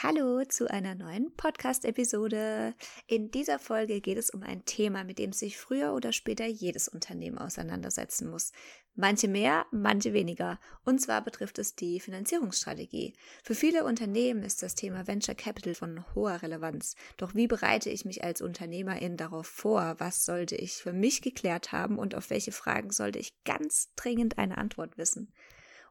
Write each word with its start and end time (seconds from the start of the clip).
Hallo 0.00 0.44
zu 0.44 0.70
einer 0.70 0.94
neuen 0.94 1.34
Podcast-Episode. 1.34 2.72
In 3.08 3.32
dieser 3.32 3.58
Folge 3.58 4.00
geht 4.00 4.16
es 4.16 4.30
um 4.30 4.44
ein 4.44 4.64
Thema, 4.64 5.02
mit 5.02 5.18
dem 5.18 5.32
sich 5.32 5.58
früher 5.58 5.92
oder 5.92 6.12
später 6.12 6.46
jedes 6.46 6.86
Unternehmen 6.86 7.36
auseinandersetzen 7.36 8.30
muss. 8.30 8.52
Manche 8.94 9.26
mehr, 9.26 9.66
manche 9.72 10.12
weniger. 10.12 10.60
Und 10.84 11.00
zwar 11.00 11.20
betrifft 11.24 11.58
es 11.58 11.74
die 11.74 11.98
Finanzierungsstrategie. 11.98 13.14
Für 13.42 13.56
viele 13.56 13.82
Unternehmen 13.82 14.44
ist 14.44 14.62
das 14.62 14.76
Thema 14.76 15.08
Venture 15.08 15.34
Capital 15.34 15.74
von 15.74 16.04
hoher 16.14 16.42
Relevanz. 16.42 16.94
Doch 17.16 17.34
wie 17.34 17.48
bereite 17.48 17.90
ich 17.90 18.04
mich 18.04 18.22
als 18.22 18.40
Unternehmerin 18.40 19.16
darauf 19.16 19.48
vor? 19.48 19.96
Was 19.98 20.24
sollte 20.24 20.54
ich 20.54 20.74
für 20.74 20.92
mich 20.92 21.22
geklärt 21.22 21.72
haben 21.72 21.98
und 21.98 22.14
auf 22.14 22.30
welche 22.30 22.52
Fragen 22.52 22.92
sollte 22.92 23.18
ich 23.18 23.42
ganz 23.42 23.92
dringend 23.96 24.38
eine 24.38 24.58
Antwort 24.58 24.96
wissen? 24.96 25.32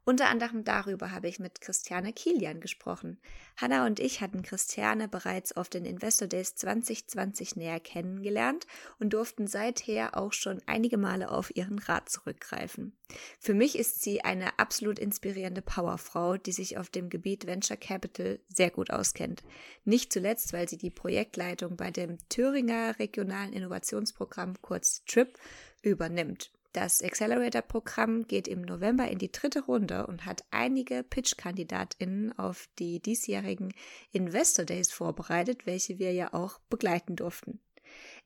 Unter 0.10 0.30
anderem 0.30 0.64
darüber 0.64 1.12
habe 1.12 1.28
ich 1.28 1.38
mit 1.38 1.60
Christiane 1.60 2.14
Kilian 2.14 2.62
gesprochen. 2.62 3.20
Hanna 3.58 3.86
und 3.86 4.00
ich 4.00 4.22
hatten 4.22 4.42
Christiane 4.42 5.10
bereits 5.10 5.58
auf 5.58 5.68
den 5.68 5.84
Investor 5.84 6.30
Days 6.30 6.56
2020 6.56 7.58
näher 7.58 7.82
kennengelernt 7.82 8.68
und 9.00 9.12
durften 9.12 9.48
seither 9.48 10.16
auch 10.16 10.32
schon 10.32 10.62
einige 10.66 10.98
Male 10.98 11.30
auf 11.30 11.54
ihren 11.58 11.78
Rat 11.78 12.08
zurückgreifen. 12.08 12.96
Für 13.38 13.54
mich 13.54 13.78
ist 13.78 14.02
sie 14.02 14.22
eine 14.24 14.58
absolut 14.60 14.98
inspirierende 14.98 15.62
Powerfrau, 15.62 16.38
die 16.38 16.54
sich 16.54 16.78
auf 16.78 16.90
dem 16.90 17.10
Gebiet 17.10 17.46
Venture 17.46 17.76
Capital 17.76 18.40
sehr 18.48 18.70
gut 18.70 18.92
auskennt. 18.92 19.44
Nicht 19.84 20.14
zuletzt, 20.14 20.54
weil 20.54 20.70
sie 20.70 20.78
die 20.78 20.90
Projektleitung 20.90 21.76
bei 21.76 21.92
dem 21.92 22.18
Thüringer 22.30 22.98
Regionalen 22.98 23.52
Innovationsprogramm 23.52 24.54
kurz 24.62 25.04
TRIP 25.04 25.38
übernimmt. 25.82 26.50
Das 26.80 27.02
Accelerator-Programm 27.02 28.28
geht 28.28 28.48
im 28.48 28.62
November 28.62 29.08
in 29.08 29.18
die 29.18 29.32
dritte 29.32 29.62
Runde 29.62 30.06
und 30.06 30.26
hat 30.26 30.44
einige 30.52 31.02
Pitch-KandidatInnen 31.02 32.38
auf 32.38 32.70
die 32.78 33.00
diesjährigen 33.00 33.74
Investor 34.12 34.64
Days 34.64 34.92
vorbereitet, 34.92 35.66
welche 35.66 35.98
wir 35.98 36.14
ja 36.14 36.36
auch 36.36 36.60
begleiten 36.70 37.16
durften. 37.16 37.62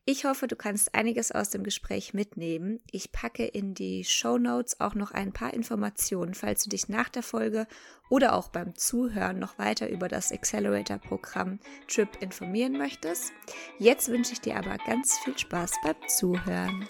Ich 0.04 0.26
hoffe, 0.26 0.48
du 0.48 0.56
kannst 0.56 0.94
einiges 0.94 1.32
aus 1.32 1.48
dem 1.48 1.62
Gespräch 1.62 2.12
mitnehmen. 2.12 2.80
Ich 2.90 3.10
packe 3.10 3.46
in 3.46 3.72
die 3.72 4.04
Show 4.04 4.36
Notes 4.36 4.80
auch 4.80 4.94
noch 4.94 5.12
ein 5.12 5.32
paar 5.32 5.54
Informationen, 5.54 6.34
falls 6.34 6.64
du 6.64 6.68
dich 6.68 6.90
nach 6.90 7.08
der 7.08 7.22
Folge 7.22 7.66
oder 8.10 8.34
auch 8.34 8.48
beim 8.48 8.74
Zuhören 8.74 9.38
noch 9.38 9.56
weiter 9.56 9.88
über 9.88 10.08
das 10.08 10.30
Accelerator-Programm 10.30 11.58
Trip 11.88 12.10
informieren 12.20 12.76
möchtest. 12.76 13.32
Jetzt 13.78 14.08
wünsche 14.08 14.34
ich 14.34 14.42
dir 14.42 14.56
aber 14.56 14.76
ganz 14.84 15.16
viel 15.20 15.38
Spaß 15.38 15.72
beim 15.82 15.96
Zuhören. 16.06 16.86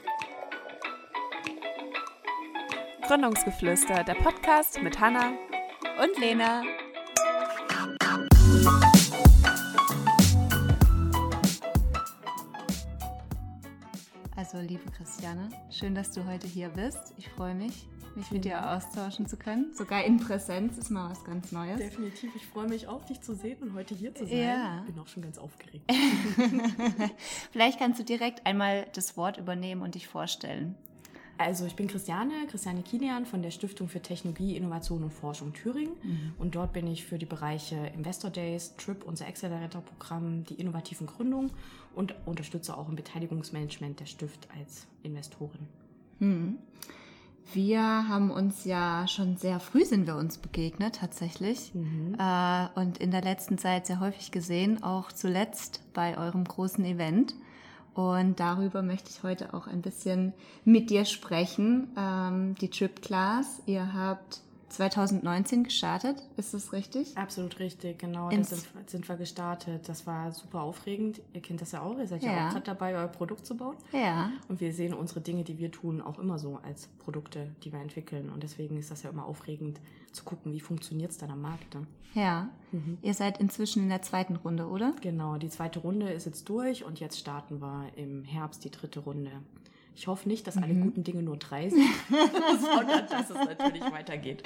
Gründungsgeflüster, 3.07 4.05
der 4.05 4.15
Podcast 4.15 4.81
mit 4.81 5.01
Hanna 5.01 5.33
und 6.01 6.19
Lena. 6.21 6.63
Also, 14.37 14.59
liebe 14.59 14.89
Christiane, 14.97 15.49
schön, 15.71 15.97
dass 15.97 16.13
du 16.13 16.25
heute 16.27 16.47
hier 16.47 16.69
bist. 16.69 17.13
Ich 17.19 17.29
freue 17.29 17.57
mich, 17.57 17.89
mich 18.15 18.31
mit 18.31 18.45
dir 18.45 18.71
austauschen 18.71 19.27
zu 19.27 19.37
können. 19.37 19.75
Sogar 19.75 20.05
in 20.05 20.19
Präsenz 20.19 20.79
ist 20.79 20.91
mal 20.91 21.11
was 21.11 21.25
ganz 21.25 21.51
Neues. 21.51 21.79
Definitiv. 21.79 22.31
Ich 22.37 22.47
freue 22.47 22.69
mich 22.69 22.87
auch, 22.87 23.05
dich 23.05 23.21
zu 23.21 23.35
sehen 23.35 23.59
und 23.63 23.75
heute 23.75 23.97
hier 23.97 24.15
zu 24.15 24.27
sein. 24.27 24.39
Ja. 24.39 24.85
Bin 24.87 24.97
auch 25.01 25.09
schon 25.09 25.25
ganz 25.25 25.39
aufgeregt. 25.39 25.91
Vielleicht 27.51 27.81
kannst 27.81 27.99
du 27.99 28.05
direkt 28.05 28.47
einmal 28.47 28.87
das 28.95 29.17
Wort 29.17 29.39
übernehmen 29.39 29.83
und 29.83 29.97
dich 29.97 30.07
vorstellen. 30.07 30.77
Also 31.43 31.67
ich 31.67 31.77
bin 31.77 31.89
Christiane, 31.89 32.33
Christiane 32.49 32.83
Kilian 32.83 33.27
von 33.27 33.43
der 33.43 33.51
Stiftung 33.51 33.89
für 33.89 34.01
Technologie, 34.01 34.57
Innovation 34.57 35.03
und 35.03 35.13
Forschung 35.13 35.53
Thüringen. 35.53 35.95
Mhm. 36.03 36.33
Und 36.39 36.55
dort 36.55 36.73
bin 36.73 36.87
ich 36.87 37.05
für 37.05 37.19
die 37.19 37.27
Bereiche 37.27 37.77
Investor 37.95 38.31
Days, 38.31 38.75
TRIP, 38.77 39.05
unser 39.05 39.27
Accelerator-Programm, 39.27 40.45
die 40.45 40.55
innovativen 40.55 41.07
Gründungen 41.07 41.51
und 41.95 42.15
unterstütze 42.27 42.77
auch 42.77 42.89
im 42.89 42.97
Beteiligungsmanagement 42.97 44.01
der 44.01 44.07
Stift 44.07 44.49
als 44.59 44.87
Investorin. 45.03 45.69
Mhm. 46.19 46.59
Wir 47.55 47.83
haben 47.83 48.31
uns 48.31 48.65
ja 48.65 49.07
schon 49.09 49.37
sehr 49.37 49.61
früh 49.61 49.85
sind 49.85 50.07
wir 50.07 50.17
uns 50.17 50.39
begegnet 50.39 50.97
tatsächlich 50.97 51.75
mhm. 51.75 52.17
äh, 52.19 52.69
und 52.77 52.99
in 52.99 53.11
der 53.11 53.21
letzten 53.21 53.59
Zeit 53.59 53.87
sehr 53.87 54.01
häufig 54.01 54.31
gesehen, 54.31 54.83
auch 54.83 55.13
zuletzt 55.13 55.83
bei 55.93 56.17
eurem 56.17 56.45
großen 56.45 56.85
Event. 56.85 57.35
Und 57.95 58.41
darüber 58.41 58.83
möchte 58.83 59.11
ich 59.11 59.23
heute 59.23 59.53
auch 59.53 59.67
ein 59.67 59.83
bisschen 59.83 60.33
mit 60.65 60.91
dir 60.91 61.05
sprechen. 61.05 61.89
Ähm, 61.97 62.55
die 62.55 62.71
Trip 62.71 63.03
Class, 63.03 63.61
ihr 63.67 63.93
habt 63.93 64.41
2019 64.73 65.65
gestartet, 65.65 66.23
ist 66.37 66.55
das 66.55 66.73
richtig? 66.73 67.17
Absolut 67.17 67.59
richtig, 67.59 67.99
genau. 67.99 68.31
Da 68.31 68.43
sind, 68.43 68.67
sind, 68.87 69.09
wir 69.09 69.17
gestartet. 69.17 69.89
Das 69.89 70.07
war 70.07 70.33
super 70.33 70.63
aufregend. 70.63 71.21
Ihr 71.33 71.43
kennt 71.43 71.61
das 71.61 71.73
ja 71.73 71.83
auch. 71.83 71.99
Ihr 71.99 72.07
seid 72.07 72.23
ja, 72.23 72.33
ja 72.33 72.49
auch 72.49 72.53
gerade 72.53 72.65
dabei, 72.65 72.95
euer 72.97 73.09
Produkt 73.09 73.47
zu 73.47 73.57
bauen. 73.57 73.77
Ja. 73.93 74.31
Und 74.49 74.61
wir 74.61 74.73
sehen 74.73 74.95
unsere 74.95 75.21
Dinge, 75.21 75.45
die 75.45 75.59
wir 75.59 75.71
tun, 75.71 76.01
auch 76.01 76.19
immer 76.19 76.39
so 76.39 76.59
als 76.63 76.89
Produkte, 76.99 77.51
die 77.63 77.73
wir 77.73 77.81
entwickeln. 77.81 78.31
Und 78.31 78.43
deswegen 78.43 78.79
ist 78.79 78.91
das 78.91 79.03
ja 79.03 79.11
immer 79.11 79.27
aufregend 79.27 79.81
zu 80.13 80.25
gucken, 80.25 80.53
wie 80.53 80.61
funktioniert 80.61 81.11
es 81.11 81.19
dann 81.19 81.31
am 81.31 81.43
Markt. 81.43 81.75
Ne? 81.75 81.87
Ja. 82.15 82.49
Mhm. 82.73 82.99
Ihr 83.03 83.15
seid 83.15 83.39
inzwischen 83.39 83.83
in 83.83 83.89
der 83.89 84.03
zweiten 84.03 84.37
Runde, 84.37 84.67
oder? 84.67 84.95
Genau. 85.01 85.37
Die 85.37 85.49
zweite 85.49 85.81
Runde 85.81 86.11
ist 86.11 86.27
jetzt 86.27 86.49
durch 86.49 86.85
und 86.85 87.01
jetzt 87.01 87.19
starten 87.19 87.61
wir 87.61 87.87
im 87.97 88.25
Herbst 88.25 88.65
die 88.65 88.71
dritte 88.71 89.01
Runde. 89.01 89.31
Ich 89.95 90.07
hoffe 90.07 90.29
nicht, 90.29 90.47
dass 90.47 90.57
alle 90.57 90.73
mhm. 90.73 90.83
guten 90.83 91.05
Dinge 91.05 91.23
nur 91.23 91.37
drei 91.37 91.69
sind, 91.71 91.87
sondern 92.61 93.07
dass 93.09 93.31
es 93.31 93.37
natürlich 93.37 93.83
weitergeht. 93.83 94.43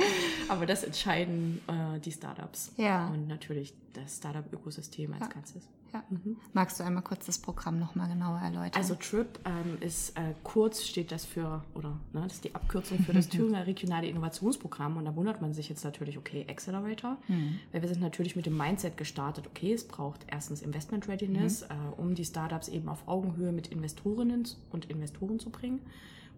Aber 0.48 0.66
das 0.66 0.84
entscheiden 0.84 1.60
äh, 1.68 2.00
die 2.00 2.12
Startups 2.12 2.72
ja. 2.76 3.08
und 3.08 3.28
natürlich 3.28 3.74
das 3.92 4.16
Startup-Ökosystem 4.16 5.12
als 5.12 5.22
ja. 5.22 5.28
Ganzes. 5.28 5.68
Ja. 5.96 6.04
Mhm. 6.10 6.36
Magst 6.52 6.78
du 6.78 6.84
einmal 6.84 7.02
kurz 7.02 7.26
das 7.26 7.38
Programm 7.38 7.78
nochmal 7.78 8.08
genauer 8.08 8.38
erläutern? 8.38 8.72
Also 8.74 8.94
TRIP 8.94 9.38
ähm, 9.44 9.78
ist 9.80 10.16
äh, 10.16 10.34
kurz, 10.42 10.84
steht 10.84 11.10
das 11.10 11.24
für, 11.24 11.62
oder 11.74 11.90
ne, 12.12 12.22
das 12.22 12.34
ist 12.34 12.44
die 12.44 12.54
Abkürzung 12.54 12.98
für 13.00 13.12
das 13.12 13.28
Thüringer 13.30 13.66
Regionale 13.66 14.06
Innovationsprogramm. 14.08 14.96
Und 14.96 15.06
da 15.06 15.16
wundert 15.16 15.40
man 15.40 15.54
sich 15.54 15.68
jetzt 15.68 15.84
natürlich, 15.84 16.18
okay, 16.18 16.44
Accelerator. 16.48 17.16
Mhm. 17.28 17.58
Weil 17.72 17.82
wir 17.82 17.88
sind 17.88 18.00
natürlich 18.00 18.36
mit 18.36 18.46
dem 18.46 18.56
Mindset 18.56 18.96
gestartet, 18.96 19.46
okay, 19.46 19.72
es 19.72 19.84
braucht 19.84 20.26
erstens 20.28 20.62
Investment 20.62 21.08
Readiness, 21.08 21.62
mhm. 21.62 21.68
äh, 21.70 22.00
um 22.00 22.14
die 22.14 22.24
Startups 22.24 22.68
eben 22.68 22.88
auf 22.88 23.08
Augenhöhe 23.08 23.52
mit 23.52 23.68
Investorinnen 23.68 24.46
und 24.70 24.84
Investoren 24.86 25.38
zu 25.38 25.50
bringen 25.50 25.80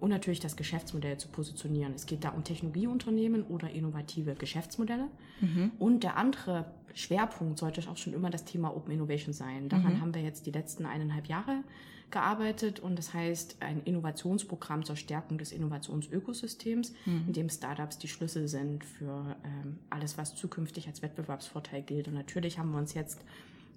und 0.00 0.10
natürlich 0.10 0.40
das 0.40 0.56
Geschäftsmodell 0.56 1.18
zu 1.18 1.28
positionieren. 1.28 1.94
Es 1.94 2.06
geht 2.06 2.24
da 2.24 2.30
um 2.30 2.44
Technologieunternehmen 2.44 3.42
oder 3.44 3.70
innovative 3.70 4.34
Geschäftsmodelle. 4.34 5.08
Mhm. 5.40 5.72
Und 5.78 6.04
der 6.04 6.16
andere 6.16 6.66
Schwerpunkt 6.94 7.58
sollte 7.58 7.88
auch 7.90 7.96
schon 7.96 8.12
immer 8.12 8.30
das 8.30 8.44
Thema 8.44 8.74
Open 8.76 8.92
Innovation 8.92 9.32
sein. 9.32 9.68
Daran 9.68 9.94
mhm. 9.94 10.00
haben 10.00 10.14
wir 10.14 10.22
jetzt 10.22 10.46
die 10.46 10.50
letzten 10.50 10.86
eineinhalb 10.86 11.26
Jahre 11.26 11.62
gearbeitet 12.10 12.80
und 12.80 12.98
das 12.98 13.12
heißt 13.12 13.58
ein 13.60 13.82
Innovationsprogramm 13.84 14.84
zur 14.84 14.96
Stärkung 14.96 15.36
des 15.36 15.52
Innovationsökosystems, 15.52 16.94
mhm. 17.04 17.24
in 17.26 17.32
dem 17.34 17.48
Startups 17.50 17.98
die 17.98 18.08
Schlüssel 18.08 18.48
sind 18.48 18.84
für 18.84 19.36
ähm, 19.44 19.78
alles, 19.90 20.16
was 20.16 20.34
zukünftig 20.34 20.86
als 20.86 21.02
Wettbewerbsvorteil 21.02 21.82
gilt. 21.82 22.08
Und 22.08 22.14
natürlich 22.14 22.58
haben 22.58 22.70
wir 22.70 22.78
uns 22.78 22.94
jetzt 22.94 23.20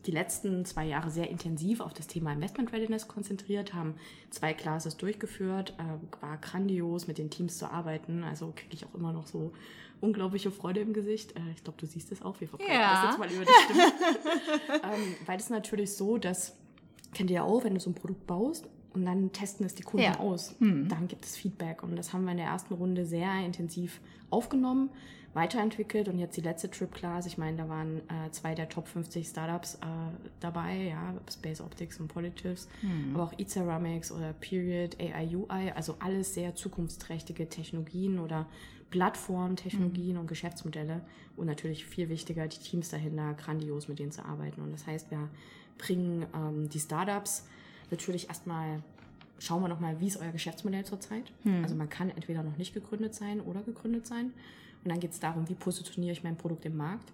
die 0.05 0.11
letzten 0.11 0.65
zwei 0.65 0.85
Jahre 0.85 1.09
sehr 1.09 1.29
intensiv 1.29 1.79
auf 1.79 1.93
das 1.93 2.07
Thema 2.07 2.33
Investment 2.33 2.73
Readiness 2.73 3.07
konzentriert, 3.07 3.73
haben 3.73 3.95
zwei 4.29 4.53
Classes 4.53 4.97
durchgeführt, 4.97 5.75
äh, 5.77 6.21
war 6.21 6.37
grandios 6.37 7.07
mit 7.07 7.17
den 7.17 7.29
Teams 7.29 7.57
zu 7.57 7.71
arbeiten, 7.71 8.23
also 8.23 8.51
kriege 8.55 8.73
ich 8.73 8.85
auch 8.85 8.95
immer 8.95 9.13
noch 9.13 9.27
so 9.27 9.51
unglaubliche 9.99 10.51
Freude 10.51 10.79
im 10.79 10.93
Gesicht. 10.93 11.35
Äh, 11.35 11.51
ich 11.55 11.63
glaube, 11.63 11.79
du 11.79 11.85
siehst 11.85 12.11
es 12.11 12.21
auch, 12.21 12.39
wir 12.41 12.47
verbreiten 12.47 12.73
ja. 12.73 13.03
das 13.03 13.11
jetzt 13.11 13.19
mal 13.19 13.31
über 13.31 13.45
die 13.45 13.51
Stimme. 13.65 14.83
ähm, 14.83 15.15
weil 15.25 15.39
es 15.39 15.49
natürlich 15.49 15.93
so, 15.93 16.17
dass, 16.17 16.55
kennt 17.13 17.29
ihr 17.29 17.37
ja 17.37 17.43
auch, 17.43 17.63
wenn 17.63 17.75
du 17.75 17.79
so 17.79 17.91
ein 17.91 17.95
Produkt 17.95 18.25
baust 18.25 18.67
und 18.93 19.05
dann 19.05 19.31
testen 19.31 19.65
es 19.65 19.75
die 19.75 19.83
Kunden 19.83 20.05
ja. 20.05 20.19
aus, 20.19 20.55
hm. 20.59 20.89
dann 20.89 21.07
gibt 21.07 21.25
es 21.25 21.37
Feedback 21.37 21.83
und 21.83 21.95
das 21.95 22.11
haben 22.11 22.25
wir 22.25 22.31
in 22.31 22.37
der 22.37 22.47
ersten 22.47 22.73
Runde 22.73 23.05
sehr 23.05 23.45
intensiv 23.45 24.01
aufgenommen 24.31 24.89
weiterentwickelt 25.33 26.09
und 26.09 26.19
jetzt 26.19 26.35
die 26.35 26.41
letzte 26.41 26.69
Trip 26.69 26.91
Class, 26.91 27.25
ich 27.25 27.37
meine, 27.37 27.57
da 27.57 27.69
waren 27.69 27.99
äh, 28.09 28.31
zwei 28.31 28.53
der 28.53 28.67
Top 28.67 28.87
50 28.87 29.27
Startups 29.27 29.75
äh, 29.75 29.77
dabei, 30.39 30.89
ja, 30.89 31.13
Space 31.31 31.61
Optics 31.61 31.99
und 31.99 32.09
Politives, 32.09 32.67
mhm. 32.81 33.15
aber 33.15 33.23
auch 33.23 33.33
E-Ceramics 33.37 34.11
oder 34.11 34.33
Period, 34.33 34.97
AI, 34.99 35.35
UI, 35.35 35.71
also 35.73 35.95
alles 35.99 36.33
sehr 36.33 36.55
zukunftsträchtige 36.55 37.47
Technologien 37.47 38.19
oder 38.19 38.45
Plattformtechnologien 38.89 40.15
mhm. 40.15 40.21
und 40.21 40.27
Geschäftsmodelle 40.27 41.01
und 41.37 41.47
natürlich 41.47 41.85
viel 41.85 42.09
wichtiger, 42.09 42.47
die 42.47 42.59
Teams 42.59 42.89
dahinter, 42.89 43.33
grandios 43.35 43.87
mit 43.87 43.99
denen 43.99 44.11
zu 44.11 44.25
arbeiten 44.25 44.61
und 44.61 44.73
das 44.73 44.85
heißt, 44.85 45.11
wir 45.11 45.29
bringen 45.77 46.25
ähm, 46.35 46.67
die 46.67 46.79
Startups 46.79 47.47
natürlich 47.89 48.27
erstmal 48.27 48.81
schauen 49.39 49.63
wir 49.63 49.69
nochmal, 49.69 49.99
wie 49.99 50.07
ist 50.07 50.17
euer 50.17 50.31
Geschäftsmodell 50.31 50.85
zurzeit. 50.85 51.31
Hm. 51.41 51.63
Also 51.63 51.73
man 51.73 51.89
kann 51.89 52.11
entweder 52.11 52.43
noch 52.43 52.57
nicht 52.57 52.75
gegründet 52.75 53.15
sein 53.15 53.41
oder 53.41 53.61
gegründet 53.63 54.05
sein. 54.05 54.33
Und 54.83 54.89
dann 54.89 54.99
geht 54.99 55.11
es 55.11 55.19
darum, 55.19 55.47
wie 55.49 55.55
positioniere 55.55 56.13
ich 56.13 56.23
mein 56.23 56.37
Produkt 56.37 56.65
im 56.65 56.77
Markt? 56.77 57.11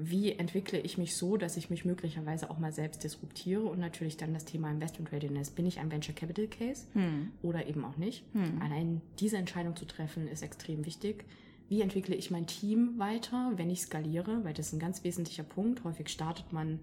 Wie 0.00 0.32
entwickle 0.32 0.78
ich 0.78 0.96
mich 0.96 1.16
so, 1.16 1.36
dass 1.36 1.56
ich 1.56 1.70
mich 1.70 1.84
möglicherweise 1.84 2.50
auch 2.50 2.58
mal 2.58 2.72
selbst 2.72 3.02
disruptiere? 3.02 3.62
Und 3.64 3.80
natürlich 3.80 4.16
dann 4.16 4.32
das 4.32 4.44
Thema 4.44 4.70
Investment 4.70 5.10
Readiness. 5.10 5.50
Bin 5.50 5.66
ich 5.66 5.80
ein 5.80 5.90
Venture 5.90 6.14
Capital 6.14 6.46
Case 6.46 6.86
hm. 6.92 7.32
oder 7.42 7.66
eben 7.66 7.84
auch 7.84 7.96
nicht? 7.96 8.24
Hm. 8.32 8.62
Allein 8.62 9.00
diese 9.18 9.36
Entscheidung 9.38 9.74
zu 9.74 9.86
treffen 9.86 10.28
ist 10.28 10.42
extrem 10.42 10.86
wichtig. 10.86 11.24
wie 11.68 11.82
entwickle 11.82 12.14
ich 12.14 12.30
mein 12.30 12.46
Team 12.46 12.98
weiter, 12.98 13.52
wenn 13.56 13.70
ich 13.70 13.82
skaliere, 13.82 14.42
weil 14.44 14.54
das 14.54 14.68
ist 14.68 14.72
ein 14.72 14.78
ganz 14.78 15.04
wesentlicher 15.04 15.42
Punkt. 15.42 15.84
Häufig 15.84 16.08
startet 16.08 16.52
man 16.52 16.80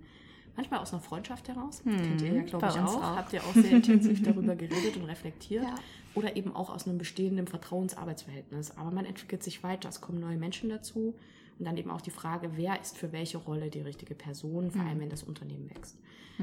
manchmal 0.55 0.79
aus 0.79 0.93
einer 0.93 1.01
Freundschaft 1.01 1.47
heraus. 1.47 1.81
Hm, 1.83 1.97
Kennt 1.97 2.21
ihr 2.21 2.33
ja, 2.33 2.41
glaube 2.43 2.67
ich, 2.67 2.75
auch. 2.75 2.95
auch. 2.97 3.15
Habt 3.15 3.33
ihr 3.33 3.43
auch 3.43 3.53
sehr 3.53 3.71
intensiv 3.71 4.23
darüber 4.23 4.55
geredet 4.55 4.97
und 4.97 5.05
reflektiert. 5.05 5.63
Ja. 5.63 5.75
Oder 6.13 6.35
eben 6.35 6.55
auch 6.55 6.69
aus 6.69 6.87
einem 6.87 6.97
bestehenden 6.97 7.47
Vertrauensarbeitsverhältnis. 7.47 8.77
Aber 8.77 8.91
man 8.91 9.05
entwickelt 9.05 9.43
sich 9.43 9.63
weiter, 9.63 9.89
es 9.89 10.01
kommen 10.01 10.19
neue 10.19 10.37
Menschen 10.37 10.69
dazu. 10.69 11.15
Und 11.57 11.65
dann 11.65 11.77
eben 11.77 11.89
auch 11.89 12.01
die 12.01 12.11
Frage, 12.11 12.51
wer 12.55 12.81
ist 12.81 12.97
für 12.97 13.11
welche 13.13 13.37
Rolle 13.37 13.69
die 13.69 13.79
richtige 13.79 14.13
Person, 14.13 14.71
vor 14.71 14.81
allem 14.81 14.99
wenn 14.99 15.09
das 15.09 15.23
Unternehmen 15.23 15.69
wächst. 15.69 15.97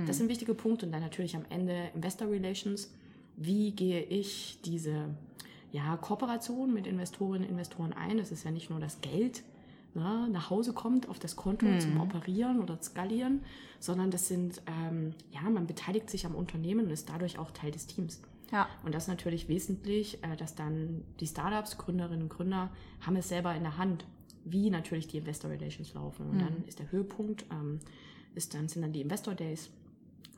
Das 0.07 0.17
sind 0.17 0.29
wichtige 0.29 0.55
Punkte. 0.55 0.87
Und 0.87 0.93
dann 0.93 1.03
natürlich 1.03 1.37
am 1.37 1.45
Ende 1.51 1.91
Investor 1.95 2.31
Relations. 2.31 2.93
Wie 3.37 3.73
gehe 3.73 4.03
ich 4.03 4.59
diese 4.65 5.15
ja, 5.71 5.97
Kooperation 5.97 6.73
mit 6.73 6.87
Investorinnen 6.87 7.45
und 7.45 7.51
Investoren 7.51 7.93
ein? 7.93 8.19
Das 8.19 8.33
ist 8.33 8.45
ja 8.45 8.51
nicht 8.51 8.71
nur 8.71 8.81
das 8.81 9.01
Geld, 9.01 9.43
ne, 9.95 10.29
nach 10.31 10.51
Hause 10.51 10.73
kommt 10.73 11.09
auf 11.09 11.19
das 11.19 11.37
Konto 11.37 11.67
zum 11.79 12.01
Operieren 12.01 12.61
oder 12.61 12.81
Skalieren, 12.83 13.43
sondern 13.81 14.11
das 14.11 14.29
sind, 14.29 14.63
ähm, 14.67 15.15
ja, 15.31 15.43
man 15.43 15.67
beteiligt 15.67 16.11
sich 16.11 16.27
am 16.27 16.35
Unternehmen 16.35 16.87
und 16.87 16.91
ist 16.93 17.09
dadurch 17.09 17.39
auch 17.39 17.51
Teil 17.51 17.71
des 17.71 17.87
Teams. 17.87 18.21
Ja. 18.51 18.69
Und 18.85 18.95
das 18.95 19.05
ist 19.05 19.09
natürlich 19.09 19.49
wesentlich, 19.49 20.23
äh, 20.23 20.37
dass 20.37 20.55
dann 20.55 21.05
die 21.21 21.27
Startups, 21.27 21.79
Gründerinnen 21.79 22.23
und 22.23 22.29
Gründer 22.29 22.71
haben 23.01 23.17
es 23.17 23.29
selber 23.29 23.55
in 23.55 23.63
der 23.63 23.79
Hand, 23.79 24.05
wie 24.45 24.71
natürlich 24.71 25.09
die 25.09 25.19
Investor 25.19 25.51
Relations 25.51 25.95
laufen. 25.95 26.29
Und 26.29 26.39
dann 26.41 26.65
ist 26.67 26.79
der 26.79 26.91
Höhepunkt, 26.93 27.47
ähm, 27.51 27.81
ist 28.35 28.55
dann, 28.55 28.69
sind 28.69 28.83
dann 28.83 28.93
die 28.93 29.01
Investor 29.01 29.35
Days. 29.35 29.71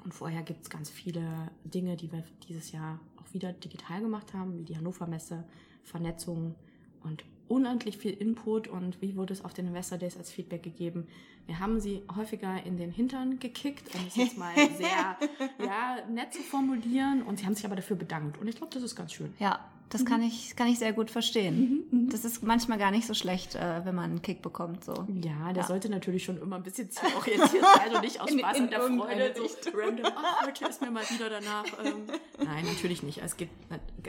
Und 0.04 0.12
vorher 0.12 0.42
gibt 0.42 0.62
es 0.62 0.70
ganz 0.70 0.90
viele 0.90 1.50
Dinge, 1.64 1.96
die 1.96 2.12
wir 2.12 2.22
dieses 2.48 2.72
Jahr 2.72 3.00
auch 3.16 3.32
wieder 3.32 3.52
digital 3.52 4.00
gemacht 4.00 4.34
haben, 4.34 4.58
wie 4.58 4.64
die 4.64 4.76
Hannover 4.76 5.06
Messe, 5.06 5.44
Vernetzung 5.82 6.54
und 7.02 7.24
unendlich 7.48 7.98
viel 7.98 8.12
Input. 8.12 8.68
Und 8.68 9.00
wie 9.00 9.16
wurde 9.16 9.32
es 9.32 9.44
auf 9.44 9.54
den 9.54 9.66
Investor 9.66 9.98
Days 9.98 10.16
als 10.16 10.30
Feedback 10.30 10.62
gegeben? 10.62 11.06
Wir 11.46 11.58
haben 11.58 11.80
sie 11.80 12.02
häufiger 12.16 12.64
in 12.64 12.78
den 12.78 12.90
Hintern 12.90 13.38
gekickt, 13.38 13.94
um 13.94 14.00
es 14.06 14.16
jetzt 14.16 14.38
mal 14.38 14.54
sehr 14.76 15.18
ja, 15.58 15.96
nett 16.10 16.32
zu 16.32 16.42
formulieren. 16.42 17.22
Und 17.22 17.38
sie 17.38 17.46
haben 17.46 17.54
sich 17.54 17.64
aber 17.64 17.76
dafür 17.76 17.96
bedankt. 17.96 18.38
Und 18.38 18.48
ich 18.48 18.56
glaube, 18.56 18.72
das 18.72 18.82
ist 18.82 18.96
ganz 18.96 19.12
schön. 19.12 19.32
Ja, 19.38 19.60
das 19.94 20.04
kann 20.04 20.22
ich, 20.22 20.56
kann 20.56 20.66
ich 20.66 20.80
sehr 20.80 20.92
gut 20.92 21.08
verstehen. 21.08 21.84
Das 22.10 22.24
ist 22.24 22.42
manchmal 22.42 22.78
gar 22.78 22.90
nicht 22.90 23.06
so 23.06 23.14
schlecht, 23.14 23.54
äh, 23.54 23.84
wenn 23.84 23.94
man 23.94 24.10
einen 24.10 24.22
Kick 24.22 24.42
bekommt. 24.42 24.82
So. 24.84 24.92
Ja, 25.22 25.52
der 25.52 25.62
Ja. 25.62 25.68
sollte 25.68 25.88
natürlich 25.88 26.24
schon 26.24 26.36
immer 26.42 26.56
ein 26.56 26.64
bisschen 26.64 26.90
zielorientiert 26.90 27.64
sein 27.76 27.94
und 27.94 28.00
nicht 28.00 28.20
aus 28.20 28.28
Spaß 28.28 28.56
in 28.56 28.64
und 28.64 28.70
der 28.72 28.80
Freude 28.80 29.32
so 29.36 29.70
random, 29.72 30.06
ach, 30.16 30.46
heute 30.46 30.64
ist 30.66 30.80
mir 30.80 30.90
mal 30.90 31.04
wieder 31.08 31.30
danach. 31.30 31.64
Ähm, 31.84 32.06
nein, 32.44 32.64
natürlich 32.64 33.04
nicht. 33.04 33.22
Es 33.22 33.36
geht 33.36 33.50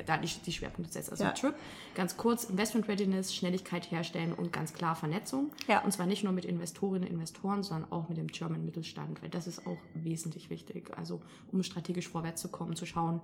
da 0.07 0.17
die, 0.17 0.27
die 0.43 0.51
Schwerpunkte 0.51 0.91
setzt. 0.91 1.11
Also 1.11 1.23
Ja. 1.23 1.31
Trip, 1.33 1.53
ganz 1.93 2.17
kurz, 2.17 2.45
Investment 2.45 2.87
Readiness, 2.87 3.35
Schnelligkeit 3.35 3.91
herstellen 3.91 4.33
und 4.33 4.51
ganz 4.51 4.73
klar 4.73 4.95
Vernetzung. 4.95 5.51
Ja. 5.67 5.83
Und 5.83 5.91
zwar 5.91 6.07
nicht 6.07 6.23
nur 6.23 6.33
mit 6.33 6.45
Investorinnen 6.45 7.03
und 7.07 7.13
Investoren, 7.13 7.61
sondern 7.61 7.91
auch 7.91 8.09
mit 8.09 8.17
dem 8.17 8.27
German 8.27 8.65
Mittelstand, 8.65 9.21
weil 9.21 9.29
das 9.29 9.45
ist 9.45 9.67
auch 9.67 9.77
wesentlich 9.93 10.49
wichtig. 10.49 10.97
Also 10.97 11.21
um 11.51 11.61
strategisch 11.61 12.07
vorwärts 12.07 12.41
zu 12.41 12.47
kommen, 12.49 12.75
zu 12.75 12.87
schauen, 12.87 13.21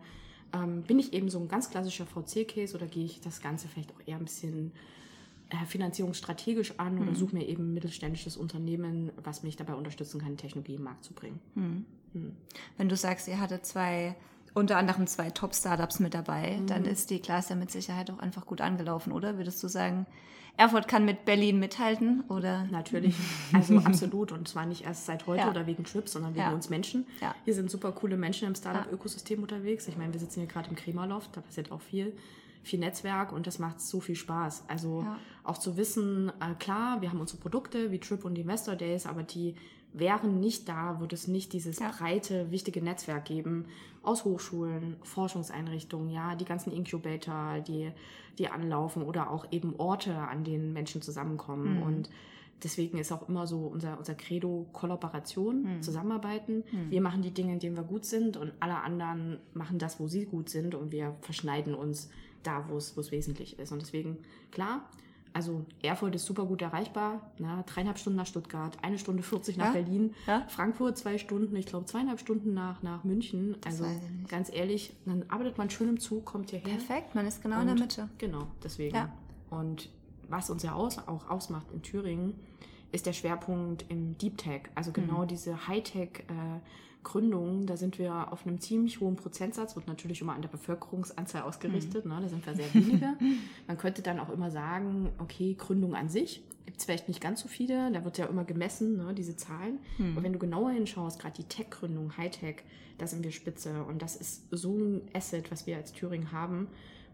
ähm, 0.53 0.83
bin 0.83 0.99
ich 0.99 1.13
eben 1.13 1.29
so 1.29 1.39
ein 1.39 1.47
ganz 1.47 1.69
klassischer 1.69 2.05
VC-Case 2.05 2.75
oder 2.75 2.85
gehe 2.85 3.05
ich 3.05 3.21
das 3.21 3.41
Ganze 3.41 3.67
vielleicht 3.67 3.91
auch 3.91 4.01
eher 4.05 4.17
ein 4.17 4.25
bisschen 4.25 4.71
äh, 5.49 5.65
finanzierungsstrategisch 5.65 6.79
an 6.79 6.99
oder 6.99 7.15
suche 7.15 7.35
mir 7.35 7.47
eben 7.47 7.69
ein 7.69 7.73
mittelständisches 7.73 8.37
Unternehmen, 8.37 9.11
was 9.21 9.43
mich 9.43 9.55
dabei 9.55 9.73
unterstützen 9.75 10.21
kann, 10.21 10.37
Technologie 10.37 10.75
im 10.75 10.83
Markt 10.83 11.03
zu 11.03 11.13
bringen. 11.13 11.39
Wenn 12.77 12.89
du 12.89 12.95
sagst, 12.95 13.27
ihr 13.27 13.39
hattet 13.39 13.65
zwei, 13.65 14.15
unter 14.53 14.77
anderem 14.77 15.07
zwei 15.07 15.29
Top-Startups 15.29 15.99
mit 15.99 16.13
dabei, 16.13 16.61
dann 16.67 16.85
ist 16.85 17.09
die 17.09 17.19
Class 17.19 17.49
ja 17.49 17.55
mit 17.55 17.71
Sicherheit 17.71 18.11
auch 18.11 18.19
einfach 18.19 18.45
gut 18.45 18.61
angelaufen, 18.61 19.11
oder? 19.11 19.37
Würdest 19.37 19.61
du 19.63 19.67
sagen, 19.67 20.05
Erfurt 20.57 20.87
kann 20.87 21.05
mit 21.05 21.25
Berlin 21.25 21.59
mithalten? 21.59 22.23
Oder? 22.29 22.65
Natürlich, 22.71 23.15
also 23.53 23.77
absolut. 23.85 24.31
Und 24.31 24.47
zwar 24.47 24.65
nicht 24.65 24.83
erst 24.85 25.05
seit 25.05 25.25
heute 25.27 25.41
Ja. 25.41 25.49
oder 25.49 25.65
wegen 25.67 25.83
Trips, 25.83 26.11
sondern 26.13 26.33
wegen 26.35 26.45
Ja. 26.45 26.53
uns 26.53 26.69
Menschen. 26.69 27.07
Ja. 27.21 27.33
Hier 27.45 27.53
sind 27.55 27.71
super 27.71 27.91
coole 27.91 28.17
Menschen 28.17 28.47
im 28.47 28.55
Startup-Ökosystem 28.55 29.41
unterwegs. 29.41 29.87
Ich 29.87 29.97
meine, 29.97 30.13
wir 30.13 30.19
sitzen 30.19 30.41
hier 30.41 30.47
gerade 30.49 30.69
im 30.69 30.75
Kremerloft, 30.75 31.35
da 31.35 31.41
passiert 31.41 31.71
auch 31.71 31.81
viel. 31.81 32.13
Viel 32.63 32.79
Netzwerk 32.79 33.31
und 33.31 33.47
das 33.47 33.57
macht 33.57 33.81
so 33.81 33.99
viel 34.01 34.15
Spaß. 34.15 34.65
Also 34.67 35.01
Ja. 35.01 35.17
auch 35.43 35.57
zu 35.57 35.77
wissen, 35.77 36.29
äh, 36.39 36.53
klar, 36.59 37.01
wir 37.01 37.09
haben 37.09 37.19
unsere 37.19 37.39
Produkte 37.39 37.89
wie 37.91 37.97
Trip 37.99 38.23
und 38.23 38.37
Investor 38.37 38.75
Days, 38.75 39.07
aber 39.07 39.23
die 39.23 39.55
wären 39.93 40.39
nicht 40.39 40.69
da, 40.69 40.99
würde 40.99 41.15
es 41.15 41.27
nicht 41.27 41.53
dieses 41.53 41.79
Ja. 41.79 41.91
breite, 41.91 42.49
wichtige 42.51 42.81
Netzwerk 42.81 43.25
geben 43.25 43.65
aus 44.03 44.23
Hochschulen, 44.25 44.95
Forschungseinrichtungen, 45.03 46.09
ja, 46.09 46.35
die 46.35 46.45
ganzen 46.45 46.71
Incubator, 46.71 47.59
die, 47.59 47.91
die 48.37 48.47
anlaufen 48.47 49.03
oder 49.03 49.29
auch 49.29 49.45
eben 49.51 49.75
Orte, 49.77 50.15
an 50.15 50.43
denen 50.43 50.73
Menschen 50.73 51.01
zusammenkommen. 51.01 51.77
Mhm. 51.77 51.83
Und 51.83 52.09
deswegen 52.63 52.97
ist 52.97 53.11
auch 53.11 53.27
immer 53.29 53.45
so 53.47 53.59
unser, 53.67 53.97
unser 53.97 54.15
Credo 54.15 54.65
Kollaboration, 54.73 55.63
Mhm. 55.77 55.81
Zusammenarbeiten. 55.81 56.63
Wir 56.89 57.01
machen 57.01 57.21
die 57.21 57.31
Dinge, 57.31 57.53
in 57.53 57.59
denen 57.59 57.75
wir 57.75 57.83
gut 57.83 58.05
sind 58.05 58.37
und 58.37 58.53
alle 58.59 58.77
anderen 58.81 59.39
machen 59.53 59.77
das, 59.77 59.99
wo 59.99 60.07
sie 60.07 60.25
gut 60.25 60.49
sind 60.49 60.73
und 60.75 60.91
wir 60.91 61.15
verschneiden 61.21 61.75
uns 61.75 62.09
da, 62.43 62.65
wo 62.69 62.77
es 62.77 63.11
wesentlich 63.11 63.59
ist. 63.59 63.71
Und 63.71 63.81
deswegen, 63.81 64.17
klar, 64.51 64.89
also 65.33 65.65
Erfurt 65.81 66.15
ist 66.15 66.25
super 66.25 66.45
gut 66.45 66.61
erreichbar. 66.61 67.31
Na, 67.39 67.63
dreieinhalb 67.63 67.97
Stunden 67.97 68.17
nach 68.17 68.25
Stuttgart, 68.25 68.77
eine 68.81 68.97
Stunde 68.97 69.23
40 69.23 69.57
nach 69.57 69.67
Ja, 69.67 69.71
Berlin, 69.71 70.13
ja. 70.27 70.45
Frankfurt 70.49 70.97
zwei 70.97 71.17
Stunden, 71.17 71.55
ich 71.55 71.65
glaube 71.65 71.85
zweieinhalb 71.85 72.19
Stunden 72.19 72.53
nach, 72.53 72.81
nach 72.83 73.03
München. 73.03 73.55
Also 73.65 73.85
ganz 74.27 74.51
ehrlich, 74.53 74.93
dann 75.05 75.23
arbeitet 75.29 75.57
man 75.57 75.69
schön 75.69 75.89
im 75.89 75.99
Zug, 75.99 76.25
kommt 76.25 76.49
hierher. 76.51 76.67
Perfekt, 76.75 77.15
man 77.15 77.25
ist 77.27 77.41
genau 77.41 77.59
in 77.61 77.67
der 77.67 77.75
Und- 77.75 77.81
Mitte. 77.81 78.09
Genau, 78.17 78.47
deswegen. 78.63 78.95
Ja. 78.95 79.11
Und 79.49 79.89
was 80.29 80.49
uns 80.49 80.63
ja 80.63 80.73
aus, 80.73 80.97
auch 81.07 81.29
ausmacht 81.29 81.67
in 81.73 81.81
Thüringen, 81.81 82.33
ist 82.93 83.05
der 83.05 83.13
Schwerpunkt 83.13 83.85
im 83.89 84.17
Deep 84.17 84.37
Tech. 84.37 84.63
Also 84.75 84.91
genau 84.91 85.23
diese 85.25 85.67
Hightech-Gründungen, 87.01 87.65
da 87.65 87.77
sind 87.77 87.99
wir 87.99 88.31
auf 88.31 88.45
einem 88.45 88.59
ziemlich 88.59 88.99
hohen 88.99 89.15
Prozentsatz, 89.15 89.75
wird 89.75 89.87
natürlich 89.87 90.21
immer 90.21 90.33
an 90.33 90.41
der 90.41 90.49
Bevölkerungsanzahl 90.49 91.43
ausgerichtet, 91.43 92.05
ne? 92.05 92.19
da 92.21 92.27
sind 92.27 92.45
wir 92.45 92.55
sehr 92.55 92.73
wenige. 92.73 93.13
Man 93.67 93.77
könnte 93.77 94.01
dann 94.01 94.19
auch 94.19 94.29
immer 94.29 94.51
sagen, 94.51 95.09
okay, 95.19 95.55
Gründung 95.57 95.95
an 95.95 96.09
sich 96.09 96.43
gibt 96.65 96.77
es 96.77 96.85
vielleicht 96.85 97.07
nicht 97.07 97.21
ganz 97.21 97.41
so 97.41 97.47
viele, 97.47 97.91
da 97.91 98.05
wird 98.05 98.17
ja 98.17 98.27
immer 98.27 98.43
gemessen, 98.43 98.97
ne, 98.97 99.13
diese 99.13 99.35
Zahlen. 99.35 99.79
Aber 100.13 100.23
wenn 100.23 100.31
du 100.31 100.39
genauer 100.39 100.71
hinschaust, 100.71 101.19
gerade 101.19 101.35
die 101.35 101.43
Tech-Gründung, 101.43 102.15
Hightech, 102.17 102.57
da 102.97 103.07
sind 103.07 103.23
wir 103.23 103.31
spitze 103.31 103.83
und 103.83 104.01
das 104.01 104.15
ist 104.15 104.43
so 104.51 104.77
ein 104.77 105.01
Asset, 105.13 105.51
was 105.51 105.65
wir 105.65 105.75
als 105.75 105.91
Thüringen 105.91 106.31
haben. 106.31 106.67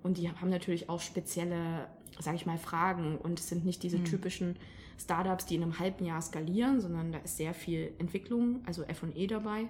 Und 0.04 0.18
die 0.18 0.30
haben 0.30 0.50
natürlich 0.50 0.90
auch 0.90 1.00
spezielle, 1.00 1.88
sage 2.20 2.36
ich 2.36 2.46
mal, 2.46 2.58
Fragen 2.58 3.18
und 3.18 3.40
es 3.40 3.48
sind 3.48 3.66
nicht 3.66 3.84
diese 3.84 4.04
typischen 4.04 4.58
Startups, 4.98 5.46
die 5.46 5.56
in 5.56 5.64
einem 5.64 5.80
halben 5.80 6.06
Jahr 6.06 6.22
skalieren, 6.22 6.82
sondern 6.82 7.12
da 7.12 7.20
ist 7.20 7.38
sehr 7.38 7.54
viel 7.54 7.94
Entwicklung, 8.00 8.62
also 8.66 8.84
F&E 8.84 9.28
dabei. 9.28 9.68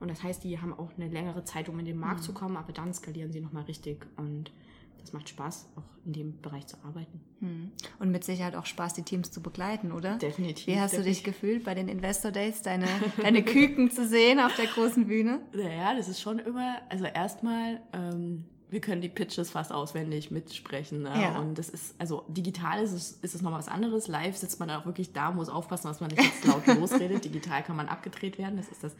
Und 0.00 0.10
das 0.10 0.22
heißt, 0.22 0.44
die 0.44 0.60
haben 0.60 0.72
auch 0.72 0.90
eine 0.96 1.08
längere 1.08 1.44
Zeit, 1.44 1.68
um 1.68 1.78
in 1.78 1.84
den 1.84 1.98
Markt 1.98 2.22
zu 2.22 2.32
kommen, 2.32 2.56
aber 2.56 2.72
dann 2.72 2.94
skalieren 2.94 3.32
sie 3.32 3.40
nochmal 3.40 3.64
richtig. 3.64 4.06
Und 4.16 4.52
das 5.00 5.12
macht 5.12 5.28
Spaß, 5.28 5.70
auch 5.76 5.82
in 6.04 6.12
dem 6.12 6.40
Bereich 6.40 6.66
zu 6.66 6.76
arbeiten. 6.84 7.20
Hm. 7.40 7.72
Und 7.98 8.10
mit 8.10 8.24
Sicherheit 8.24 8.54
auch 8.54 8.66
Spaß, 8.66 8.94
die 8.94 9.02
Teams 9.02 9.30
zu 9.30 9.42
begleiten, 9.42 9.90
oder? 9.90 10.18
Definitiv, 10.18 10.66
Wie 10.66 10.78
hast 10.78 10.92
du 10.92 11.02
dich 11.02 11.22
definitiv. 11.22 11.40
gefühlt 11.40 11.64
bei 11.64 11.74
den 11.74 11.88
Investor 11.88 12.30
Days, 12.30 12.62
deine, 12.62 12.86
deine 13.22 13.42
Küken 13.42 13.90
zu 13.90 14.06
sehen 14.06 14.38
auf 14.38 14.54
der 14.54 14.66
großen 14.66 15.06
Bühne? 15.06 15.40
Naja, 15.52 15.94
das 15.96 16.08
ist 16.08 16.20
schon 16.20 16.38
immer, 16.38 16.76
also 16.88 17.04
erstmal, 17.04 17.80
ähm, 17.92 18.44
wir 18.70 18.80
können 18.80 19.00
die 19.00 19.08
Pitches 19.08 19.50
fast 19.50 19.72
auswendig 19.72 20.30
mitsprechen. 20.30 21.02
Ne? 21.02 21.12
Ja. 21.20 21.38
Und 21.38 21.56
das 21.56 21.68
ist, 21.68 21.94
also 21.98 22.24
digital 22.28 22.82
ist 22.82 22.92
es, 22.92 23.12
ist 23.22 23.34
es 23.34 23.42
noch 23.42 23.52
was 23.52 23.68
anderes. 23.68 24.08
Live 24.08 24.36
sitzt 24.36 24.60
man 24.60 24.70
auch 24.70 24.84
wirklich 24.84 25.12
da, 25.12 25.30
muss 25.30 25.48
aufpassen, 25.48 25.88
dass 25.88 26.00
man 26.00 26.10
nicht 26.10 26.22
jetzt 26.22 26.44
laut 26.44 26.66
losredet. 26.66 27.24
Digital 27.24 27.62
kann 27.62 27.76
man 27.76 27.88
abgedreht 27.88 28.38
werden, 28.38 28.56
das 28.56 28.68
ist 28.68 28.84
das 28.84 28.94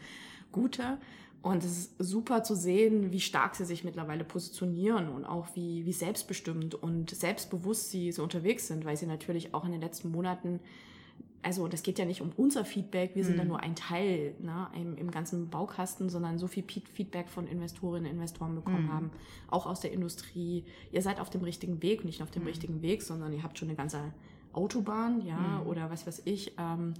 Gute. 0.51 0.97
Und 1.41 1.63
es 1.63 1.71
ist 1.71 1.91
super 1.99 2.43
zu 2.43 2.53
sehen, 2.53 3.11
wie 3.11 3.21
stark 3.21 3.55
sie 3.55 3.63
sich 3.63 3.83
mittlerweile 3.85 4.25
positionieren 4.25 5.07
und 5.07 5.25
auch 5.25 5.47
wie, 5.55 5.85
wie 5.85 5.93
selbstbestimmt 5.93 6.75
und 6.75 7.11
selbstbewusst 7.11 7.91
sie 7.91 8.11
so 8.11 8.23
unterwegs 8.23 8.67
sind, 8.67 8.83
weil 8.83 8.97
sie 8.97 9.05
natürlich 9.05 9.53
auch 9.53 9.63
in 9.63 9.71
den 9.71 9.79
letzten 9.79 10.11
Monaten 10.11 10.59
also 11.41 11.67
das 11.69 11.83
geht 11.83 11.97
ja 11.99 12.05
nicht 12.05 12.21
um 12.21 12.31
unser 12.35 12.65
Feedback, 12.65 13.15
wir 13.15 13.23
sind 13.23 13.35
Mhm. 13.35 13.37
da 13.39 13.45
nur 13.45 13.59
ein 13.61 13.75
Teil 13.75 14.35
ne, 14.39 14.67
im, 14.75 14.97
im 14.97 15.09
ganzen 15.09 15.49
Baukasten, 15.49 16.09
sondern 16.09 16.37
so 16.37 16.47
viel 16.47 16.63
Feedback 16.63 17.29
von 17.29 17.47
Investorinnen 17.47 18.05
und 18.05 18.11
Investoren 18.17 18.55
bekommen 18.55 18.85
Mhm. 18.87 18.93
haben, 18.93 19.11
auch 19.49 19.65
aus 19.65 19.79
der 19.79 19.93
Industrie. 19.93 20.65
Ihr 20.91 21.01
seid 21.01 21.19
auf 21.21 21.29
dem 21.29 21.41
richtigen 21.41 21.81
Weg, 21.81 22.03
nicht 22.03 22.21
auf 22.21 22.29
dem 22.31 22.41
Mhm. 22.43 22.47
richtigen 22.49 22.81
Weg, 22.81 23.03
sondern 23.03 23.31
ihr 23.33 23.41
habt 23.43 23.57
schon 23.57 23.69
eine 23.69 23.77
ganze 23.77 24.13
Autobahn, 24.51 25.25
ja, 25.25 25.37
Mhm. 25.61 25.67
oder 25.67 25.89
was 25.89 26.05
weiß 26.05 26.23
ich, 26.25 26.53
ähm, 26.57 26.93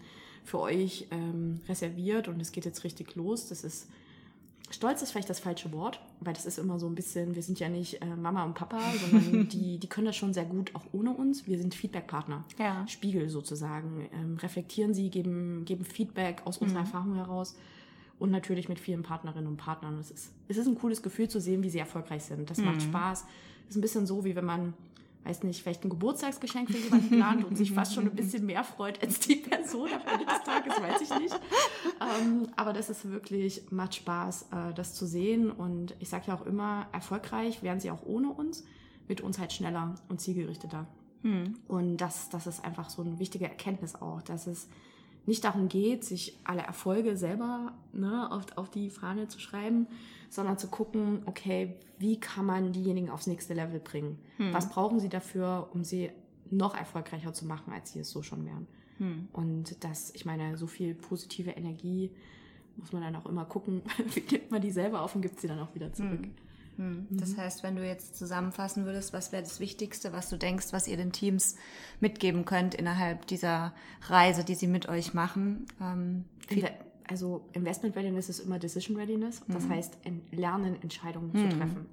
für 0.45 0.59
euch 0.59 1.07
ähm, 1.11 1.59
reserviert 1.67 2.27
und 2.29 2.39
es 2.39 2.51
geht 2.53 2.63
jetzt 2.65 2.83
richtig 2.85 3.15
los. 3.15 3.49
Das 3.49 3.63
ist 3.63 3.89
Stolz 4.71 5.01
ist 5.01 5.11
vielleicht 5.11 5.29
das 5.29 5.39
falsche 5.39 5.71
Wort, 5.71 5.99
weil 6.19 6.33
das 6.33 6.45
ist 6.45 6.59
immer 6.59 6.79
so 6.79 6.87
ein 6.87 6.95
bisschen, 6.95 7.35
wir 7.35 7.41
sind 7.41 7.59
ja 7.59 7.69
nicht 7.69 8.01
äh, 8.01 8.05
Mama 8.05 8.43
und 8.43 8.53
Papa, 8.53 8.79
sondern 8.99 9.49
die, 9.49 9.79
die 9.79 9.87
können 9.87 10.05
das 10.05 10.15
schon 10.15 10.33
sehr 10.33 10.45
gut 10.45 10.75
auch 10.75 10.85
ohne 10.91 11.11
uns. 11.11 11.47
Wir 11.47 11.57
sind 11.57 11.73
Feedbackpartner. 11.73 12.43
Ja. 12.57 12.87
Spiegel 12.87 13.29
sozusagen. 13.29 14.07
Ähm, 14.13 14.37
reflektieren 14.37 14.93
sie, 14.93 15.09
geben, 15.09 15.65
geben 15.65 15.85
Feedback 15.85 16.43
aus 16.45 16.59
unserer 16.59 16.81
Erfahrung 16.81 17.15
heraus 17.15 17.55
und 18.19 18.31
natürlich 18.31 18.69
mit 18.69 18.79
vielen 18.79 19.01
Partnerinnen 19.01 19.47
und 19.47 19.57
Partnern. 19.57 19.97
Es 19.97 20.11
ist, 20.11 20.33
es 20.47 20.57
ist 20.57 20.67
ein 20.67 20.75
cooles 20.75 21.01
Gefühl 21.01 21.29
zu 21.29 21.39
sehen, 21.39 21.63
wie 21.63 21.69
sie 21.69 21.79
erfolgreich 21.79 22.23
sind. 22.23 22.49
Das 22.49 22.59
macht 22.59 22.81
Spaß. 22.81 23.25
Es 23.63 23.69
ist 23.71 23.77
ein 23.77 23.81
bisschen 23.81 24.05
so, 24.05 24.25
wie 24.25 24.35
wenn 24.35 24.45
man 24.45 24.73
weiß 25.23 25.43
nicht, 25.43 25.61
vielleicht 25.61 25.83
ein 25.83 25.89
Geburtstagsgeschenk 25.89 26.69
für 26.69 26.77
jemanden 26.77 27.09
plant 27.17 27.45
und 27.45 27.57
sich 27.57 27.71
fast 27.71 27.93
schon 27.93 28.05
ein 28.05 28.15
bisschen 28.15 28.45
mehr 28.45 28.63
freut 28.63 29.01
als 29.03 29.19
die 29.19 29.35
Person 29.35 29.89
am 29.91 30.01
Ende 30.01 30.25
des 30.25 30.43
Tages, 30.43 30.81
weiß 30.81 31.01
ich 31.01 31.19
nicht. 31.19 31.39
Ähm, 32.01 32.47
aber 32.55 32.73
das 32.73 32.89
ist 32.89 33.09
wirklich, 33.09 33.63
macht 33.71 33.95
Spaß, 33.95 34.47
äh, 34.51 34.73
das 34.73 34.95
zu 34.95 35.05
sehen. 35.05 35.51
Und 35.51 35.95
ich 35.99 36.09
sage 36.09 36.25
ja 36.27 36.35
auch 36.35 36.45
immer, 36.45 36.87
erfolgreich 36.91 37.61
werden 37.63 37.79
sie 37.79 37.91
auch 37.91 38.05
ohne 38.05 38.29
uns, 38.29 38.63
mit 39.07 39.21
uns 39.21 39.39
halt 39.39 39.53
schneller 39.53 39.95
und 40.07 40.21
zielgerichteter. 40.21 40.87
Hm. 41.23 41.55
Und 41.67 41.97
das, 41.97 42.29
das 42.29 42.47
ist 42.47 42.63
einfach 42.63 42.89
so 42.89 43.01
eine 43.01 43.19
wichtige 43.19 43.45
Erkenntnis 43.45 43.95
auch, 43.95 44.21
dass 44.21 44.47
es 44.47 44.69
nicht 45.25 45.43
darum 45.43 45.67
geht, 45.67 46.03
sich 46.05 46.39
alle 46.43 46.61
Erfolge 46.61 47.17
selber 47.17 47.73
ne, 47.93 48.31
auf, 48.31 48.45
auf 48.55 48.69
die 48.69 48.89
Fahne 48.89 49.27
zu 49.27 49.39
schreiben, 49.39 49.87
sondern 50.29 50.57
zu 50.57 50.67
gucken, 50.67 51.23
okay, 51.25 51.75
wie 51.97 52.19
kann 52.19 52.45
man 52.45 52.71
diejenigen 52.71 53.09
aufs 53.09 53.27
nächste 53.27 53.53
Level 53.53 53.79
bringen? 53.79 54.19
Hm. 54.37 54.53
Was 54.53 54.69
brauchen 54.69 54.99
sie 54.99 55.09
dafür, 55.09 55.69
um 55.73 55.83
sie 55.83 56.11
noch 56.49 56.75
erfolgreicher 56.75 57.33
zu 57.33 57.45
machen, 57.45 57.73
als 57.73 57.91
sie 57.91 57.99
es 57.99 58.09
so 58.09 58.21
schon 58.21 58.45
wären? 58.45 58.67
Hm. 58.97 59.27
Und 59.33 59.83
das, 59.83 60.13
ich 60.13 60.25
meine, 60.25 60.57
so 60.57 60.67
viel 60.67 60.93
positive 60.93 61.51
Energie 61.51 62.11
muss 62.77 62.93
man 62.93 63.01
dann 63.01 63.15
auch 63.15 63.25
immer 63.25 63.45
gucken, 63.45 63.81
wie 64.13 64.21
gibt 64.21 64.51
man 64.51 64.61
die 64.61 64.71
selber 64.71 65.01
auf 65.01 65.15
und 65.15 65.21
gibt 65.21 65.39
sie 65.39 65.47
dann 65.47 65.59
auch 65.59 65.73
wieder 65.75 65.91
zurück. 65.91 66.23
Hm. 66.23 66.35
Hm. 66.77 67.07
Das 67.11 67.31
mhm. 67.31 67.37
heißt, 67.37 67.63
wenn 67.63 67.75
du 67.75 67.85
jetzt 67.85 68.15
zusammenfassen 68.15 68.85
würdest, 68.85 69.11
was 69.11 69.33
wäre 69.33 69.43
das 69.43 69.59
Wichtigste, 69.59 70.13
was 70.13 70.29
du 70.29 70.37
denkst, 70.37 70.67
was 70.71 70.87
ihr 70.87 70.95
den 70.95 71.11
Teams 71.11 71.57
mitgeben 71.99 72.45
könnt 72.45 72.73
innerhalb 72.73 73.27
dieser 73.27 73.73
Reise, 74.03 74.45
die 74.45 74.55
sie 74.55 74.67
mit 74.67 74.87
euch 74.87 75.13
machen? 75.13 75.65
Ähm, 75.81 76.23
also 77.09 77.49
Investment 77.53 77.95
Readiness 77.95 78.29
ist 78.29 78.39
immer 78.39 78.59
Decision 78.59 78.95
Readiness. 78.95 79.41
Das 79.47 79.65
mhm. 79.65 79.69
heißt, 79.71 79.97
lernen, 80.31 80.81
Entscheidungen 80.81 81.31
mhm. 81.33 81.49
zu 81.49 81.57
treffen. 81.57 81.85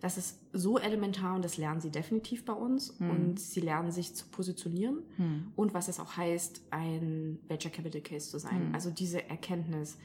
Das 0.00 0.16
ist 0.16 0.38
so 0.52 0.78
elementar 0.78 1.34
und 1.36 1.44
das 1.44 1.56
lernen 1.56 1.80
sie 1.80 1.90
definitiv 1.90 2.44
bei 2.44 2.52
uns. 2.52 2.98
Mhm. 3.00 3.10
Und 3.10 3.40
sie 3.40 3.60
lernen 3.60 3.90
sich 3.90 4.14
zu 4.14 4.26
positionieren 4.26 4.98
mhm. 5.16 5.52
und 5.56 5.74
was 5.74 5.88
es 5.88 5.98
auch 5.98 6.16
heißt, 6.16 6.62
ein 6.70 7.38
Venture 7.48 7.70
Capital 7.70 8.02
Case 8.02 8.30
zu 8.30 8.38
sein. 8.38 8.68
Mhm. 8.68 8.74
Also 8.74 8.90
diese 8.90 9.28
Erkenntnis, 9.28 9.96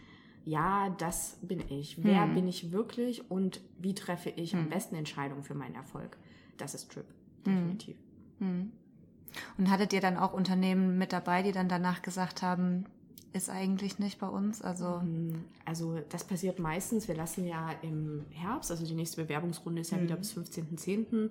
ja, 0.46 0.90
das 0.98 1.38
bin 1.42 1.62
ich. 1.70 2.04
Wer 2.04 2.24
hm. 2.26 2.36
bin 2.36 2.48
ich 2.48 2.72
wirklich 2.72 3.32
und 3.32 3.62
wie 3.80 3.96
treffe 3.96 4.30
ich 4.30 4.56
am 4.56 4.70
besten 4.70 4.94
Entscheidungen 4.94 5.44
für 5.44 5.56
meinen 5.56 5.74
Erfolg? 5.74 6.20
Das 6.58 6.76
ist 6.76 6.92
Trip, 6.92 7.08
definitiv. 7.44 7.98
Und 9.58 9.72
hattet 9.72 9.92
ihr 9.92 10.02
dann 10.02 10.18
auch 10.18 10.34
Unternehmen 10.34 11.00
mit 11.00 11.14
dabei, 11.14 11.42
die 11.42 11.52
dann 11.52 11.68
danach 11.68 12.04
gesagt 12.04 12.44
haben, 12.44 12.86
ist 13.36 13.50
eigentlich 13.50 14.00
nicht 14.00 14.20
bei 14.20 14.28
uns? 14.28 14.62
Also, 14.62 15.02
hm. 15.02 15.44
also 15.66 16.00
das 16.10 16.24
passiert 16.24 16.58
meistens. 16.58 17.08
Wir 17.08 17.16
lassen 17.16 17.46
ja 17.46 17.72
im 17.82 18.26
Herbst, 18.32 18.72
also 18.72 18.86
die 18.86 18.94
nächste 18.94 19.22
Bewerbungsrunde 19.22 19.82
ist 19.82 19.92
ja 19.92 20.02
wieder 20.02 20.16
hm. 20.16 20.22
bis 20.22 20.38
15.10. 20.38 21.30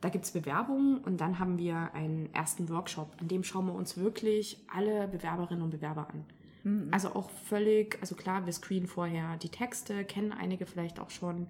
Da 0.00 0.08
gibt 0.10 0.24
es 0.24 0.32
Bewerbungen 0.32 0.98
und 0.98 1.20
dann 1.20 1.38
haben 1.38 1.56
wir 1.56 1.94
einen 1.94 2.28
ersten 2.34 2.68
Workshop, 2.68 3.12
an 3.20 3.28
dem 3.28 3.42
schauen 3.42 3.66
wir 3.66 3.74
uns 3.74 3.96
wirklich 3.96 4.58
alle 4.70 5.08
Bewerberinnen 5.08 5.62
und 5.62 5.70
Bewerber 5.70 6.10
an. 6.10 6.24
Mhm. 6.64 6.88
Also 6.90 7.14
auch 7.14 7.30
völlig, 7.30 7.96
also 8.02 8.14
klar, 8.14 8.44
wir 8.44 8.52
screenen 8.52 8.86
vorher 8.86 9.38
die 9.38 9.48
Texte, 9.48 10.04
kennen 10.04 10.32
einige 10.32 10.66
vielleicht 10.66 10.98
auch 10.98 11.08
schon. 11.08 11.46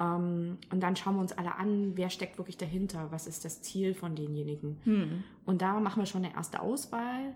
Ähm, 0.00 0.58
und 0.72 0.80
dann 0.80 0.96
schauen 0.96 1.14
wir 1.14 1.20
uns 1.20 1.32
alle 1.32 1.54
an, 1.54 1.92
wer 1.96 2.10
steckt 2.10 2.38
wirklich 2.38 2.56
dahinter, 2.56 3.12
was 3.12 3.28
ist 3.28 3.44
das 3.44 3.62
Ziel 3.62 3.94
von 3.94 4.16
denjenigen. 4.16 4.78
Mhm. 4.84 5.24
Und 5.44 5.62
da 5.62 5.78
machen 5.78 6.00
wir 6.00 6.06
schon 6.06 6.24
eine 6.24 6.34
erste 6.34 6.60
Auswahl. 6.60 7.34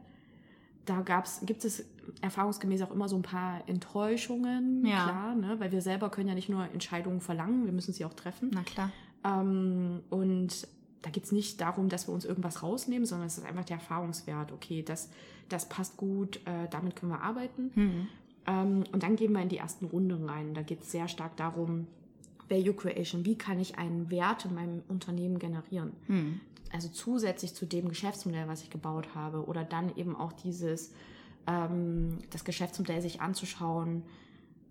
Da 0.89 1.03
gab's, 1.03 1.41
gibt 1.45 1.65
es 1.65 1.85
erfahrungsgemäß 2.23 2.81
auch 2.83 2.91
immer 2.91 3.09
so 3.09 3.17
ein 3.17 3.23
paar 3.23 3.69
Enttäuschungen, 3.69 4.87
ja. 4.87 5.05
klar, 5.05 5.35
ne? 5.35 5.61
weil 5.61 5.71
wir 5.71 5.83
selber 5.83 6.09
können 6.09 6.29
ja 6.29 6.35
nicht 6.35 6.49
nur 6.49 6.65
Entscheidungen 6.73 7.21
verlangen, 7.21 7.67
wir 7.67 7.73
müssen 7.73 7.93
sie 7.93 8.05
auch 8.07 8.15
treffen. 8.15 8.51
Na 8.55 8.63
klar. 8.63 8.91
Ähm, 9.23 10.01
und 10.09 10.67
da 11.03 11.11
geht 11.11 11.25
es 11.25 11.33
nicht 11.33 11.61
darum, 11.61 11.91
dass 11.91 12.09
wir 12.09 12.15
uns 12.15 12.25
irgendwas 12.25 12.63
rausnehmen, 12.63 13.05
sondern 13.05 13.27
es 13.27 13.37
ist 13.37 13.45
einfach 13.45 13.65
der 13.65 13.77
Erfahrungswert. 13.77 14.53
Okay, 14.53 14.83
das, 14.83 15.11
das 15.49 15.69
passt 15.69 15.97
gut, 15.97 16.37
äh, 16.47 16.69
damit 16.71 16.97
können 16.97 17.13
wir 17.13 17.21
arbeiten. 17.21 17.71
Mhm. 17.75 18.09
Ähm, 18.47 18.85
und 18.91 19.03
dann 19.03 19.17
gehen 19.17 19.33
wir 19.33 19.43
in 19.43 19.49
die 19.49 19.59
ersten 19.59 19.85
Runden 19.85 20.29
rein. 20.29 20.55
Da 20.55 20.63
geht 20.63 20.83
es 20.83 20.91
sehr 20.91 21.07
stark 21.09 21.37
darum, 21.37 21.87
Value 22.49 22.75
Creation, 22.75 23.25
wie 23.25 23.37
kann 23.37 23.61
ich 23.61 23.79
einen 23.79 24.11
Wert 24.11 24.45
in 24.45 24.55
meinem 24.55 24.83
Unternehmen 24.89 25.39
generieren? 25.39 25.93
Mhm. 26.07 26.41
Also 26.73 26.89
zusätzlich 26.89 27.55
zu 27.55 27.67
dem 27.67 27.89
Geschäftsmodell, 27.89 28.49
was 28.49 28.63
ich 28.63 28.71
gebaut 28.71 29.15
habe, 29.15 29.47
oder 29.47 29.65
dann 29.65 29.97
eben 29.97 30.15
auch 30.17 30.33
dieses, 30.33 30.93
ähm, 31.47 32.19
das 32.31 32.45
Geschäftsmodell 32.45 33.01
sich 33.01 33.21
anzuschauen, 33.21 34.03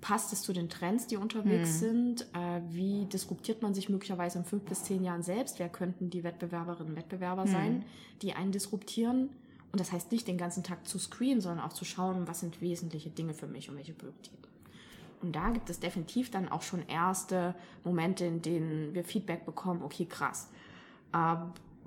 passt 0.01 0.31
es 0.31 0.41
zu 0.41 0.53
den 0.53 0.69
Trends, 0.69 1.07
die 1.07 1.17
unterwegs 1.17 1.69
hm. 1.69 1.75
sind? 1.79 2.21
Äh, 2.33 2.61
wie 2.69 3.05
disruptiert 3.05 3.61
man 3.61 3.73
sich 3.73 3.89
möglicherweise 3.89 4.37
in 4.39 4.45
fünf 4.45 4.63
bis 4.63 4.83
zehn 4.83 5.03
Jahren 5.03 5.23
selbst? 5.23 5.59
Wer 5.59 5.69
könnten 5.69 6.09
die 6.09 6.23
Wettbewerberinnen 6.23 6.93
und 6.93 6.97
Wettbewerber 6.97 7.43
hm. 7.43 7.51
sein, 7.51 7.85
die 8.21 8.33
einen 8.33 8.51
disruptieren? 8.51 9.29
Und 9.71 9.79
das 9.79 9.91
heißt 9.91 10.11
nicht 10.11 10.27
den 10.27 10.37
ganzen 10.37 10.63
Tag 10.63 10.87
zu 10.87 10.97
screenen, 10.97 11.41
sondern 11.41 11.65
auch 11.65 11.73
zu 11.73 11.83
schauen, 11.83 12.27
was 12.27 12.39
sind 12.39 12.61
wesentliche 12.61 13.09
Dinge 13.09 13.33
für 13.33 13.47
mich 13.47 13.69
und 13.69 13.75
welche 13.75 13.93
Priorität. 13.93 14.37
Und 15.21 15.35
da 15.35 15.49
gibt 15.49 15.69
es 15.69 15.79
definitiv 15.79 16.29
dann 16.31 16.49
auch 16.49 16.61
schon 16.61 16.87
erste 16.87 17.55
Momente, 17.83 18.25
in 18.25 18.41
denen 18.41 18.93
wir 18.93 19.03
Feedback 19.03 19.45
bekommen, 19.45 19.81
okay, 19.83 20.05
krass. 20.05 20.49
Äh, 21.13 21.35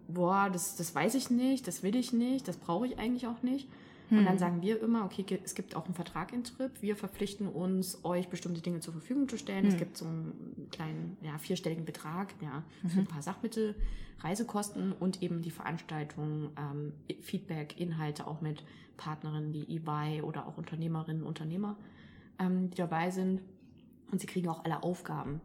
boah, 0.08 0.50
das, 0.52 0.76
das 0.76 0.94
weiß 0.94 1.14
ich 1.14 1.30
nicht, 1.30 1.66
das 1.68 1.82
will 1.82 1.96
ich 1.96 2.12
nicht, 2.12 2.48
das 2.48 2.56
brauche 2.56 2.86
ich 2.86 2.98
eigentlich 2.98 3.26
auch 3.26 3.42
nicht. 3.42 3.68
Und 4.10 4.24
dann 4.24 4.32
hm. 4.32 4.38
sagen 4.38 4.62
wir 4.62 4.82
immer, 4.82 5.04
okay, 5.04 5.24
es 5.44 5.54
gibt 5.54 5.76
auch 5.76 5.84
einen 5.84 5.94
Vertrag 5.94 6.32
in 6.32 6.42
Trip. 6.42 6.72
Wir 6.80 6.96
verpflichten 6.96 7.46
uns, 7.46 8.04
euch 8.04 8.28
bestimmte 8.28 8.60
Dinge 8.60 8.80
zur 8.80 8.92
Verfügung 8.92 9.28
zu 9.28 9.38
stellen. 9.38 9.62
Hm. 9.62 9.70
Es 9.70 9.76
gibt 9.76 9.96
so 9.96 10.04
einen 10.04 10.66
kleinen, 10.72 11.16
ja, 11.22 11.38
vierstelligen 11.38 11.84
Betrag, 11.84 12.34
ja, 12.40 12.64
für 12.82 12.88
mhm. 12.88 12.98
ein 13.00 13.06
paar 13.06 13.22
Sachmittel, 13.22 13.76
Reisekosten 14.18 14.92
und 14.92 15.22
eben 15.22 15.42
die 15.42 15.52
Veranstaltung, 15.52 16.50
ähm, 16.58 16.92
Feedback, 17.22 17.78
Inhalte 17.78 18.26
auch 18.26 18.40
mit 18.40 18.64
Partnerinnen 18.96 19.52
wie 19.52 19.62
eBay 19.76 20.22
oder 20.22 20.46
auch 20.46 20.58
Unternehmerinnen 20.58 21.22
und 21.22 21.28
Unternehmer, 21.28 21.76
ähm, 22.40 22.70
die 22.70 22.76
dabei 22.76 23.10
sind. 23.10 23.40
Und 24.10 24.20
sie 24.20 24.26
kriegen 24.26 24.48
auch 24.48 24.64
alle 24.64 24.82
Aufgaben. 24.82 25.40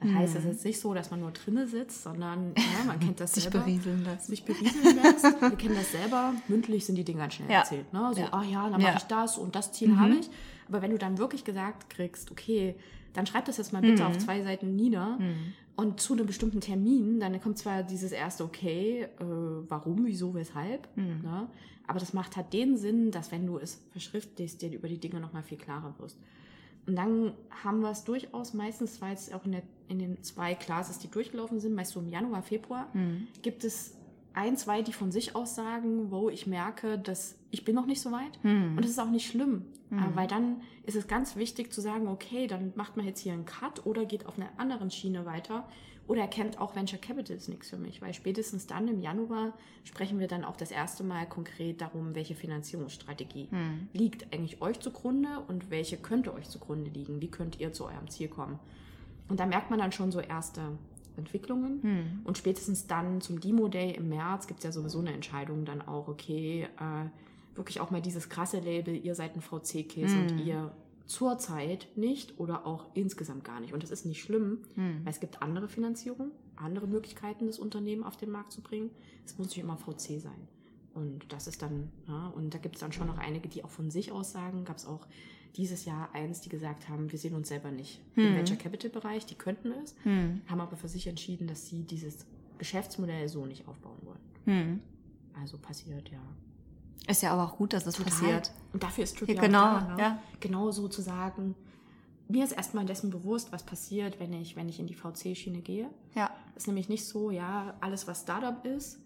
Das 0.00 0.12
heißt, 0.12 0.36
es 0.36 0.44
mhm. 0.44 0.50
ist 0.50 0.64
nicht 0.64 0.78
so, 0.78 0.92
dass 0.92 1.10
man 1.10 1.20
nur 1.20 1.30
drinnen 1.30 1.66
sitzt, 1.66 2.02
sondern 2.02 2.52
ja, 2.54 2.84
man 2.86 3.00
kennt 3.00 3.18
das 3.18 3.32
sich 3.34 3.44
selber. 3.44 3.60
berieseln 3.60 4.04
lassen. 4.04 4.26
Sich 4.26 4.44
berieseln 4.44 4.96
lässt. 5.02 5.24
Wir 5.24 5.50
kennen 5.56 5.74
das 5.74 5.90
selber. 5.90 6.34
Mündlich 6.48 6.84
sind 6.84 6.96
die 6.96 7.04
Dinge 7.04 7.20
ganz 7.20 7.34
schnell 7.34 7.50
ja. 7.50 7.60
erzählt. 7.60 7.90
Ne? 7.92 8.10
So, 8.14 8.20
ja. 8.20 8.32
ah 8.32 8.42
ja, 8.42 8.62
dann 8.68 8.80
mache 8.80 8.92
ja. 8.92 8.96
ich 8.96 9.04
das 9.04 9.38
und 9.38 9.54
das 9.54 9.72
Ziel 9.72 9.88
mhm. 9.88 10.00
habe 10.00 10.14
ich. 10.16 10.28
Aber 10.68 10.82
wenn 10.82 10.90
du 10.90 10.98
dann 10.98 11.16
wirklich 11.16 11.44
gesagt 11.44 11.88
kriegst, 11.88 12.30
okay, 12.30 12.76
dann 13.14 13.26
schreib 13.26 13.46
das 13.46 13.56
jetzt 13.56 13.72
mal 13.72 13.80
bitte 13.80 14.02
mhm. 14.02 14.08
auf 14.08 14.18
zwei 14.18 14.42
Seiten 14.42 14.76
nieder 14.76 15.16
mhm. 15.18 15.54
Und 15.76 16.00
zu 16.00 16.14
einem 16.14 16.26
bestimmten 16.26 16.60
Termin, 16.60 17.20
dann 17.20 17.40
kommt 17.40 17.58
zwar 17.58 17.82
dieses 17.82 18.12
erste 18.12 18.44
Okay, 18.44 19.02
äh, 19.02 19.24
warum, 19.68 20.06
wieso, 20.06 20.34
weshalb, 20.34 20.88
mhm. 20.96 21.20
ne? 21.22 21.48
aber 21.86 22.00
das 22.00 22.12
macht 22.12 22.36
halt 22.36 22.52
den 22.52 22.76
Sinn, 22.76 23.10
dass 23.10 23.30
wenn 23.30 23.46
du 23.46 23.58
es 23.58 23.82
verschriftlichst, 23.92 24.60
dir 24.62 24.72
über 24.72 24.88
die 24.88 24.98
Dinge 24.98 25.20
nochmal 25.20 25.42
viel 25.42 25.58
klarer 25.58 25.94
wirst. 25.98 26.18
Und 26.86 26.96
dann 26.96 27.32
haben 27.50 27.80
wir 27.80 27.90
es 27.90 28.04
durchaus 28.04 28.54
meistens, 28.54 29.00
weil 29.00 29.14
es 29.14 29.32
auch 29.32 29.44
in, 29.44 29.52
der, 29.52 29.62
in 29.88 29.98
den 29.98 30.22
zwei 30.22 30.54
Classes, 30.54 30.98
die 30.98 31.08
durchgelaufen 31.08 31.60
sind, 31.60 31.74
meist 31.74 31.92
so 31.92 32.00
im 32.00 32.08
Januar, 32.08 32.42
Februar, 32.42 32.88
mhm. 32.94 33.28
gibt 33.42 33.64
es 33.64 33.94
ein, 34.36 34.56
zwei, 34.56 34.82
die 34.82 34.92
von 34.92 35.10
sich 35.10 35.34
aus 35.34 35.54
sagen, 35.54 36.10
wo 36.10 36.28
ich 36.28 36.46
merke, 36.46 36.98
dass 36.98 37.38
ich 37.50 37.64
bin 37.64 37.74
noch 37.74 37.86
nicht 37.86 38.02
so 38.02 38.12
weit. 38.12 38.38
Mhm. 38.42 38.76
Und 38.76 38.82
das 38.82 38.90
ist 38.90 38.98
auch 38.98 39.10
nicht 39.10 39.26
schlimm, 39.26 39.64
mhm. 39.88 40.10
weil 40.14 40.26
dann 40.26 40.60
ist 40.84 40.94
es 40.94 41.08
ganz 41.08 41.36
wichtig 41.36 41.72
zu 41.72 41.80
sagen, 41.80 42.06
okay, 42.06 42.46
dann 42.46 42.72
macht 42.76 42.96
man 42.96 43.06
jetzt 43.06 43.20
hier 43.20 43.32
einen 43.32 43.46
Cut 43.46 43.86
oder 43.86 44.04
geht 44.04 44.26
auf 44.26 44.38
einer 44.38 44.50
anderen 44.58 44.90
Schiene 44.90 45.24
weiter 45.24 45.66
oder 46.06 46.20
erkennt 46.20 46.60
auch 46.60 46.76
Venture 46.76 47.00
Capital 47.00 47.36
ist 47.36 47.48
nichts 47.48 47.70
für 47.70 47.78
mich, 47.78 48.02
weil 48.02 48.12
spätestens 48.12 48.66
dann 48.66 48.86
im 48.88 49.00
Januar 49.00 49.54
sprechen 49.84 50.18
wir 50.18 50.28
dann 50.28 50.44
auch 50.44 50.56
das 50.56 50.70
erste 50.70 51.02
Mal 51.02 51.26
konkret 51.26 51.80
darum, 51.80 52.14
welche 52.14 52.34
Finanzierungsstrategie 52.34 53.48
hm. 53.50 53.88
liegt 53.92 54.32
eigentlich 54.32 54.60
euch 54.60 54.78
zugrunde 54.80 55.40
und 55.48 55.70
welche 55.70 55.96
könnte 55.96 56.34
euch 56.34 56.48
zugrunde 56.48 56.90
liegen. 56.90 57.20
Wie 57.22 57.30
könnt 57.30 57.58
ihr 57.58 57.72
zu 57.72 57.86
eurem 57.86 58.08
Ziel 58.08 58.28
kommen? 58.28 58.58
Und 59.28 59.40
da 59.40 59.46
merkt 59.46 59.70
man 59.70 59.78
dann 59.78 59.92
schon 59.92 60.12
so 60.12 60.20
erste 60.20 60.78
Entwicklungen. 61.18 61.82
Hm. 61.82 62.20
Und 62.24 62.38
spätestens 62.38 62.86
dann 62.86 63.20
zum 63.20 63.40
Demo 63.40 63.68
Day 63.68 63.94
im 63.94 64.08
März 64.08 64.46
gibt 64.46 64.60
es 64.60 64.64
ja 64.64 64.72
sowieso 64.72 65.00
eine 65.00 65.12
Entscheidung 65.12 65.64
dann 65.64 65.82
auch, 65.82 66.08
okay, 66.08 66.68
äh, 66.78 67.56
wirklich 67.56 67.80
auch 67.80 67.90
mal 67.90 68.02
dieses 68.02 68.28
krasse 68.28 68.60
Label, 68.60 68.94
ihr 68.94 69.14
seid 69.14 69.34
ein 69.34 69.40
VC-Case 69.40 70.14
hm. 70.14 70.22
und 70.22 70.38
ihr 70.44 70.72
zurzeit 71.06 71.88
nicht 71.94 72.38
oder 72.38 72.66
auch 72.66 72.86
insgesamt 72.94 73.44
gar 73.44 73.60
nicht. 73.60 73.72
Und 73.72 73.82
das 73.82 73.90
ist 73.90 74.06
nicht 74.06 74.20
schlimm, 74.20 74.58
hm. 74.74 75.00
weil 75.04 75.12
es 75.12 75.20
gibt 75.20 75.42
andere 75.42 75.68
Finanzierung, 75.68 76.32
andere 76.56 76.86
Möglichkeiten, 76.86 77.46
das 77.46 77.58
Unternehmen 77.58 78.02
auf 78.02 78.16
den 78.16 78.30
Markt 78.30 78.52
zu 78.52 78.60
bringen. 78.60 78.90
Es 79.24 79.38
muss 79.38 79.48
nicht 79.48 79.58
immer 79.58 79.76
VC 79.76 80.20
sein. 80.20 80.48
Und 80.94 81.30
das 81.30 81.46
ist 81.46 81.60
dann, 81.60 81.90
ja, 82.08 82.28
und 82.28 82.54
da 82.54 82.58
gibt 82.58 82.76
es 82.76 82.80
dann 82.80 82.92
schon 82.92 83.06
noch 83.06 83.18
einige, 83.18 83.48
die 83.48 83.62
auch 83.64 83.70
von 83.70 83.90
sich 83.90 84.12
aus 84.12 84.32
sagen, 84.32 84.64
gab 84.64 84.78
es 84.78 84.86
auch 84.86 85.06
dieses 85.56 85.84
Jahr 85.84 86.08
eins, 86.12 86.40
die 86.40 86.48
gesagt 86.48 86.88
haben, 86.88 87.10
wir 87.10 87.18
sehen 87.18 87.34
uns 87.34 87.48
selber 87.48 87.70
nicht 87.70 88.00
hm. 88.14 88.26
im 88.26 88.36
Venture 88.36 88.56
Capital 88.56 88.90
Bereich, 88.90 89.26
die 89.26 89.34
könnten 89.34 89.72
es, 89.72 89.94
hm. 90.02 90.42
haben 90.46 90.60
aber 90.60 90.76
für 90.76 90.88
sich 90.88 91.06
entschieden, 91.06 91.46
dass 91.46 91.66
sie 91.66 91.82
dieses 91.82 92.26
Geschäftsmodell 92.58 93.28
so 93.28 93.46
nicht 93.46 93.66
aufbauen 93.68 93.98
wollen. 94.02 94.20
Hm. 94.44 94.80
Also 95.40 95.58
passiert, 95.58 96.10
ja. 96.10 96.20
Ist 97.08 97.22
ja 97.22 97.32
aber 97.32 97.44
auch 97.44 97.56
gut, 97.56 97.72
dass 97.72 97.84
das 97.84 97.94
Total. 97.96 98.12
passiert. 98.12 98.52
Und 98.72 98.82
dafür 98.82 99.04
ist 99.04 99.16
Trip 99.16 99.28
ja, 99.28 99.40
genau, 99.40 99.80
da, 99.80 99.94
ne? 99.94 100.02
ja. 100.02 100.22
genau 100.40 100.70
so 100.70 100.88
zu 100.88 101.02
sagen, 101.02 101.54
mir 102.28 102.44
ist 102.44 102.52
erstmal 102.52 102.84
dessen 102.84 103.10
bewusst, 103.10 103.52
was 103.52 103.62
passiert, 103.62 104.18
wenn 104.18 104.32
ich, 104.32 104.56
wenn 104.56 104.68
ich 104.68 104.80
in 104.80 104.86
die 104.86 104.94
VC-Schiene 104.94 105.60
gehe. 105.60 105.88
Ja. 106.14 106.30
Ist 106.56 106.66
nämlich 106.66 106.88
nicht 106.88 107.04
so, 107.04 107.30
ja, 107.30 107.74
alles 107.80 108.06
was 108.08 108.22
Startup 108.22 108.64
ist, 108.64 108.98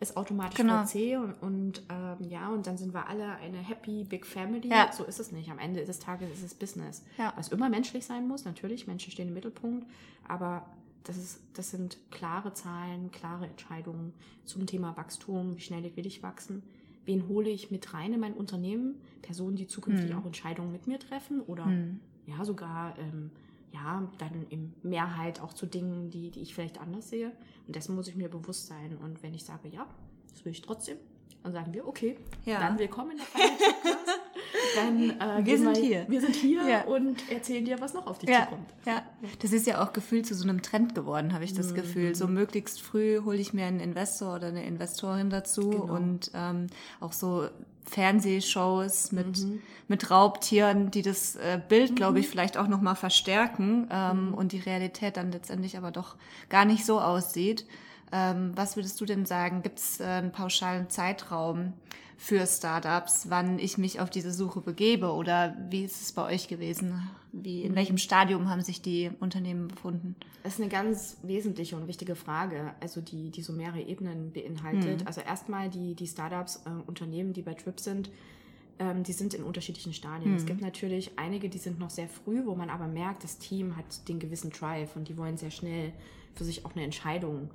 ist 0.00 0.16
automatisch 0.16 0.56
Genau. 0.58 0.84
VC 0.84 1.16
und, 1.18 1.34
und 1.40 1.82
ähm, 1.88 2.28
ja, 2.28 2.48
und 2.50 2.66
dann 2.66 2.76
sind 2.76 2.92
wir 2.94 3.06
alle 3.08 3.36
eine 3.36 3.58
happy 3.58 4.04
big 4.04 4.26
family. 4.26 4.68
Ja. 4.68 4.92
So 4.92 5.04
ist 5.04 5.18
es 5.20 5.32
nicht. 5.32 5.50
Am 5.50 5.58
Ende 5.58 5.84
des 5.84 5.98
Tages 5.98 6.30
ist 6.32 6.42
es 6.42 6.54
Business. 6.54 7.02
Ja. 7.18 7.32
Was 7.36 7.48
immer 7.48 7.68
menschlich 7.68 8.04
sein 8.04 8.28
muss, 8.28 8.44
natürlich, 8.44 8.86
Menschen 8.86 9.10
stehen 9.12 9.28
im 9.28 9.34
Mittelpunkt, 9.34 9.86
aber 10.28 10.66
das, 11.04 11.16
ist, 11.16 11.40
das 11.54 11.70
sind 11.70 11.98
klare 12.10 12.52
Zahlen, 12.52 13.10
klare 13.12 13.46
Entscheidungen 13.46 14.12
zum 14.44 14.66
Thema 14.66 14.96
Wachstum, 14.96 15.56
wie 15.56 15.60
schnell 15.60 15.90
will 15.96 16.04
ich 16.06 16.22
wachsen, 16.22 16.62
wen 17.04 17.28
hole 17.28 17.48
ich 17.48 17.70
mit 17.70 17.94
rein 17.94 18.12
in 18.12 18.20
mein 18.20 18.34
Unternehmen, 18.34 18.96
Personen, 19.22 19.56
die 19.56 19.66
zukünftig 19.66 20.10
Hm. 20.10 20.18
auch 20.18 20.26
Entscheidungen 20.26 20.72
mit 20.72 20.86
mir 20.88 20.98
treffen 20.98 21.40
oder 21.42 21.64
Hm. 21.66 22.00
ja, 22.26 22.44
sogar 22.44 22.98
ähm, 22.98 23.30
ja, 23.76 24.08
dann 24.18 24.46
in 24.48 24.72
Mehrheit 24.82 25.40
auch 25.40 25.52
zu 25.52 25.66
Dingen, 25.66 26.10
die, 26.10 26.30
die 26.30 26.40
ich 26.40 26.54
vielleicht 26.54 26.80
anders 26.80 27.08
sehe. 27.10 27.30
Und 27.66 27.76
dessen 27.76 27.94
muss 27.94 28.08
ich 28.08 28.16
mir 28.16 28.28
bewusst 28.28 28.66
sein. 28.66 28.96
Und 29.02 29.22
wenn 29.22 29.34
ich 29.34 29.44
sage, 29.44 29.68
ja, 29.68 29.86
das 30.32 30.44
will 30.44 30.52
ich 30.52 30.62
trotzdem, 30.62 30.96
dann 31.42 31.52
sagen 31.52 31.72
wir, 31.74 31.86
okay, 31.86 32.16
Ja. 32.44 32.58
dann 32.60 32.78
willkommen 32.78 33.12
in 33.12 33.18
der 33.18 33.24
Podcast. 33.24 34.20
Dann, 34.74 35.10
äh, 35.20 35.44
Wir 35.46 35.58
sind 35.58 35.76
hier. 35.76 36.04
Wir 36.08 36.20
sind 36.20 36.34
hier 36.36 36.66
Ja. 36.68 36.84
und 36.84 37.30
erzählen 37.30 37.64
dir, 37.64 37.80
was 37.80 37.94
noch 37.94 38.06
auf 38.06 38.18
dich 38.18 38.28
Ja, 38.30 38.44
zukommt. 38.44 38.68
ja, 38.84 39.02
das 39.40 39.52
ist 39.52 39.66
ja 39.66 39.82
auch 39.82 39.92
gefühlt 39.92 40.26
zu 40.26 40.34
so 40.34 40.44
einem 40.44 40.60
Trend 40.62 40.94
geworden, 40.94 41.32
habe 41.32 41.44
ich 41.44 41.54
das 41.54 41.70
Mhm. 41.70 41.76
Gefühl. 41.76 42.14
So 42.14 42.26
möglichst 42.26 42.80
früh 42.82 43.20
hole 43.24 43.38
ich 43.38 43.52
mir 43.54 43.64
einen 43.66 43.80
Investor 43.80 44.34
oder 44.36 44.48
eine 44.48 44.64
Investorin 44.66 45.30
dazu 45.30 45.70
Genau. 45.70 45.94
und 45.94 46.30
ähm, 46.34 46.66
auch 47.00 47.12
so 47.12 47.48
Fernsehshows 47.88 49.12
mit, 49.12 49.38
Mhm. 49.38 49.62
mit 49.88 50.10
Raubtieren, 50.10 50.90
die 50.90 51.02
das 51.02 51.36
äh, 51.36 51.60
Bild, 51.68 51.96
glaube 51.96 52.18
ich, 52.20 52.28
vielleicht 52.28 52.56
auch 52.56 52.68
nochmal 52.68 52.96
verstärken 52.96 53.88
ähm, 53.90 54.28
Mhm. 54.28 54.34
und 54.34 54.52
die 54.52 54.58
Realität 54.60 55.16
dann 55.16 55.32
letztendlich 55.32 55.76
aber 55.76 55.90
doch 55.90 56.16
gar 56.48 56.64
nicht 56.64 56.84
so 56.84 57.00
aussieht. 57.00 57.66
Ähm, 58.12 58.52
was 58.54 58.76
würdest 58.76 59.00
du 59.00 59.04
denn 59.04 59.26
sagen? 59.26 59.62
Gibt 59.62 59.78
es 59.80 60.00
äh, 60.00 60.04
einen 60.04 60.32
pauschalen 60.32 60.88
Zeitraum 60.90 61.72
für 62.16 62.46
Startups, 62.46 63.26
wann 63.28 63.58
ich 63.58 63.76
mich 63.78 64.00
auf 64.00 64.10
diese 64.10 64.32
Suche 64.32 64.60
begebe? 64.60 65.12
Oder 65.12 65.54
wie 65.68 65.84
ist 65.84 66.00
es 66.00 66.12
bei 66.12 66.24
euch 66.24 66.48
gewesen? 66.48 67.08
Wie, 67.32 67.62
in 67.62 67.74
welchem 67.74 67.98
Stadium 67.98 68.48
haben 68.48 68.62
sich 68.62 68.80
die 68.80 69.10
Unternehmen 69.20 69.68
befunden? 69.68 70.16
Das 70.42 70.54
ist 70.54 70.60
eine 70.60 70.70
ganz 70.70 71.18
wesentliche 71.22 71.76
und 71.76 71.86
wichtige 71.86 72.14
Frage, 72.14 72.72
also 72.80 73.00
die, 73.00 73.30
die 73.30 73.42
so 73.42 73.52
mehrere 73.52 73.82
Ebenen 73.82 74.32
beinhaltet. 74.32 75.00
Mhm. 75.02 75.06
Also 75.06 75.20
erstmal 75.20 75.68
die, 75.68 75.94
die 75.94 76.06
Startups, 76.06 76.62
äh, 76.64 76.70
Unternehmen, 76.86 77.34
die 77.34 77.42
bei 77.42 77.52
Trip 77.52 77.78
sind, 77.78 78.10
ähm, 78.78 79.02
die 79.02 79.12
sind 79.12 79.34
in 79.34 79.42
unterschiedlichen 79.42 79.92
Stadien. 79.92 80.30
Mhm. 80.30 80.36
Es 80.36 80.46
gibt 80.46 80.62
natürlich 80.62 81.18
einige, 81.18 81.50
die 81.50 81.58
sind 81.58 81.78
noch 81.78 81.90
sehr 81.90 82.08
früh, 82.08 82.46
wo 82.46 82.54
man 82.54 82.70
aber 82.70 82.86
merkt, 82.86 83.24
das 83.24 83.38
Team 83.38 83.76
hat 83.76 84.08
den 84.08 84.18
gewissen 84.18 84.50
Drive 84.50 84.96
und 84.96 85.08
die 85.08 85.18
wollen 85.18 85.36
sehr 85.36 85.50
schnell 85.50 85.92
für 86.34 86.44
sich 86.44 86.64
auch 86.64 86.74
eine 86.74 86.84
Entscheidung 86.84 87.50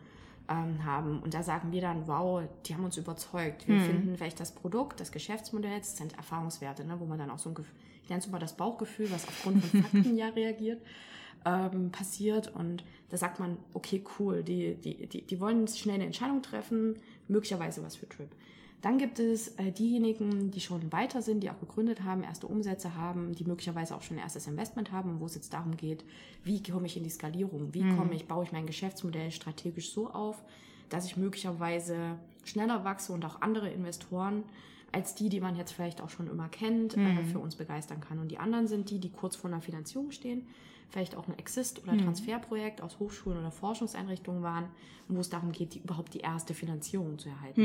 ähm, 0.50 0.84
haben. 0.84 1.20
Und 1.20 1.34
da 1.34 1.44
sagen 1.44 1.72
wir 1.72 1.82
dann, 1.82 2.08
wow, 2.08 2.44
die 2.66 2.74
haben 2.76 2.84
uns 2.86 2.98
überzeugt. 2.98 3.68
Wir 3.68 3.76
Mhm. 3.76 3.82
finden 3.82 4.18
vielleicht 4.18 4.40
das 4.40 4.52
Produkt, 4.54 5.00
das 5.00 5.12
Geschäftsmodell, 5.12 5.78
das 5.80 5.98
sind 5.98 6.16
Erfahrungswerte, 6.18 6.84
ne, 6.84 7.00
wo 7.00 7.06
man 7.06 7.20
dann 7.20 7.30
auch 7.30 7.40
so 7.40 7.50
ein 7.50 7.56
Gefühl, 7.56 7.76
ich 8.04 8.10
nenne 8.10 8.20
es 8.20 8.28
immer 8.28 8.40
das 8.40 8.58
Bauchgefühl, 8.58 9.12
was 9.12 9.28
aufgrund 9.28 9.64
von 9.64 9.82
Fakten 9.84 10.18
ja 10.18 10.30
reagiert 10.30 10.82
ähm, 11.46 11.92
passiert 11.92 12.54
und 12.56 12.84
da 13.10 13.18
sagt 13.18 13.40
man, 13.40 13.58
okay, 13.74 14.04
cool, 14.20 14.44
die, 14.44 14.76
die, 14.76 15.08
die, 15.08 15.22
die 15.24 15.40
wollen 15.40 15.68
schnell 15.68 15.96
eine 15.96 16.06
Entscheidung 16.06 16.42
treffen, 16.42 16.98
möglicherweise 17.28 17.84
was 17.84 17.96
für 17.96 18.08
Trip. 18.08 18.30
Dann 18.82 18.98
gibt 18.98 19.20
es 19.20 19.50
äh, 19.60 19.72
diejenigen, 19.72 20.50
die 20.50 20.60
schon 20.60 20.92
weiter 20.92 21.22
sind, 21.22 21.42
die 21.42 21.52
auch 21.52 21.60
gegründet 21.60 22.04
haben, 22.04 22.24
erste 22.24 22.48
Umsätze 22.48 22.96
haben, 22.96 23.34
die 23.36 23.44
möglicherweise 23.44 23.96
auch 23.96 24.02
schon 24.02 24.18
ein 24.18 24.24
erstes 24.24 24.48
Investment 24.48 24.92
haben 24.92 25.20
wo 25.20 25.26
es 25.26 25.36
jetzt 25.36 25.54
darum 25.54 25.78
geht, 25.78 26.04
wie 26.44 26.64
komme 26.64 26.88
ich 26.88 26.98
in 26.98 27.04
die 27.04 27.10
Skalierung, 27.10 27.74
wie 27.74 27.88
komme 27.96 28.16
ich, 28.16 28.28
baue 28.28 28.44
ich 28.44 28.52
mein 28.52 28.66
Geschäftsmodell 28.66 29.32
strategisch 29.32 29.92
so 29.92 30.10
auf, 30.10 30.42
dass 30.90 31.06
ich 31.06 31.16
möglicherweise 31.16 32.18
schneller 32.44 32.84
wachse 32.84 33.14
und 33.14 33.24
auch 33.24 33.42
andere 33.42 33.70
Investoren 33.70 34.44
als 34.92 35.16
die, 35.16 35.30
die 35.30 35.40
man 35.40 35.56
jetzt 35.56 35.72
vielleicht 35.72 36.02
auch 36.02 36.10
schon 36.10 36.28
immer 36.28 36.50
kennt, 36.50 36.96
äh, 36.98 37.24
für 37.24 37.40
uns 37.40 37.56
begeistern 37.56 38.02
kann. 38.02 38.20
Und 38.20 38.30
die 38.30 38.38
anderen 38.40 38.68
sind 38.68 38.90
die, 38.90 39.00
die 39.00 39.10
kurz 39.10 39.36
vor 39.36 39.50
einer 39.50 39.62
Finanzierung 39.62 40.12
stehen, 40.12 40.46
vielleicht 40.90 41.16
auch 41.16 41.28
ein 41.30 41.38
Exist- 41.40 41.82
oder 41.84 41.94
Transferprojekt 42.04 42.82
aus 42.82 43.00
Hochschulen 43.00 43.40
oder 43.40 43.52
Forschungseinrichtungen 43.52 44.44
waren, 44.44 44.66
wo 45.08 45.20
es 45.22 45.30
darum 45.30 45.52
geht, 45.54 45.74
die, 45.76 45.80
überhaupt 45.80 46.14
die 46.14 46.20
erste 46.20 46.54
Finanzierung 46.54 47.18
zu 47.20 47.30
erhalten. 47.30 47.62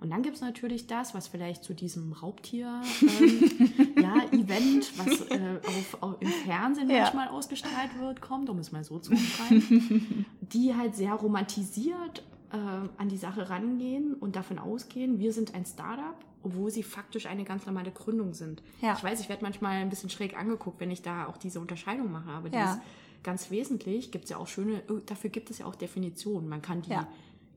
Und 0.00 0.10
dann 0.10 0.22
gibt 0.22 0.36
es 0.36 0.42
natürlich 0.42 0.86
das, 0.86 1.14
was 1.14 1.26
vielleicht 1.28 1.64
zu 1.64 1.74
diesem 1.74 2.12
Raubtier-Event, 2.12 3.96
ja, 4.00 4.22
Event, 4.32 4.92
was 4.98 5.22
äh, 5.30 5.58
auf, 5.66 6.02
auf, 6.02 6.16
im 6.20 6.28
Fernsehen 6.28 6.88
Ja. 6.90 7.02
manchmal 7.02 7.28
ausgestrahlt 7.28 7.98
wird, 7.98 8.20
kommt, 8.20 8.48
um 8.50 8.58
es 8.58 8.70
mal 8.72 8.84
so 8.84 8.98
zu 8.98 9.10
beschreiben, 9.10 10.26
die 10.40 10.74
halt 10.74 10.94
sehr 10.94 11.14
romantisiert 11.14 12.22
äh, 12.52 12.56
an 12.56 13.08
die 13.08 13.16
Sache 13.16 13.50
rangehen 13.50 14.14
und 14.14 14.36
davon 14.36 14.58
ausgehen, 14.58 15.18
wir 15.18 15.32
sind 15.32 15.54
ein 15.54 15.64
Startup, 15.66 16.16
obwohl 16.42 16.70
sie 16.70 16.82
faktisch 16.82 17.26
eine 17.26 17.44
ganz 17.44 17.66
normale 17.66 17.90
Gründung 17.90 18.34
sind. 18.34 18.62
Ja. 18.80 18.94
Ich 18.96 19.02
weiß, 19.04 19.20
ich 19.20 19.28
werde 19.28 19.42
manchmal 19.42 19.76
ein 19.82 19.90
bisschen 19.90 20.10
schräg 20.10 20.36
angeguckt, 20.38 20.80
wenn 20.80 20.90
ich 20.90 21.02
da 21.02 21.26
auch 21.26 21.36
diese 21.36 21.60
Unterscheidung 21.60 22.10
mache, 22.12 22.30
aber 22.30 22.48
die 22.48 22.56
Ja. 22.56 22.74
ist 22.74 22.80
ganz 23.22 23.50
wesentlich. 23.50 24.10
Gibt 24.12 24.24
es 24.24 24.30
ja 24.30 24.36
auch 24.36 24.46
schöne, 24.46 24.82
oh, 24.88 25.00
dafür 25.04 25.30
gibt 25.30 25.50
es 25.50 25.58
ja 25.58 25.66
auch 25.66 25.74
Definitionen. 25.74 26.48
Man 26.48 26.62
kann 26.62 26.82
die 26.82 26.90
Ja. 26.90 27.08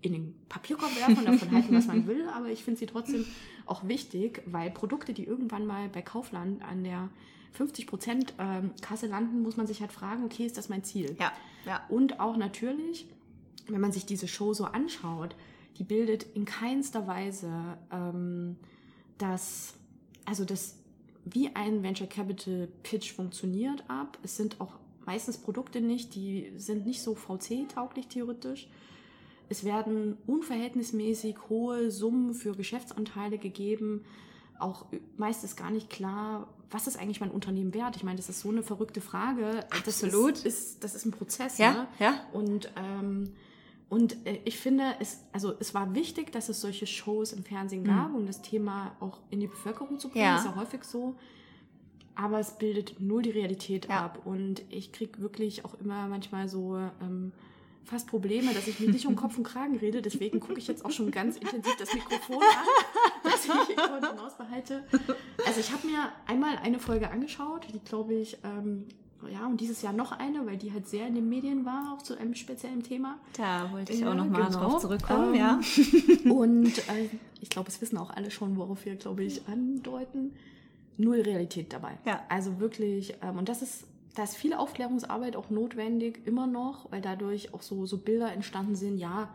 in 0.02 0.14
den 0.14 0.36
Papierkorb 0.50 0.96
werfen 0.96 1.18
und 1.20 1.26
davon 1.26 1.52
halten, 1.52 1.76
was 1.76 1.86
man 1.86 2.08
will, 2.08 2.28
aber 2.36 2.48
ich 2.48 2.64
finde 2.64 2.80
sie 2.80 2.88
trotzdem 2.88 3.24
auch 3.68 3.88
wichtig, 3.88 4.42
weil 4.48 4.72
Produkte, 4.72 5.14
die 5.14 5.24
irgendwann 5.26 5.66
mal 5.68 5.90
bei 5.90 6.02
Kaufland 6.02 6.64
an 6.64 6.84
der 6.84 7.10
50% 7.58 8.34
ähm, 8.40 8.72
Kasse 8.82 9.08
landen, 9.08 9.42
muss 9.44 9.58
man 9.58 9.68
sich 9.68 9.82
halt 9.82 9.92
fragen, 9.92 10.24
okay, 10.26 10.46
ist 10.46 10.58
das 10.58 10.70
mein 10.70 10.84
Ziel? 10.84 11.16
Ja, 11.20 11.32
ja. 11.66 11.82
Und 11.90 12.20
auch 12.20 12.38
natürlich, 12.38 13.08
wenn 13.68 13.82
man 13.82 13.92
sich 13.92 14.06
diese 14.06 14.28
Show 14.28 14.54
so 14.54 14.66
anschaut, 14.66 15.36
die 15.78 15.84
bildet 15.84 16.24
in 16.36 16.46
keinster 16.46 17.08
Weise 17.08 17.52
ähm, 17.92 18.58
das, 19.18 19.74
also 20.26 20.46
das, 20.46 20.78
wie 21.26 21.56
ein 21.56 21.84
Venture 21.84 22.08
Capital 22.08 22.68
Pitch 22.84 23.14
funktioniert 23.14 23.84
ab. 23.88 24.18
Es 24.24 24.38
sind 24.38 24.60
auch 24.60 24.74
meistens 25.06 25.38
Produkte 25.38 25.82
nicht, 25.82 26.16
die 26.16 26.52
sind 26.58 26.86
nicht 26.86 27.02
so 27.02 27.16
VC-tauglich 27.16 28.08
theoretisch. 28.08 28.68
Es 29.50 29.64
werden 29.64 30.18
unverhältnismäßig 30.28 31.36
hohe 31.50 31.92
Summen 31.92 32.34
für 32.34 32.56
Geschäftsanteile 32.56 33.38
gegeben. 33.38 34.06
Auch 34.60 34.86
meist 35.18 35.44
ist 35.44 35.58
gar 35.58 35.72
nicht 35.72 35.90
klar, 35.90 36.48
was 36.70 36.88
ist 36.88 36.98
eigentlich 36.98 37.20
mein 37.20 37.32
Unternehmen 37.32 37.74
wert. 37.74 37.98
Ich 37.98 38.04
meine, 38.04 38.16
das 38.18 38.30
ist 38.30 38.40
so 38.40 38.50
eine 38.50 38.64
verrückte 38.64 39.02
Frage. 39.02 39.66
Das 39.70 40.04
Absolut. 40.04 40.38
Ist, 40.38 40.46
ist, 40.46 40.84
das 40.84 40.96
ist 40.96 41.06
ein 41.06 41.12
Prozess. 41.12 41.58
Ja, 41.58 41.74
ne? 41.74 41.88
ja. 42.00 42.26
Und, 42.32 42.72
ähm, 42.78 43.34
und 43.92 44.26
äh, 44.26 44.40
ich 44.46 44.58
finde, 44.58 44.96
es, 45.02 45.20
also 45.34 45.54
es 45.60 45.74
war 45.74 45.94
wichtig, 45.94 46.32
dass 46.32 46.48
es 46.48 46.62
solche 46.62 46.88
Shows 46.88 47.34
im 47.34 47.44
Fernsehen 47.44 47.84
gab, 47.84 48.14
um 48.16 48.26
das 48.26 48.42
Thema 48.42 48.96
auch 49.02 49.20
in 49.32 49.42
die 49.42 49.48
Bevölkerung 49.48 50.00
zu 50.00 50.08
bringen. 50.08 50.24
Ja. 50.24 50.38
Ist 50.38 50.46
ja 50.46 50.56
häufig 50.56 50.86
so. 50.86 51.16
Aber 52.16 52.40
es 52.40 52.58
bildet 52.58 53.02
null 53.02 53.22
die 53.22 53.32
Realität 53.32 53.90
Ja. 53.90 54.06
ab. 54.06 54.22
Und 54.24 54.62
ich 54.70 54.94
kriege 54.94 55.20
wirklich 55.22 55.66
auch 55.66 55.74
immer 55.82 56.08
manchmal 56.08 56.48
so 56.48 56.78
ähm, 57.02 57.34
fast 57.84 58.08
Probleme, 58.08 58.54
dass 58.54 58.66
ich 58.70 58.80
mich 58.80 58.90
nicht 58.94 59.08
um 59.08 59.18
Kopf 59.18 59.38
und 59.38 59.44
Kragen 59.44 59.76
rede. 59.76 60.02
Deswegen 60.02 60.40
gucke 60.40 60.60
ich 60.60 60.68
jetzt 60.68 60.86
auch 60.86 60.92
schon 60.92 61.12
ganz 61.12 61.36
intensiv 61.36 61.76
das 61.78 61.94
Mikrofon 61.94 62.38
an, 62.38 63.24
dass 63.30 63.44
ich 63.44 63.76
Kontenance 63.76 64.38
behalte. 64.38 64.86
Also 65.46 65.60
ich 65.60 65.70
habe 65.70 65.86
mir 65.86 66.14
einmal 66.28 66.56
eine 66.64 66.80
Folge 66.80 67.12
angeschaut, 67.12 67.68
die 67.74 67.80
glaube 67.80 68.14
ich, 68.14 68.38
ähm, 68.46 68.86
ja, 69.30 69.46
und 69.48 69.60
dieses 69.60 69.82
Jahr 69.82 69.94
noch 69.94 70.12
eine, 70.12 70.46
weil 70.46 70.58
die 70.58 70.72
halt 70.72 70.88
sehr 70.88 71.08
in 71.08 71.16
den 71.16 71.30
Medien 71.30 71.66
war, 71.66 71.94
auch 71.94 72.02
zu 72.02 72.18
einem 72.18 72.36
speziellen 72.36 72.84
Thema. 72.84 73.18
Da 73.34 73.72
wollte 73.72 73.94
ich 73.94 74.06
auch 74.06 74.14
nochmal 74.14 74.46
genau. 74.46 74.60
drauf 74.60 74.82
zurückkommen, 74.82 75.34
Ähm, 75.34 75.40
ja. 75.40 75.60
Und 76.32 76.78
äh, 76.90 77.10
ich 77.42 77.50
glaube, 77.50 77.70
es 77.70 77.82
wissen 77.82 77.98
auch 77.98 78.12
alle 78.12 78.32
schon, 78.32 78.58
worauf 78.58 78.86
wir, 78.86 78.96
glaube 78.96 79.24
ich, 79.24 79.48
andeuten. 79.48 80.34
Null 80.98 81.22
Realität 81.22 81.74
dabei. 81.74 81.98
Ja. 82.06 82.22
Also 82.30 82.60
wirklich, 82.60 83.16
ähm, 83.24 83.38
und 83.38 83.50
das 83.50 83.62
ist, 83.62 83.86
da 84.16 84.24
ist 84.24 84.36
viel 84.36 84.54
Aufklärungsarbeit 84.54 85.36
auch 85.36 85.50
notwendig, 85.50 86.22
immer 86.26 86.46
noch, 86.46 86.92
weil 86.92 87.02
dadurch 87.02 87.54
auch 87.54 87.62
so, 87.62 87.86
so 87.86 87.98
Bilder 87.98 88.32
entstanden 88.32 88.76
sind, 88.76 88.98
ja, 88.98 89.30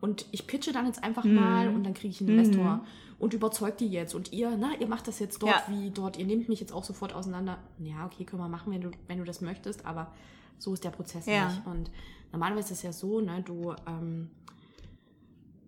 und 0.00 0.24
ich 0.30 0.46
pitche 0.46 0.72
dann 0.72 0.86
jetzt 0.86 1.04
einfach 1.04 1.24
mal 1.24 1.68
und 1.68 1.84
dann 1.84 1.92
kriege 1.94 2.08
ich 2.08 2.20
einen 2.20 2.30
Investor 2.30 2.80
und 3.20 3.34
überzeugt 3.34 3.78
die 3.80 3.86
jetzt. 3.86 4.14
Und 4.14 4.32
ihr, 4.32 4.56
na, 4.58 4.72
ihr 4.80 4.88
macht 4.88 5.06
das 5.06 5.18
jetzt 5.20 5.42
dort 5.42 5.52
Ja. 5.52 5.62
wie 5.68 5.90
dort, 5.90 6.16
ihr 6.16 6.24
nehmt 6.26 6.48
mich 6.48 6.58
jetzt 6.58 6.72
auch 6.72 6.82
sofort 6.84 7.12
auseinander. 7.12 7.58
Ja, 7.78 8.06
okay, 8.06 8.24
können 8.24 8.42
wir 8.42 8.48
machen, 8.48 8.72
wenn 8.72 8.80
du, 8.80 8.90
wenn 9.06 9.18
du 9.18 9.24
das 9.24 9.40
möchtest, 9.42 9.84
aber 9.86 10.12
so 10.58 10.72
ist 10.74 10.82
der 10.82 10.90
Prozess 10.90 11.26
Ja. 11.26 11.46
nicht. 11.48 11.66
Und 11.66 11.90
normalerweise 12.32 12.72
ist 12.72 12.78
es 12.78 12.82
ja 12.82 12.92
so, 12.92 13.20
ne, 13.20 13.42
du 13.42 13.74
ähm, 13.86 14.30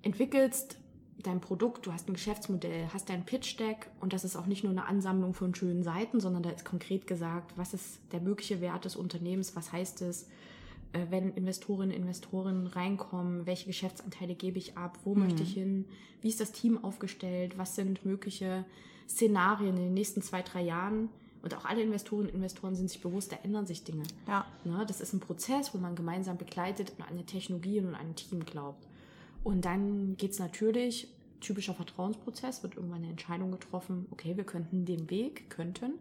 entwickelst 0.03 0.79
dein 1.23 1.41
Produkt, 1.41 1.87
du 1.87 1.93
hast 1.93 2.09
ein 2.09 2.15
Geschäftsmodell, 2.15 2.89
hast 2.93 3.09
dein 3.09 3.25
Pitch-Deck 3.25 3.89
und 4.01 4.13
das 4.13 4.25
ist 4.25 4.35
auch 4.35 4.47
nicht 4.47 4.65
nur 4.65 4.73
eine 4.73 4.87
Ansammlung 4.87 5.35
von 5.35 5.55
schönen 5.55 5.83
Seiten, 5.85 6.19
sondern 6.21 6.43
da 6.43 6.51
ist 6.51 6.65
konkret 6.65 7.07
gesagt, 7.07 7.53
was 7.57 7.75
ist 7.75 8.01
der 8.13 8.21
mögliche 8.21 8.61
Wert 8.61 8.85
des 8.87 8.97
Unternehmens, 8.97 9.55
was 9.55 9.71
heißt 9.73 10.03
es, 10.03 10.27
wenn 11.11 11.33
Investorinnen, 11.35 11.97
Investoren 11.97 12.67
reinkommen, 12.67 13.47
welche 13.47 13.67
Geschäftsanteile 13.67 14.35
gebe 14.35 14.59
ich 14.59 14.77
ab, 14.77 14.99
wo 15.05 15.15
möchte 15.15 15.43
ich 15.43 15.55
hin, 15.55 15.87
wie 16.21 16.29
ist 16.29 16.41
das 16.41 16.53
Team 16.53 16.83
aufgestellt, 16.85 17.57
was 17.57 17.75
sind 17.75 18.05
mögliche 18.05 18.65
Szenarien 19.09 19.77
in 19.77 19.85
den 19.85 19.95
nächsten 19.95 20.23
zwei, 20.23 20.43
drei 20.43 20.63
Jahren 20.63 21.09
Und 21.43 21.55
auch 21.57 21.65
alle 21.65 21.83
Investoren 21.83 22.27
und 22.27 22.35
Investoren 22.35 22.77
sind 22.77 22.89
sich 22.89 23.01
bewusst, 23.01 23.33
da 23.33 23.37
ändern 23.43 23.67
sich 23.67 23.83
Dinge. 23.83 24.05
Ja. 24.29 24.47
Ne, 24.65 24.85
das 24.87 25.01
ist 25.01 25.13
ein 25.13 25.21
Prozess, 25.21 25.75
wo 25.75 25.79
man 25.79 25.97
gemeinsam 25.97 26.39
begleitet 26.39 26.93
und 26.97 27.03
an 27.03 27.11
eine 27.11 27.27
Technologie 27.27 27.81
und 27.81 27.89
an 27.89 27.97
ein 27.97 28.15
Team 28.15 28.45
glaubt. 28.45 28.87
Und 29.43 29.65
dann 29.65 30.17
geht 30.17 30.31
es 30.31 30.39
natürlich, 30.39 31.09
typischer 31.41 31.75
Vertrauensprozess, 31.75 32.63
wird 32.63 32.77
irgendwann 32.77 33.03
eine 33.03 33.11
Entscheidung 33.11 33.51
getroffen, 33.51 34.07
okay, 34.13 34.37
wir 34.37 34.45
könnten 34.45 34.85
den 34.85 35.11
Weg, 35.11 35.51
könnten 35.51 35.95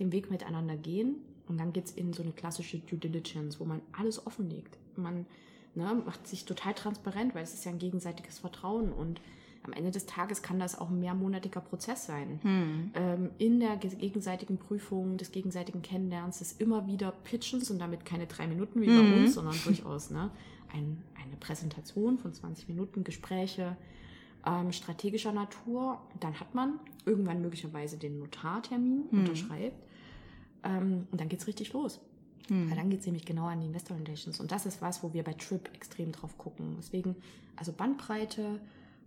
den 0.00 0.10
Weg 0.10 0.28
miteinander 0.30 0.76
gehen. 0.76 1.16
Und 1.50 1.58
dann 1.58 1.72
geht 1.72 1.84
es 1.86 1.92
in 1.92 2.12
so 2.12 2.22
eine 2.22 2.32
klassische 2.32 2.78
Due 2.78 2.98
Diligence, 2.98 3.60
wo 3.60 3.64
man 3.64 3.82
alles 3.92 4.24
offenlegt. 4.26 4.78
Man 4.96 5.26
ne, 5.74 6.02
macht 6.06 6.26
sich 6.26 6.44
total 6.46 6.74
transparent, 6.74 7.34
weil 7.34 7.42
es 7.42 7.52
ist 7.54 7.64
ja 7.64 7.72
ein 7.72 7.78
gegenseitiges 7.78 8.38
Vertrauen 8.38 8.92
und 8.92 9.20
am 9.62 9.74
Ende 9.74 9.90
des 9.90 10.06
Tages 10.06 10.40
kann 10.40 10.58
das 10.58 10.78
auch 10.80 10.88
ein 10.88 11.00
mehrmonatiger 11.00 11.60
Prozess 11.60 12.06
sein. 12.06 12.38
Hm. 12.42 12.90
Ähm, 12.94 13.30
in 13.36 13.60
der 13.60 13.76
gegenseitigen 13.76 14.56
Prüfung, 14.56 15.18
des 15.18 15.32
gegenseitigen 15.32 15.82
Kennenlernens, 15.82 16.38
des 16.38 16.52
immer 16.52 16.86
wieder 16.86 17.12
Pitchens 17.24 17.70
und 17.70 17.78
damit 17.78 18.06
keine 18.06 18.26
drei 18.26 18.46
Minuten 18.46 18.80
wie 18.80 18.86
bei 18.86 19.02
Mhm. 19.02 19.12
uns, 19.12 19.34
sondern 19.34 19.56
durchaus 19.62 20.08
ne, 20.10 20.30
ein, 20.72 21.02
eine 21.22 21.36
Präsentation 21.36 22.16
von 22.16 22.32
20 22.32 22.68
Minuten, 22.68 23.04
Gespräche 23.04 23.76
ähm, 24.46 24.72
strategischer 24.72 25.32
Natur. 25.32 26.00
Dann 26.20 26.40
hat 26.40 26.54
man 26.54 26.80
irgendwann 27.04 27.42
möglicherweise 27.42 27.98
den 27.98 28.18
Notartermin, 28.18 29.08
Mhm. 29.10 29.18
unterschreibt. 29.18 29.76
Ähm, 30.64 31.06
und 31.10 31.20
dann 31.20 31.28
geht's 31.28 31.46
richtig 31.46 31.72
los. 31.72 32.00
Hm. 32.48 32.68
Weil 32.70 32.76
dann 32.76 32.90
geht 32.90 33.00
es 33.00 33.06
nämlich 33.06 33.24
genau 33.24 33.46
an 33.46 33.60
die 33.60 33.66
Investor 33.66 33.96
Relations. 33.96 34.40
Und 34.40 34.50
das 34.50 34.66
ist 34.66 34.82
was, 34.82 35.02
wo 35.02 35.12
wir 35.12 35.22
bei 35.22 35.34
Trip 35.34 35.70
extrem 35.74 36.12
drauf 36.12 36.36
gucken. 36.38 36.74
Deswegen, 36.78 37.16
also 37.56 37.72
Bandbreite, 37.72 38.60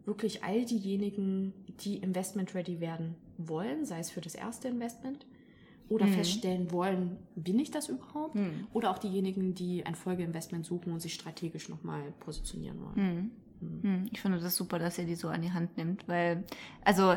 wirklich 0.05 0.43
all 0.43 0.65
diejenigen, 0.65 1.53
die 1.81 1.97
Investment 1.97 2.55
ready 2.55 2.79
werden 2.79 3.15
wollen, 3.37 3.85
sei 3.85 3.99
es 3.99 4.09
für 4.11 4.21
das 4.21 4.35
erste 4.35 4.67
Investment 4.67 5.25
oder 5.89 6.05
Mhm. 6.05 6.13
feststellen 6.13 6.71
wollen, 6.71 7.17
bin 7.35 7.59
ich 7.59 7.69
das 7.71 7.89
überhaupt? 7.89 8.35
Hm. 8.35 8.67
Oder 8.73 8.91
auch 8.91 8.97
diejenigen, 8.97 9.53
die 9.53 9.85
ein 9.85 9.95
Folgeinvestment 9.95 10.65
suchen 10.65 10.93
und 10.93 11.01
sich 11.01 11.13
strategisch 11.13 11.69
nochmal 11.69 12.01
positionieren 12.21 12.77
wollen. 12.81 12.95
Hm. 12.95 13.81
Hm. 13.81 14.05
Ich 14.11 14.21
finde 14.21 14.39
das 14.39 14.55
super, 14.55 14.79
dass 14.79 14.97
ihr 14.97 15.05
die 15.05 15.15
so 15.15 15.27
an 15.29 15.41
die 15.41 15.51
Hand 15.51 15.77
nimmt, 15.77 16.07
weil, 16.07 16.43
also, 16.83 17.15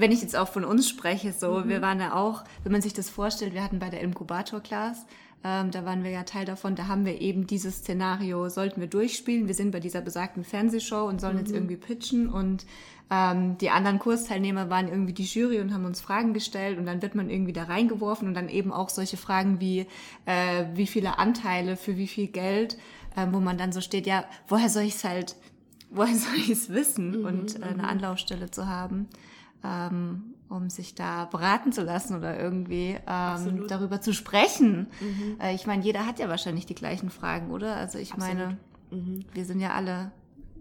wenn 0.00 0.12
ich 0.12 0.22
jetzt 0.22 0.36
auch 0.36 0.48
von 0.48 0.64
uns 0.64 0.88
spreche, 0.88 1.32
so, 1.32 1.68
wir 1.68 1.82
waren 1.82 2.00
ja 2.00 2.14
auch, 2.14 2.44
wenn 2.62 2.72
man 2.72 2.82
sich 2.82 2.94
das 2.94 3.10
vorstellt, 3.10 3.54
wir 3.54 3.62
hatten 3.62 3.78
bei 3.78 3.90
der 3.90 4.00
Inkubator-Class, 4.00 5.06
ähm, 5.42 5.70
da 5.70 5.84
waren 5.84 6.04
wir 6.04 6.10
ja 6.10 6.24
Teil 6.24 6.44
davon, 6.44 6.74
da 6.74 6.86
haben 6.88 7.04
wir 7.04 7.20
eben 7.20 7.46
dieses 7.46 7.78
Szenario, 7.78 8.48
sollten 8.48 8.80
wir 8.80 8.88
durchspielen, 8.88 9.46
wir 9.46 9.54
sind 9.54 9.70
bei 9.70 9.80
dieser 9.80 10.00
besagten 10.00 10.44
Fernsehshow 10.44 11.06
und 11.06 11.20
sollen 11.20 11.38
jetzt 11.38 11.52
irgendwie 11.52 11.76
pitchen 11.76 12.28
und 12.28 12.66
ähm, 13.10 13.58
die 13.58 13.70
anderen 13.70 13.98
Kursteilnehmer 13.98 14.70
waren 14.70 14.88
irgendwie 14.88 15.12
die 15.12 15.24
Jury 15.24 15.60
und 15.60 15.72
haben 15.72 15.84
uns 15.84 16.00
Fragen 16.00 16.34
gestellt 16.34 16.78
und 16.78 16.86
dann 16.86 17.02
wird 17.02 17.14
man 17.14 17.28
irgendwie 17.28 17.52
da 17.52 17.64
reingeworfen 17.64 18.28
und 18.28 18.34
dann 18.34 18.48
eben 18.48 18.72
auch 18.72 18.88
solche 18.88 19.16
Fragen 19.16 19.60
wie, 19.60 19.86
äh, 20.26 20.64
wie 20.74 20.86
viele 20.86 21.18
Anteile 21.18 21.76
für 21.76 21.96
wie 21.96 22.08
viel 22.08 22.28
Geld, 22.28 22.76
äh, 23.16 23.26
wo 23.30 23.40
man 23.40 23.58
dann 23.58 23.72
so 23.72 23.80
steht, 23.80 24.06
ja, 24.06 24.24
woher 24.46 24.68
soll 24.68 24.84
ich 24.84 24.94
es 24.94 25.04
halt 25.04 25.36
woher 25.90 26.16
soll 26.16 26.36
ich 26.36 26.50
es 26.50 26.70
wissen 26.70 27.24
und 27.24 27.60
äh, 27.60 27.64
eine 27.64 27.88
Anlaufstelle 27.88 28.50
zu 28.50 28.68
haben, 28.68 29.08
ähm, 29.64 30.34
um 30.48 30.68
sich 30.70 30.94
da 30.94 31.26
beraten 31.26 31.72
zu 31.72 31.82
lassen 31.82 32.16
oder 32.16 32.38
irgendwie 32.38 32.90
ähm, 32.90 32.98
Absolut. 33.06 33.70
darüber 33.70 34.00
zu 34.00 34.12
sprechen. 34.12 34.88
Äh, 35.40 35.54
ich 35.54 35.66
meine, 35.66 35.82
jeder 35.84 36.06
hat 36.06 36.18
ja 36.18 36.28
wahrscheinlich 36.28 36.66
die 36.66 36.74
gleichen 36.74 37.10
Fragen, 37.10 37.50
oder? 37.50 37.76
Also 37.76 37.98
ich 37.98 38.16
meine, 38.16 38.56
Mhm. 38.90 39.24
wir 39.32 39.44
sind 39.44 39.60
ja 39.60 39.70
alle. 39.74 40.10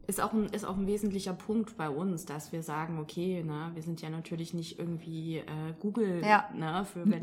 ist 0.06 0.22
auch, 0.22 0.34
ein, 0.34 0.46
ist 0.48 0.64
auch 0.66 0.78
ein 0.78 0.86
wesentlicher 0.86 1.34
Punkt 1.34 1.78
bei 1.78 1.90
uns, 1.90 2.26
dass 2.26 2.52
wir 2.52 2.62
sagen, 2.62 3.00
okay, 3.00 3.44
ne, 3.44 3.72
wir 3.74 3.82
sind 3.82 4.02
ja 4.02 4.10
natürlich 4.12 4.54
nicht 4.54 4.78
irgendwie 4.78 5.38
äh, 5.38 5.44
Google 5.80 6.22
Ja. 6.24 6.48
ne, 6.56 6.86
für, 6.86 7.06
für, 7.08 7.20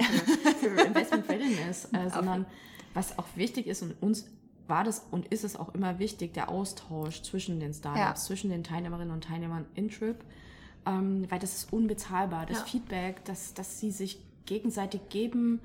für 0.74 0.82
Investment 0.82 1.28
Readiness, 1.28 1.84
äh, 1.92 2.10
sondern 2.10 2.46
was 2.94 3.18
auch 3.20 3.26
wichtig 3.36 3.66
ist 3.68 3.82
und 3.82 4.00
uns 4.02 4.26
war 4.68 4.82
das 4.82 5.06
und 5.12 5.26
ist 5.28 5.44
es 5.44 5.54
auch 5.54 5.72
immer 5.74 6.00
wichtig, 6.00 6.34
der 6.34 6.48
Austausch 6.48 7.22
zwischen 7.22 7.60
den 7.60 7.72
Startups, 7.72 8.00
Ja. 8.00 8.14
zwischen 8.16 8.50
den 8.50 8.64
Teilnehmerinnen 8.64 9.12
und 9.14 9.22
Teilnehmern 9.22 9.64
in 9.74 9.88
Trip, 9.90 10.16
ähm, 10.86 11.26
weil 11.30 11.38
das 11.38 11.54
ist 11.54 11.72
unbezahlbar. 11.72 12.46
Das 12.46 12.60
Ja. 12.60 12.64
Feedback, 12.64 13.24
das, 13.24 13.54
das 13.54 13.80
sie 13.80 13.90
sich 13.90 14.20
gegenseitig 14.46 15.08
geben, 15.08 15.60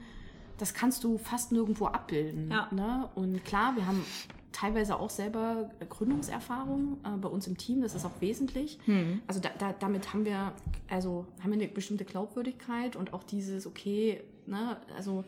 das 0.58 0.74
kannst 0.74 1.04
du 1.04 1.18
fast 1.18 1.52
nirgendwo 1.52 1.86
abbilden. 1.86 2.52
Ja. 2.52 2.68
Ne? 2.72 3.10
Und 3.16 3.44
klar, 3.46 3.76
wir 3.76 3.86
haben 3.86 4.04
teilweise 4.52 5.00
auch 5.00 5.10
selber 5.10 5.70
Gründungserfahrung 5.90 6.98
äh, 7.04 7.18
bei 7.18 7.30
uns 7.30 7.48
im 7.48 7.58
Team, 7.58 7.82
das 7.82 7.96
ist 7.96 8.06
auch 8.06 8.20
wesentlich. 8.20 8.80
Also 9.28 9.40
da, 9.40 9.50
da, 9.58 9.74
damit 9.74 10.14
haben 10.14 10.26
wir, 10.26 10.54
also 10.90 11.26
haben 11.42 11.52
wir 11.52 11.60
eine 11.60 11.68
bestimmte 11.68 12.06
Glaubwürdigkeit 12.06 12.96
und 12.96 13.14
auch 13.14 13.24
dieses, 13.24 13.66
okay, 13.66 14.22
ne, 14.46 14.78
also 14.96 15.24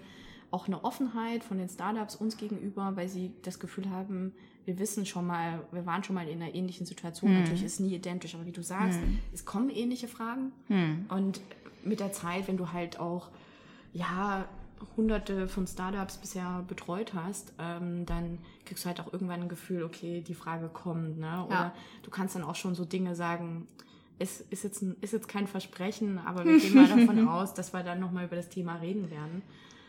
auch 0.51 0.67
eine 0.67 0.83
Offenheit 0.83 1.43
von 1.43 1.57
den 1.57 1.69
Startups 1.69 2.15
uns 2.15 2.37
gegenüber, 2.37 2.95
weil 2.95 3.07
sie 3.07 3.31
das 3.41 3.59
Gefühl 3.59 3.89
haben, 3.89 4.33
wir 4.65 4.79
wissen 4.79 5.05
schon 5.05 5.27
mal, 5.27 5.61
wir 5.71 5.85
waren 5.85 6.03
schon 6.03 6.15
mal 6.15 6.27
in 6.27 6.41
einer 6.41 6.53
ähnlichen 6.55 6.85
Situation. 6.85 7.33
Natürlich 7.41 7.63
ist 7.63 7.73
es 7.73 7.79
nie 7.79 7.93
identisch, 7.95 8.35
aber 8.35 8.45
wie 8.45 8.51
du 8.51 8.63
sagst, 8.63 8.99
es 9.33 9.45
kommen 9.45 9.69
ähnliche 9.69 10.07
Fragen. 10.07 10.51
Und 11.09 11.41
mit 11.83 11.99
der 11.99 12.11
Zeit, 12.13 12.47
wenn 12.47 12.57
du 12.57 12.71
halt 12.71 12.99
auch, 12.99 13.29
ja, 13.93 14.45
hunderte 14.97 15.47
von 15.47 15.65
Startups 15.67 16.17
bisher 16.17 16.63
betreut 16.67 17.13
hast, 17.13 17.53
ähm, 17.57 18.05
dann 18.05 18.37
kriegst 18.65 18.83
du 18.83 18.87
halt 18.89 18.99
auch 18.99 19.13
irgendwann 19.13 19.41
ein 19.41 19.49
Gefühl, 19.49 19.83
okay, 19.83 20.21
die 20.21 20.33
Frage 20.33 20.67
kommt, 20.67 21.17
ne? 21.19 21.45
Oder 21.45 21.53
Ja. 21.55 21.73
du 22.03 22.09
kannst 22.09 22.35
dann 22.35 22.43
auch 22.43 22.55
schon 22.55 22.75
so 22.75 22.83
Dinge 22.83 23.15
sagen, 23.15 23.67
es 24.19 24.41
ist 24.41 24.63
jetzt, 24.63 24.81
ein, 24.81 24.95
ist 25.01 25.13
jetzt 25.13 25.27
kein 25.27 25.47
Versprechen, 25.47 26.19
aber 26.19 26.45
wir 26.45 26.59
gehen 26.59 26.75
mal 26.75 26.87
davon 27.07 27.27
aus, 27.27 27.53
dass 27.53 27.73
wir 27.73 27.83
dann 27.83 27.99
nochmal 27.99 28.25
über 28.25 28.35
das 28.35 28.49
Thema 28.49 28.75
reden 28.75 29.09
werden. 29.09 29.41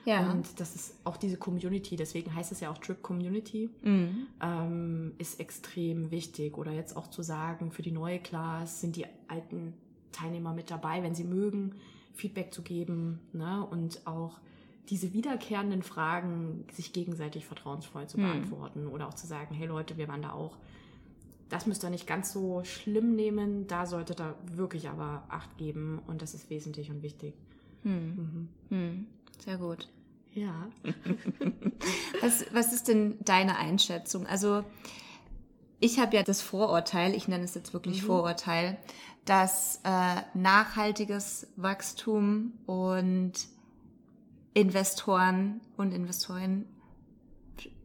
Ja. 0.04 0.30
Und 0.30 0.60
das 0.60 0.74
ist 0.74 0.94
auch 1.04 1.16
diese 1.16 1.36
Community, 1.36 1.96
deswegen 1.96 2.34
heißt 2.34 2.52
es 2.52 2.60
ja 2.60 2.70
auch 2.70 2.78
Trip 2.78 3.02
Community, 3.02 3.70
Mhm. 3.82 4.26
ähm, 4.42 5.12
ist 5.18 5.40
extrem 5.40 6.10
wichtig. 6.10 6.58
Oder 6.58 6.72
jetzt 6.72 6.96
auch 6.96 7.08
zu 7.08 7.22
sagen, 7.22 7.70
für 7.70 7.82
die 7.82 7.92
neue 7.92 8.18
Class 8.18 8.80
sind 8.80 8.96
die 8.96 9.06
alten 9.28 9.72
Teilnehmer 10.12 10.52
mit 10.52 10.70
dabei, 10.70 11.02
wenn 11.02 11.14
sie 11.14 11.24
mögen, 11.24 11.74
Feedback 12.14 12.52
zu 12.54 12.62
geben 12.62 13.18
ne? 13.32 13.66
und 13.70 14.06
auch 14.06 14.38
diese 14.90 15.12
wiederkehrenden 15.14 15.82
Fragen 15.82 16.64
sich 16.72 16.92
gegenseitig 16.92 17.46
vertrauensvoll 17.46 18.06
zu 18.06 18.18
beantworten 18.18 18.86
oder 18.86 19.08
auch 19.08 19.14
zu 19.14 19.26
sagen, 19.26 19.54
hey 19.54 19.66
Leute, 19.66 19.96
wir 19.96 20.06
waren 20.08 20.22
da 20.22 20.32
auch. 20.32 20.56
Das 21.48 21.66
müsst 21.66 21.82
ihr 21.84 21.90
nicht 21.90 22.06
ganz 22.06 22.32
so 22.32 22.62
schlimm 22.64 23.16
nehmen, 23.16 23.66
da 23.66 23.86
solltet 23.86 24.20
ihr 24.20 24.34
wirklich 24.54 24.88
aber 24.88 25.24
Acht 25.28 25.56
geben 25.56 26.00
und 26.06 26.20
das 26.22 26.34
ist 26.34 26.50
wesentlich 26.50 26.90
und 26.90 27.02
wichtig. 27.02 27.34
Hm. 27.82 29.06
Sehr 29.38 29.56
gut. 29.58 29.88
Ja. 30.34 30.68
Was, 32.20 32.44
was 32.52 32.72
ist 32.72 32.88
denn 32.88 33.18
deine 33.20 33.56
Einschätzung? 33.56 34.26
Also 34.26 34.64
ich 35.78 35.98
habe 35.98 36.16
ja 36.16 36.22
das 36.22 36.40
Vorurteil, 36.40 37.14
ich 37.14 37.28
nenne 37.28 37.44
es 37.44 37.54
jetzt 37.54 37.72
wirklich 37.72 38.02
Vorurteil, 38.02 38.78
dass 39.24 39.80
äh, 39.84 40.22
nachhaltiges 40.34 41.46
Wachstum 41.56 42.52
und 42.66 43.32
Investoren 44.54 45.60
und 45.76 45.92
Investorinnen, 45.92 46.66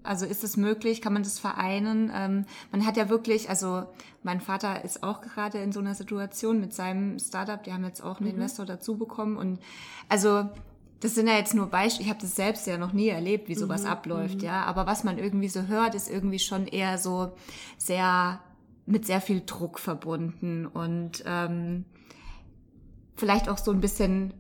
also 0.04 0.26
ist 0.26 0.44
es 0.44 0.56
möglich, 0.56 1.02
kann 1.02 1.14
man 1.14 1.24
das 1.24 1.40
vereinen? 1.40 2.12
Ähm, 2.14 2.46
man 2.72 2.86
hat 2.86 2.98
ja 2.98 3.10
wirklich, 3.10 3.50
also 3.50 3.84
mein 4.24 4.40
Vater 4.40 4.84
ist 4.84 5.04
auch 5.04 5.22
gerade 5.22 5.60
in 5.60 5.72
so 5.72 5.80
einer 5.80 5.96
Situation 5.96 6.60
mit 6.60 6.74
seinem 6.74 7.20
Startup, 7.20 7.62
die 7.62 7.74
haben 7.74 7.84
jetzt 7.84 8.02
auch 8.02 8.20
einen 8.20 8.30
Investor 8.30 8.66
dazu 8.66 8.98
bekommen 8.98 9.36
und 9.38 9.60
also 10.08 10.50
das 11.00 11.16
sind 11.16 11.28
ja 11.28 11.36
jetzt 11.36 11.54
nur 11.54 11.68
Beispiele, 11.68 12.06
ich 12.06 12.10
habe 12.10 12.22
das 12.22 12.36
selbst 12.36 12.68
ja 12.68 12.78
noch 12.78 12.92
nie 12.92 13.08
erlebt, 13.08 13.48
wie 13.48 13.56
sowas 13.56 13.86
abläuft, 13.86 14.42
ja, 14.42 14.64
aber 14.64 14.86
was 14.86 15.04
man 15.04 15.18
irgendwie 15.18 15.48
so 15.48 15.64
hört, 15.64 15.96
ist 15.96 16.10
irgendwie 16.10 16.40
schon 16.40 16.68
eher 16.68 16.98
so 16.98 17.34
sehr 17.78 18.40
mit 18.86 19.06
sehr 19.06 19.22
viel 19.22 19.42
Druck 19.46 19.80
verbunden 19.80 20.66
und 20.66 21.24
ähm, 21.26 21.86
vielleicht 23.16 23.48
auch 23.48 23.58
so 23.58 23.72
ein 23.72 23.82
bisschen 23.82 24.34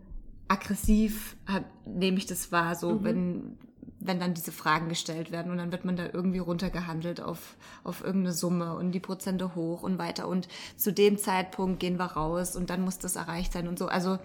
aggressiv 0.47 1.37
hab, 1.47 1.63
nehme 1.85 2.17
ich 2.17 2.25
das 2.25 2.51
wahr, 2.51 2.75
so 2.75 3.03
wenn 3.03 3.57
wenn 4.01 4.19
dann 4.19 4.33
diese 4.33 4.51
Fragen 4.51 4.87
gestellt 4.87 5.31
werden 5.31 5.51
und 5.51 5.57
dann 5.57 5.71
wird 5.71 5.83
man 5.83 5.97
da 5.97 6.05
irgendwie 6.11 6.39
runtergehandelt 6.39 7.21
auf, 7.21 7.57
auf 7.83 8.01
irgendeine 8.01 8.33
Summe 8.33 8.75
und 8.75 8.93
die 8.93 8.99
Prozente 9.01 9.55
hoch 9.55 9.83
und 9.83 9.97
weiter 9.97 10.27
und 10.27 10.47
zu 10.77 10.93
dem 10.93 11.17
Zeitpunkt 11.17 11.79
gehen 11.81 11.99
wir 11.99 12.05
raus 12.05 12.55
und 12.55 12.69
dann 12.69 12.81
muss 12.81 12.97
das 12.97 13.17
erreicht 13.17 13.51
sein 13.51 13.67
und 13.67 13.77
so. 13.77 13.87
Also 13.87 14.17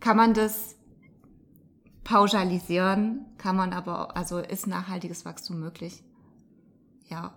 kann 0.00 0.18
man 0.18 0.34
das 0.34 0.76
pauschalisieren, 2.04 3.26
kann 3.38 3.56
man 3.56 3.72
aber, 3.72 4.16
also 4.16 4.38
ist 4.38 4.66
nachhaltiges 4.66 5.24
Wachstum 5.24 5.60
möglich? 5.60 6.02
Ja. 7.08 7.34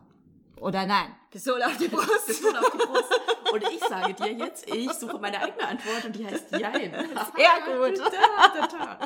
Oder 0.58 0.86
nein? 0.86 1.08
Pistole 1.30 1.66
auf 1.66 1.78
die 1.78 1.88
Brust. 1.90 2.10
Pistole 2.28 2.60
auf 2.60 2.72
die 2.72 2.78
Brust. 2.78 3.22
Und 3.52 3.64
ich 3.64 3.80
sage 3.82 4.14
dir 4.14 4.32
jetzt, 4.32 4.70
ich 4.74 4.90
suche 4.94 5.20
meine 5.20 5.42
eigene 5.42 5.68
Antwort 5.68 6.06
und 6.06 6.16
die 6.16 6.26
heißt 6.26 6.52
Jein. 6.52 6.92
Sehr 6.92 7.78
gut. 7.78 8.02
Da, 8.54 8.68
da, 8.68 8.68
da. 8.68 9.00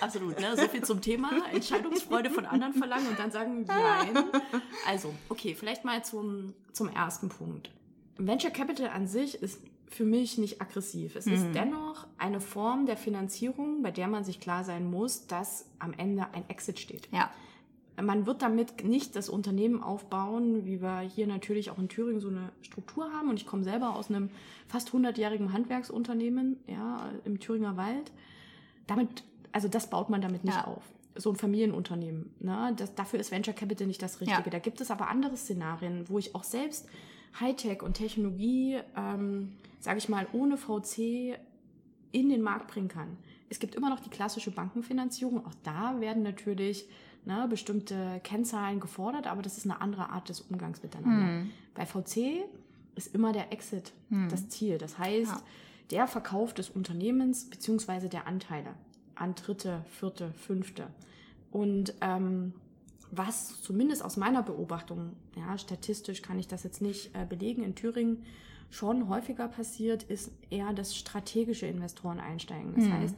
Absolut, 0.00 0.38
ne? 0.40 0.56
So 0.56 0.68
viel 0.68 0.82
zum 0.82 1.00
Thema 1.00 1.30
Entscheidungsfreude 1.52 2.30
von 2.30 2.46
anderen 2.46 2.72
verlangen 2.72 3.08
und 3.08 3.18
dann 3.18 3.30
sagen 3.30 3.66
Jein. 3.66 4.24
Also, 4.86 5.14
okay, 5.28 5.54
vielleicht 5.54 5.84
mal 5.84 6.04
zum, 6.04 6.54
zum 6.72 6.88
ersten 6.88 7.28
Punkt. 7.28 7.70
Venture 8.16 8.50
Capital 8.50 8.88
an 8.88 9.06
sich 9.06 9.42
ist 9.42 9.60
für 9.88 10.04
mich 10.04 10.36
nicht 10.38 10.60
aggressiv. 10.60 11.16
Es 11.16 11.26
ist 11.26 11.46
dennoch 11.54 12.06
eine 12.18 12.40
Form 12.40 12.86
der 12.86 12.96
Finanzierung, 12.96 13.82
bei 13.82 13.90
der 13.90 14.08
man 14.08 14.24
sich 14.24 14.40
klar 14.40 14.64
sein 14.64 14.90
muss, 14.90 15.26
dass 15.26 15.66
am 15.78 15.92
Ende 15.92 16.26
ein 16.32 16.48
Exit 16.48 16.78
steht. 16.80 17.08
Ja. 17.12 17.30
Man 18.02 18.26
wird 18.26 18.42
damit 18.42 18.84
nicht 18.84 19.16
das 19.16 19.28
Unternehmen 19.30 19.82
aufbauen, 19.82 20.66
wie 20.66 20.82
wir 20.82 20.98
hier 21.00 21.26
natürlich 21.26 21.70
auch 21.70 21.78
in 21.78 21.88
Thüringen 21.88 22.20
so 22.20 22.28
eine 22.28 22.50
Struktur 22.60 23.10
haben. 23.12 23.30
Und 23.30 23.36
ich 23.40 23.46
komme 23.46 23.64
selber 23.64 23.96
aus 23.96 24.10
einem 24.10 24.28
fast 24.68 24.90
100-jährigen 24.90 25.52
Handwerksunternehmen, 25.52 26.58
ja, 26.66 27.08
im 27.24 27.40
Thüringer 27.40 27.76
Wald. 27.78 28.12
Damit, 28.86 29.24
also 29.52 29.68
das 29.68 29.88
baut 29.88 30.10
man 30.10 30.20
damit 30.20 30.44
nicht 30.44 30.56
Ja. 30.56 30.66
auf. 30.66 30.82
So 31.14 31.30
ein 31.30 31.36
Familienunternehmen. 31.36 32.34
Ne? 32.40 32.74
Das, 32.76 32.94
dafür 32.94 33.18
ist 33.18 33.30
Venture 33.30 33.54
Capital 33.54 33.86
nicht 33.86 34.02
das 34.02 34.20
Richtige. 34.20 34.44
Ja. 34.44 34.50
Da 34.50 34.58
gibt 34.58 34.82
es 34.82 34.90
aber 34.90 35.08
andere 35.08 35.34
Szenarien, 35.38 36.06
wo 36.10 36.18
ich 36.18 36.34
auch 36.34 36.44
selbst 36.44 36.86
Hightech 37.40 37.82
und 37.82 37.94
Technologie, 37.94 38.78
ähm, 38.96 39.52
sage 39.80 39.98
ich 39.98 40.08
mal, 40.08 40.26
ohne 40.32 40.56
VC 40.56 41.38
in 42.12 42.28
den 42.28 42.42
Markt 42.42 42.68
bringen 42.68 42.88
kann. 42.88 43.16
Es 43.48 43.58
gibt 43.58 43.74
immer 43.74 43.90
noch 43.90 44.00
die 44.00 44.10
klassische 44.10 44.50
Bankenfinanzierung. 44.50 45.44
Auch 45.46 45.54
da 45.62 46.00
werden 46.00 46.22
natürlich 46.22 46.86
ne, 47.24 47.46
bestimmte 47.48 48.20
Kennzahlen 48.24 48.80
gefordert, 48.80 49.26
aber 49.26 49.42
das 49.42 49.56
ist 49.58 49.64
eine 49.66 49.80
andere 49.80 50.10
Art 50.10 50.28
des 50.28 50.40
Umgangs 50.40 50.82
miteinander. 50.82 51.44
Bei 51.74 51.86
VC 51.86 52.44
ist 52.94 53.14
immer 53.14 53.32
der 53.32 53.52
Exit 53.52 53.92
das 54.30 54.48
Ziel. 54.48 54.78
Das 54.78 54.98
heißt, 54.98 55.30
Ja. 55.30 55.42
der 55.90 56.06
Verkauf 56.08 56.54
des 56.54 56.70
Unternehmens 56.70 57.48
beziehungsweise 57.50 58.08
der 58.08 58.26
Anteile 58.26 58.70
an 59.14 59.34
dritte, 59.34 59.84
vierte, 59.90 60.32
fünfte. 60.32 60.86
Und 61.52 61.94
ähm, 62.00 62.52
was 63.10 63.62
zumindest 63.62 64.04
aus 64.04 64.16
meiner 64.16 64.42
Beobachtung, 64.42 65.12
ja, 65.36 65.56
statistisch 65.58 66.22
kann 66.22 66.38
ich 66.38 66.48
das 66.48 66.64
jetzt 66.64 66.82
nicht 66.82 67.14
äh, 67.14 67.24
belegen, 67.24 67.62
in 67.62 67.74
Thüringen 67.74 68.24
schon 68.70 69.08
häufiger 69.08 69.48
passiert, 69.48 70.02
ist 70.02 70.32
eher, 70.50 70.72
dass 70.72 70.96
strategische 70.96 71.66
Investoren 71.66 72.18
einsteigen. 72.18 72.74
Das 72.74 72.88
heißt, 72.88 73.14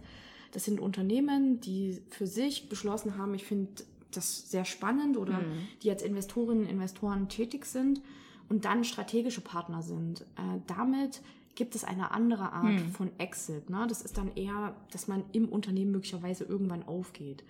das 0.53 0.65
sind 0.65 0.79
Unternehmen, 0.79 1.61
die 1.61 2.01
für 2.11 2.27
sich 2.27 2.69
beschlossen 2.69 3.17
haben, 3.17 3.35
ich 3.35 3.45
finde 3.45 3.83
das 4.11 4.51
sehr 4.51 4.65
spannend 4.65 5.17
oder 5.17 5.41
die 5.83 5.91
als 5.91 6.03
Investorinnen 6.03 6.65
und 6.65 6.71
Investoren 6.71 7.29
tätig 7.29 7.67
sind 7.67 8.01
und 8.49 8.65
dann 8.65 8.85
strategische 8.85 9.41
Partner 9.41 9.83
sind. 9.83 10.23
Äh, 10.37 10.61
damit 10.67 11.21
gibt 11.55 11.75
es 11.75 11.85
eine 11.85 12.13
andere 12.13 12.53
Art 12.53 12.81
von 12.93 13.11
Exit. 13.19 13.69
Ne? 13.69 13.85
Das 13.89 14.03
ist 14.03 14.17
dann 14.17 14.31
eher, 14.37 14.77
dass 14.93 15.09
man 15.09 15.25
im 15.33 15.49
Unternehmen 15.49 15.91
möglicherweise 15.91 16.45
irgendwann 16.45 16.85
aufgeht. 16.85 17.43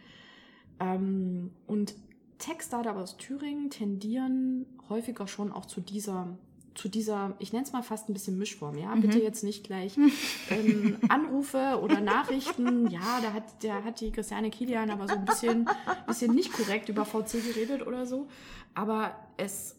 Ähm, 0.80 1.50
und 1.66 1.94
Tech-Startup 2.38 2.96
aus 2.96 3.16
Thüringen 3.16 3.70
tendieren 3.70 4.66
häufiger 4.88 5.26
schon 5.26 5.52
auch 5.52 5.66
zu 5.66 5.80
dieser, 5.80 6.28
zu 6.74 6.88
dieser, 6.88 7.34
ich 7.40 7.52
nenne 7.52 7.64
es 7.64 7.72
mal 7.72 7.82
fast 7.82 8.08
ein 8.08 8.12
bisschen 8.12 8.38
Mischform, 8.38 8.78
ja. 8.78 8.94
Bitte 8.94 9.18
jetzt 9.20 9.42
nicht 9.44 9.64
gleich 9.64 9.96
ähm, 10.50 10.96
Anrufe 11.08 11.80
oder 11.82 12.00
Nachrichten, 12.00 12.88
ja, 12.90 13.20
da 13.22 13.32
hat, 13.32 13.44
da 13.62 13.82
hat 13.82 14.00
die 14.00 14.12
Christiane 14.12 14.50
Kilian 14.50 14.90
aber 14.90 15.08
so 15.08 15.14
ein 15.14 15.24
bisschen, 15.24 15.68
bisschen 16.06 16.34
nicht 16.34 16.52
korrekt 16.52 16.88
über 16.88 17.04
VC 17.04 17.32
geredet 17.44 17.86
oder 17.86 18.06
so. 18.06 18.28
Aber 18.74 19.12
es, 19.36 19.74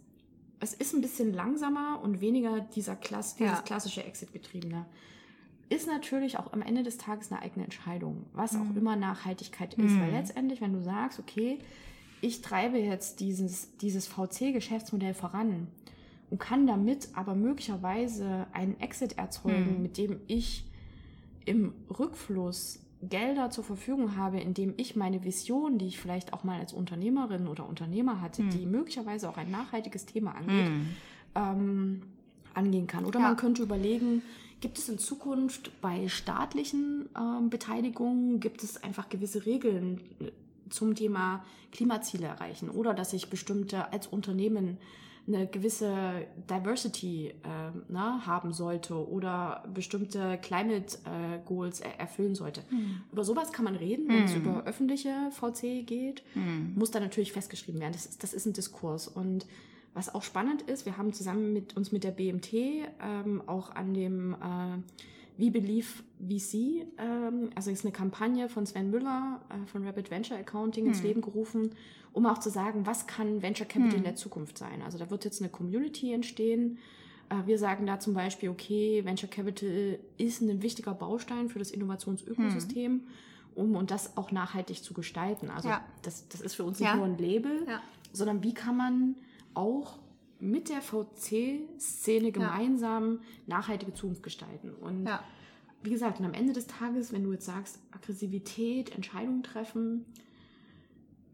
es 0.60 0.74
ist 0.74 0.94
ein 0.94 1.02
bisschen 1.02 1.34
langsamer 1.34 2.00
und 2.04 2.20
weniger 2.20 2.60
dieser 2.60 2.96
Klass, 2.98 3.36
dieses 3.36 3.54
Ja. 3.54 3.62
klassische 3.62 4.04
Exit-Getriebene 4.04 4.86
ist 5.70 5.88
natürlich 5.88 6.40
auch 6.40 6.52
am 6.52 6.64
Ende 6.64 6.82
des 6.82 6.98
Tages 6.98 7.32
eine 7.32 7.44
eigene 7.44 7.64
Entscheidung, 7.64 8.26
was 8.34 8.56
auch 8.56 8.76
immer 8.76 8.96
Nachhaltigkeit 8.96 9.76
ist. 9.76 10.00
Weil 10.00 10.10
letztendlich, 10.12 10.62
wenn 10.62 10.74
du 10.74 10.82
sagst, 10.82 11.20
okay, 11.20 11.60
ich 12.22 12.42
treibe 12.42 12.78
jetzt 12.78 13.20
dieses, 13.20 13.78
dieses 13.78 14.08
VC-Geschäftsmodell 14.08 15.14
voran 15.14 15.68
und 16.30 16.40
kann 16.40 16.68
damit 16.68 17.10
aber 17.14 17.36
möglicherweise 17.36 18.48
einen 18.54 18.80
Exit 18.80 19.18
erzeugen, 19.18 19.82
mit 19.82 19.98
dem 19.98 20.20
ich 20.28 20.66
im 21.46 21.74
Rückfluss 21.98 22.80
Gelder 23.02 23.50
zur 23.50 23.64
Verfügung 23.64 24.18
habe, 24.18 24.42
indem 24.42 24.74
ich 24.76 24.98
meine 24.98 25.24
Vision, 25.24 25.78
die 25.78 25.88
ich 25.88 26.00
vielleicht 26.00 26.34
auch 26.34 26.44
mal 26.44 26.60
als 26.60 26.74
Unternehmerin 26.74 27.48
oder 27.48 27.68
Unternehmer 27.68 28.20
hatte, 28.20 28.44
die 28.44 28.66
möglicherweise 28.66 29.30
auch 29.30 29.38
ein 29.38 29.50
nachhaltiges 29.50 30.06
Thema 30.06 30.36
angeht, 30.36 30.70
ähm, 31.36 32.02
angehen 32.54 32.88
kann. 32.88 33.06
Oder 33.06 33.20
Ja. 33.22 33.28
man 33.28 33.38
könnte 33.38 33.64
überlegen, 33.64 34.22
gibt 34.60 34.78
es 34.78 34.90
in 34.90 35.00
Zukunft 35.00 35.72
bei 35.80 36.10
staatlichen 36.10 37.08
ähm, 37.18 37.50
Beteiligungen, 37.50 38.42
gibt 38.42 38.64
es 38.64 38.84
einfach 38.84 39.08
gewisse 39.08 39.46
Regeln 39.46 40.02
zum 40.70 40.96
Thema 40.96 41.44
Klimaziele 41.72 42.28
erreichen 42.28 42.70
oder 42.70 42.94
dass 42.94 43.14
ich 43.14 43.30
bestimmte 43.30 43.92
als 43.92 44.08
Unternehmen 44.08 44.78
eine 45.28 45.46
gewisse 45.46 46.26
Diversity 46.50 47.34
ähm, 47.44 47.84
ne, 47.88 48.26
haben 48.26 48.52
sollte 48.52 48.96
oder 48.96 49.64
bestimmte 49.74 50.40
Climate 50.42 50.98
äh, 51.06 51.40
Goals 51.46 51.82
er 51.82 52.00
erfüllen 52.00 52.34
sollte. 52.34 52.64
Über 53.12 53.24
sowas 53.24 53.52
kann 53.52 53.66
man 53.66 53.76
reden, 53.76 54.08
wenn 54.08 54.24
es 54.24 54.34
über 54.34 54.64
öffentliche 54.64 55.14
VC 55.32 55.86
geht. 55.86 56.24
Muss 56.76 56.90
dann 56.92 57.04
natürlich 57.04 57.32
festgeschrieben 57.32 57.80
werden. 57.80 57.94
Das 57.94 58.08
ist, 58.08 58.24
das 58.24 58.34
ist 58.34 58.48
ein 58.48 58.54
Diskurs. 58.54 59.08
Und 59.08 59.46
was 59.94 60.14
auch 60.14 60.24
spannend 60.24 60.64
ist, 60.64 60.86
wir 60.86 60.98
haben 60.98 61.14
zusammen 61.14 61.54
mit 61.54 61.76
uns 61.78 61.92
mit 61.92 62.04
der 62.04 62.12
BMT 62.12 62.54
ähm, 62.54 63.44
auch 63.46 63.76
an 63.76 63.94
dem 63.94 64.34
äh, 64.34 64.78
We 65.40 65.50
Believe 65.52 65.88
VC, 66.20 66.86
ähm, 66.98 67.50
also 67.56 67.72
ist 67.72 67.86
eine 67.86 67.94
Kampagne 67.94 68.50
von 68.50 68.66
Sven 68.66 68.90
Müller 68.92 69.40
äh, 69.50 69.66
von 69.68 69.86
Rapid 69.88 70.12
Venture 70.12 70.38
Accounting 70.38 70.86
ins 70.88 71.02
Leben 71.02 71.22
gerufen, 71.22 71.76
um 72.12 72.26
auch 72.26 72.40
zu 72.40 72.50
sagen, 72.50 72.86
was 72.86 73.08
kann 73.08 73.42
Venture 73.42 73.66
Capital 73.66 73.96
in 74.00 74.04
der 74.04 74.16
Zukunft 74.16 74.58
sein. 74.58 74.82
Also 74.82 74.98
da 74.98 75.10
wird 75.10 75.24
jetzt 75.24 75.42
eine 75.42 75.50
Community 75.50 76.12
entstehen. 76.12 76.78
Äh, 77.30 77.46
wir 77.48 77.58
sagen 77.58 77.86
da 77.86 78.00
zum 78.00 78.14
Beispiel, 78.14 78.50
okay, 78.50 79.06
Venture 79.06 79.30
Capital 79.30 80.00
ist 80.18 80.42
ein 80.42 80.62
wichtiger 80.62 80.94
Baustein 80.94 81.48
für 81.48 81.60
das 81.60 81.72
Innovationsökosystem, 81.72 83.04
um 83.56 83.76
und 83.78 83.92
das 83.92 84.18
auch 84.18 84.32
nachhaltig 84.34 84.84
zu 84.84 84.94
gestalten. 84.94 85.50
Also 85.50 85.70
Ja. 85.70 85.86
das, 86.02 86.28
das 86.28 86.42
ist 86.42 86.56
für 86.56 86.66
uns 86.66 86.80
nicht 86.82 86.90
Ja. 86.90 86.96
nur 86.98 87.06
ein 87.06 87.18
Label, 87.18 87.66
Ja. 87.66 87.82
sondern 88.12 88.44
wie 88.44 88.54
kann 88.54 88.76
man 88.76 89.16
auch 89.54 90.00
mit 90.40 90.70
der 90.70 90.82
VC-Szene 90.82 92.32
gemeinsam 92.32 93.20
nachhaltige 93.48 93.94
Zukunft 93.94 94.24
gestalten. 94.24 94.72
Und 94.72 95.06
Ja. 95.06 95.24
wie 95.84 95.90
gesagt, 95.90 96.20
und 96.20 96.26
am 96.26 96.34
Ende 96.34 96.54
des 96.54 96.68
Tages, 96.68 97.12
wenn 97.12 97.24
du 97.24 97.32
jetzt 97.34 97.46
sagst, 97.46 97.80
Aggressivität, 97.92 98.96
Entscheidungen 98.96 99.44
treffen, 99.44 100.06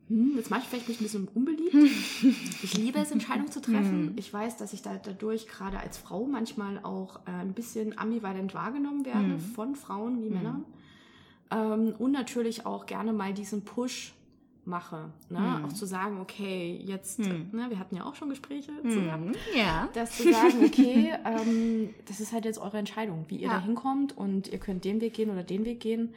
hm, 0.07 0.33
jetzt 0.37 0.49
mache 0.51 0.61
ich 0.61 0.67
vielleicht 0.67 0.87
mich 0.87 0.99
ein 0.99 1.03
bisschen 1.03 1.27
unbeliebt. 1.33 1.73
Ich 2.63 2.77
liebe 2.77 2.99
es, 2.99 3.11
Entscheidungen 3.11 3.51
zu 3.51 3.61
treffen. 3.61 4.13
Ich 4.17 4.31
weiß, 4.31 4.57
dass 4.57 4.73
ich 4.73 4.81
da, 4.81 4.95
dadurch 4.97 5.47
gerade 5.47 5.79
als 5.79 5.97
Frau 5.97 6.25
manchmal 6.25 6.79
auch 6.83 7.17
äh, 7.27 7.31
ein 7.31 7.53
bisschen 7.53 7.97
ambivalent 7.97 8.53
wahrgenommen 8.53 9.05
werde 9.05 9.37
von 9.39 9.75
Frauen 9.75 10.23
wie 10.23 10.29
Männern. 10.29 10.65
Ähm, 11.51 11.93
und 11.99 12.11
natürlich 12.11 12.65
auch 12.65 12.85
gerne 12.85 13.13
mal 13.13 13.33
diesen 13.33 13.63
Push 13.65 14.13
mache. 14.67 15.11
Ne? 15.29 15.61
Auch 15.65 15.73
zu 15.73 15.85
sagen, 15.85 16.19
okay, 16.19 16.79
jetzt, 16.83 17.19
ne, 17.19 17.65
wir 17.69 17.77
hatten 17.79 17.95
ja 17.95 18.05
auch 18.05 18.15
schon 18.15 18.29
Gespräche 18.29 18.71
zusammen 18.83 19.35
Ja. 19.55 19.89
das 19.93 20.17
zu 20.17 20.31
sagen, 20.31 20.63
okay, 20.65 21.13
ähm, 21.25 21.89
das 22.07 22.19
ist 22.19 22.33
halt 22.33 22.45
jetzt 22.45 22.57
eure 22.57 22.77
Entscheidung, 22.77 23.25
wie 23.27 23.35
ihr 23.37 23.47
Ja. 23.47 23.53
da 23.55 23.61
hinkommt 23.61 24.17
und 24.17 24.47
ihr 24.47 24.59
könnt 24.59 24.83
den 24.85 25.01
Weg 25.01 25.13
gehen 25.13 25.29
oder 25.29 25.43
den 25.43 25.65
Weg 25.65 25.79
gehen. 25.79 26.13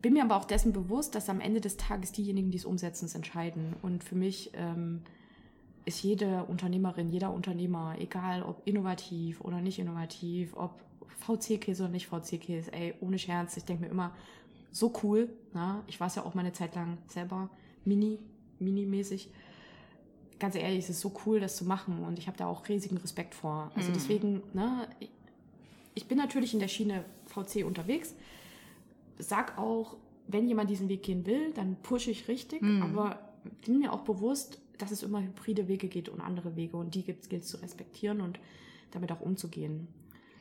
Bin 0.00 0.14
mir 0.14 0.24
aber 0.24 0.36
auch 0.36 0.44
dessen 0.44 0.72
bewusst, 0.72 1.14
dass 1.14 1.28
am 1.28 1.40
Ende 1.40 1.60
des 1.60 1.76
Tages 1.76 2.10
diejenigen, 2.10 2.50
die 2.50 2.58
es 2.58 2.64
umsetzen, 2.64 3.04
es 3.04 3.14
entscheiden. 3.14 3.74
Und 3.82 4.02
für 4.02 4.16
mich 4.16 4.50
ähm, 4.54 5.02
ist 5.84 6.02
jede 6.02 6.42
Unternehmerin, 6.44 7.10
jeder 7.10 7.32
Unternehmer, 7.32 7.94
egal 8.00 8.42
ob 8.42 8.62
innovativ 8.66 9.40
oder 9.40 9.60
nicht 9.60 9.78
innovativ, 9.78 10.56
ob 10.56 10.80
VC-Käse 11.20 11.84
oder 11.84 11.92
nicht 11.92 12.08
VC-Käse, 12.08 12.72
ey, 12.72 12.94
ohne 13.00 13.16
Scherz, 13.16 13.56
ich 13.56 13.64
denke 13.64 13.84
mir 13.84 13.90
immer, 13.90 14.10
so 14.72 14.92
cool. 15.02 15.28
Na? 15.52 15.84
Ich 15.86 16.00
war 16.00 16.08
es 16.08 16.16
ja 16.16 16.24
auch 16.24 16.34
meine 16.34 16.52
Zeit 16.52 16.74
lang 16.74 16.98
selber 17.06 17.48
mini, 17.84 18.18
mini-mäßig 18.58 19.30
ganz 20.42 20.56
ehrlich, 20.56 20.80
es 20.80 20.90
ist 20.90 21.00
so 21.00 21.12
cool, 21.24 21.38
das 21.38 21.54
zu 21.54 21.64
machen 21.64 22.02
und 22.04 22.18
ich 22.18 22.26
habe 22.26 22.36
da 22.36 22.46
auch 22.46 22.68
riesigen 22.68 22.96
Respekt 22.96 23.32
vor. 23.32 23.70
Also 23.76 23.92
deswegen, 23.92 24.42
ne, 24.52 24.88
ich, 25.94 26.08
bin 26.08 26.18
natürlich 26.18 26.52
in 26.52 26.58
der 26.58 26.66
Schiene 26.66 27.04
VC 27.26 27.64
unterwegs, 27.64 28.12
sag 29.18 29.56
auch, 29.56 29.96
wenn 30.26 30.48
jemand 30.48 30.68
diesen 30.68 30.88
Weg 30.88 31.04
gehen 31.04 31.26
will, 31.26 31.52
dann 31.52 31.76
pushe 31.76 32.10
ich 32.10 32.26
richtig, 32.26 32.60
aber 32.82 33.20
bin 33.64 33.78
mir 33.78 33.92
auch 33.92 34.00
bewusst, 34.00 34.60
dass 34.78 34.90
es 34.90 35.04
immer 35.04 35.22
hybride 35.22 35.68
Wege 35.68 35.86
geht 35.86 36.08
und 36.08 36.20
andere 36.20 36.56
Wege 36.56 36.76
und 36.76 36.96
die 36.96 37.04
gilt 37.04 37.22
es 37.30 37.46
zu 37.46 37.58
respektieren 37.58 38.20
und 38.20 38.40
damit 38.90 39.12
auch 39.12 39.20
umzugehen. 39.20 39.86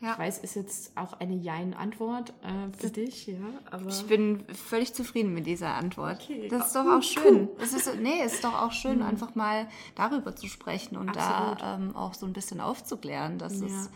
Ja. 0.02 0.14
Ich 0.14 0.20
weiß, 0.20 0.38
ist 0.40 0.56
jetzt 0.56 0.98
auch 0.98 1.14
eine 1.20 1.36
Jein-Antwort 1.36 2.34
äh, 2.42 2.76
für 2.76 2.90
dich, 2.90 3.28
ja, 3.28 3.36
aber 3.70 3.88
Ich 3.88 4.06
bin 4.08 4.44
völlig 4.52 4.94
zufrieden 4.96 5.34
mit 5.34 5.46
dieser 5.46 5.76
Antwort. 5.76 6.22
Okay. 6.24 6.48
Das 6.50 6.68
ist 6.68 6.76
doch 6.76 6.86
Ah, 6.86 6.98
auch 6.98 7.04
schön. 7.04 7.50
Es 7.60 7.74
ist, 7.74 7.96
nee, 8.02 8.24
ist 8.26 8.44
doch 8.44 8.60
auch 8.64 8.72
schön, 8.72 9.04
einfach 9.04 9.36
mal 9.36 9.68
darüber 9.96 10.36
zu 10.36 10.48
sprechen 10.48 10.98
und 10.98 11.10
Absolut. 11.16 11.62
da 11.62 11.76
ähm, 11.76 11.96
auch 11.96 12.16
so 12.16 12.26
ein 12.26 12.34
bisschen 12.34 12.60
aufzuklären, 12.62 13.38
dass 13.38 13.60
Ja. 13.62 13.68
es 13.68 13.90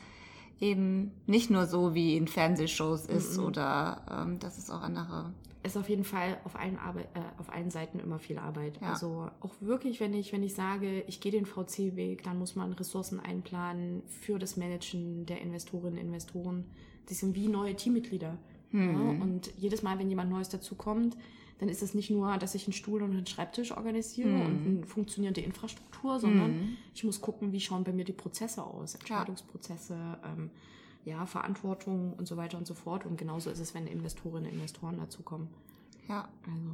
eben 0.60 1.12
nicht 1.26 1.50
nur 1.50 1.66
so 1.66 1.94
wie 1.94 2.16
in 2.16 2.28
Fernsehshows 2.28 3.06
ist 3.06 3.38
mhm. 3.38 3.46
oder 3.46 4.02
ähm, 4.10 4.40
dass 4.40 4.58
es 4.58 4.70
auch 4.70 4.82
andere 4.82 5.34
ist 5.66 5.78
auf 5.78 5.90
jeden 5.90 6.04
Fall 6.04 6.38
auf 6.44 6.56
allen, 6.56 6.78
Arbeit, 6.78 7.08
äh, 7.16 7.40
auf 7.40 7.52
allen 7.52 7.72
Seiten 7.72 8.00
immer 8.00 8.20
viel 8.20 8.38
Arbeit. 8.38 8.80
Ja. 8.82 8.92
Also 8.92 9.30
auch 9.42 9.54
wirklich, 9.62 10.00
wenn 10.00 10.14
ich, 10.14 10.32
wenn 10.32 10.44
ich 10.44 10.54
sage, 10.54 11.04
ich 11.08 11.20
gehe 11.20 11.32
den 11.32 11.46
VC-Weg, 11.46 12.24
dann 12.24 12.38
muss 12.38 12.56
man 12.56 12.74
Ressourcen 12.74 13.20
einplanen 13.20 14.04
für 14.08 14.38
das 14.38 14.58
Managen 14.58 15.26
der 15.26 15.42
Investorinnen 15.42 15.94
und 15.94 16.06
Investoren. 16.06 16.66
Die 17.10 17.16
sind 17.16 17.36
wie 17.36 17.48
neue 17.48 17.76
Teammitglieder. 17.76 18.38
Mhm. 18.72 18.94
Ja? 18.94 19.24
Und 19.24 19.52
jedes 19.58 19.82
Mal, 19.82 19.98
wenn 19.98 20.10
jemand 20.10 20.30
Neues 20.30 20.50
dazukommt, 20.50 21.18
dann 21.60 21.70
ist 21.70 21.82
es 21.82 21.94
nicht 21.94 22.10
nur, 22.10 22.38
dass 22.38 22.54
ich 22.56 22.66
einen 22.66 22.74
Stuhl 22.74 23.02
und 23.02 23.12
einen 23.12 23.26
Schreibtisch 23.26 23.72
organisiere 23.72 24.30
mhm. 24.30 24.42
und 24.42 24.66
eine 24.66 24.86
funktionierende 24.86 25.42
Infrastruktur, 25.42 26.20
sondern 26.20 26.52
mhm. 26.52 26.78
ich 26.94 27.04
muss 27.04 27.22
gucken, 27.22 27.54
wie 27.54 27.62
schauen 27.62 27.84
bei 27.84 27.94
mir 27.94 28.04
die 28.04 28.14
Prozesse 28.14 28.64
aus, 28.64 28.96
Entscheidungsprozesse, 28.96 29.96
ähm, 30.26 30.50
ja, 31.06 31.26
Verantwortung 31.26 32.14
und 32.14 32.28
so 32.28 32.36
weiter 32.36 32.58
und 32.58 32.68
so 32.68 32.74
fort. 32.74 33.06
Und 33.06 33.18
genauso 33.18 33.50
ist 33.50 33.60
es, 33.60 33.74
wenn 33.74 33.88
Investorinnen 33.88 34.46
und 34.46 34.54
Investoren 34.54 34.98
dazukommen. 34.98 35.48
Ja. 36.10 36.28
Also. 36.46 36.72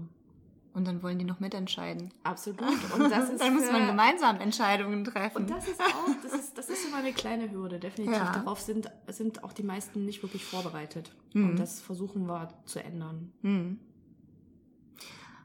Und 0.73 0.87
dann 0.87 1.03
wollen 1.03 1.19
die 1.19 1.25
noch 1.25 1.41
mitentscheiden. 1.41 2.11
Absolut. 2.23 2.61
Und 2.61 3.11
das 3.11 3.29
ist 3.33 3.41
dann 3.41 3.53
muss 3.53 3.69
man 3.69 3.87
gemeinsam 3.87 4.39
Entscheidungen 4.39 5.03
treffen. 5.03 5.39
Und 5.39 5.49
das 5.49 5.67
ist 5.67 5.81
auch, 5.81 6.07
das 6.23 6.33
ist, 6.33 6.57
das 6.57 6.69
ist 6.69 6.87
immer 6.87 6.97
eine 6.97 7.11
kleine 7.11 7.51
Hürde, 7.51 7.77
definitiv. 7.77 8.17
Ja. 8.17 8.31
Darauf 8.31 8.61
sind, 8.61 8.89
sind 9.07 9.43
auch 9.43 9.51
die 9.51 9.63
meisten 9.63 10.05
nicht 10.05 10.23
wirklich 10.23 10.45
vorbereitet. 10.45 11.13
Mhm. 11.33 11.49
Und 11.49 11.59
das 11.59 11.81
versuchen 11.81 12.25
wir 12.25 12.53
zu 12.65 12.81
ändern. 12.81 13.33
Mhm. 13.41 13.79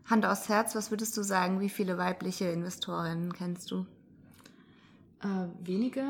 Hand 0.09 0.25
aufs 0.25 0.49
Herz, 0.49 0.75
was 0.75 0.91
würdest 0.91 1.17
du 1.17 1.23
sagen, 1.23 1.61
wie 1.61 1.69
viele 1.69 1.99
weibliche 1.99 2.47
Investorinnen 2.47 3.33
kennst 3.33 3.71
du? 3.71 3.87
Äh, 5.21 5.49
wenige, 5.63 6.05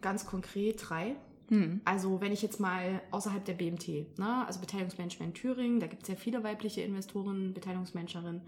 ganz 0.00 0.24
konkret 0.24 0.88
drei. 0.88 1.16
Mhm. 1.48 1.80
Also 1.84 2.20
wenn 2.20 2.32
ich 2.32 2.42
jetzt 2.42 2.60
mal 2.60 3.02
außerhalb 3.10 3.44
der 3.44 3.54
BMT, 3.54 4.18
ne, 4.18 4.46
also 4.46 4.60
Beteiligungsmanagement 4.60 5.34
Thüringen, 5.34 5.80
da 5.80 5.88
gibt 5.88 6.02
es 6.02 6.08
ja 6.08 6.14
viele 6.14 6.44
weibliche 6.44 6.82
Investoren, 6.82 7.52
Beteiligungsmanagerinnen. 7.52 8.40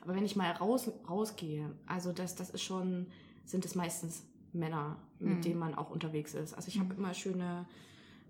Aber 0.00 0.14
wenn 0.14 0.24
ich 0.24 0.36
mal 0.36 0.52
raus, 0.52 0.90
rausgehe, 1.08 1.70
also 1.86 2.12
das, 2.12 2.34
das 2.34 2.50
ist 2.50 2.62
schon, 2.62 3.06
sind 3.44 3.64
es 3.64 3.74
meistens 3.74 4.22
Männer, 4.52 4.96
mit 5.18 5.36
mhm. 5.36 5.42
denen 5.42 5.58
man 5.58 5.74
auch 5.74 5.90
unterwegs 5.90 6.32
ist. 6.32 6.54
Also 6.54 6.68
ich 6.68 6.78
habe 6.78 6.94
mhm. 6.94 7.00
immer 7.00 7.12
schöne, 7.12 7.66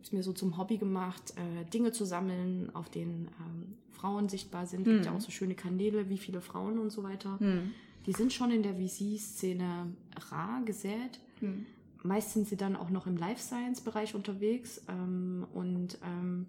es 0.03 0.13
mir 0.13 0.23
so 0.23 0.33
zum 0.33 0.57
Hobby 0.57 0.79
gemacht, 0.79 1.35
äh, 1.37 1.65
Dinge 1.71 1.93
zu 1.93 2.05
sammeln, 2.05 2.75
auf 2.75 2.89
denen 2.89 3.29
ähm, 3.41 3.75
Frauen 3.91 4.29
sichtbar 4.29 4.67
sind. 4.67 4.87
Es 4.87 4.93
gibt 4.93 5.05
ja 5.05 5.11
mhm. 5.11 5.17
auch 5.17 5.21
so 5.21 5.31
schöne 5.31 5.55
Kanäle, 5.55 6.09
wie 6.09 6.19
viele 6.19 6.41
Frauen 6.41 6.79
und 6.79 6.91
so 6.91 7.03
weiter. 7.03 7.37
Mhm. 7.41 7.73
Die 8.07 8.13
sind 8.13 8.33
schon 8.33 8.51
in 8.53 8.63
der 8.63 8.75
VC-Szene 8.75 9.89
rar 10.31 10.63
gesät. 10.65 11.21
Mhm 11.41 11.67
meist 12.07 12.33
sind 12.33 12.49
sie 12.49 12.57
dann 12.57 12.77
auch 12.77 12.91
noch 12.91 13.07
im 13.07 13.17
Life 13.17 13.43
Science-Bereich 13.43 14.15
unterwegs. 14.15 14.83
Ähm, 14.89 15.47
und 15.53 15.99
ähm, 16.03 16.47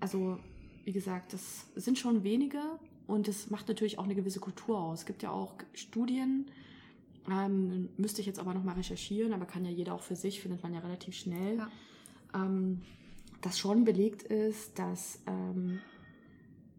also, 0.00 0.38
wie 0.84 0.92
gesagt, 0.92 1.32
das 1.32 1.66
sind 1.74 1.98
schon 1.98 2.22
wenige 2.22 2.60
und 3.06 3.26
es 3.26 3.50
macht 3.50 3.68
natürlich 3.68 3.98
auch 3.98 4.04
eine 4.04 4.14
gewisse 4.14 4.40
Kultur 4.40 4.78
aus. 4.78 5.00
Es 5.00 5.06
gibt 5.06 5.22
ja 5.22 5.30
auch 5.30 5.54
Studien, 5.72 6.46
ähm, 7.30 7.88
müsste 7.96 8.20
ich 8.20 8.26
jetzt 8.26 8.38
aber 8.38 8.54
nochmal 8.54 8.76
recherchieren, 8.76 9.32
aber 9.32 9.46
kann 9.46 9.64
ja 9.64 9.70
jeder 9.70 9.94
auch 9.94 10.02
für 10.02 10.16
sich, 10.16 10.40
findet 10.40 10.62
man 10.62 10.74
ja 10.74 10.80
relativ 10.80 11.14
schnell, 11.14 11.58
ja. 11.58 11.70
Ähm, 12.34 12.82
dass 13.44 13.58
schon 13.58 13.84
belegt 13.84 14.22
ist, 14.22 14.78
dass 14.78 15.22
ähm, 15.26 15.80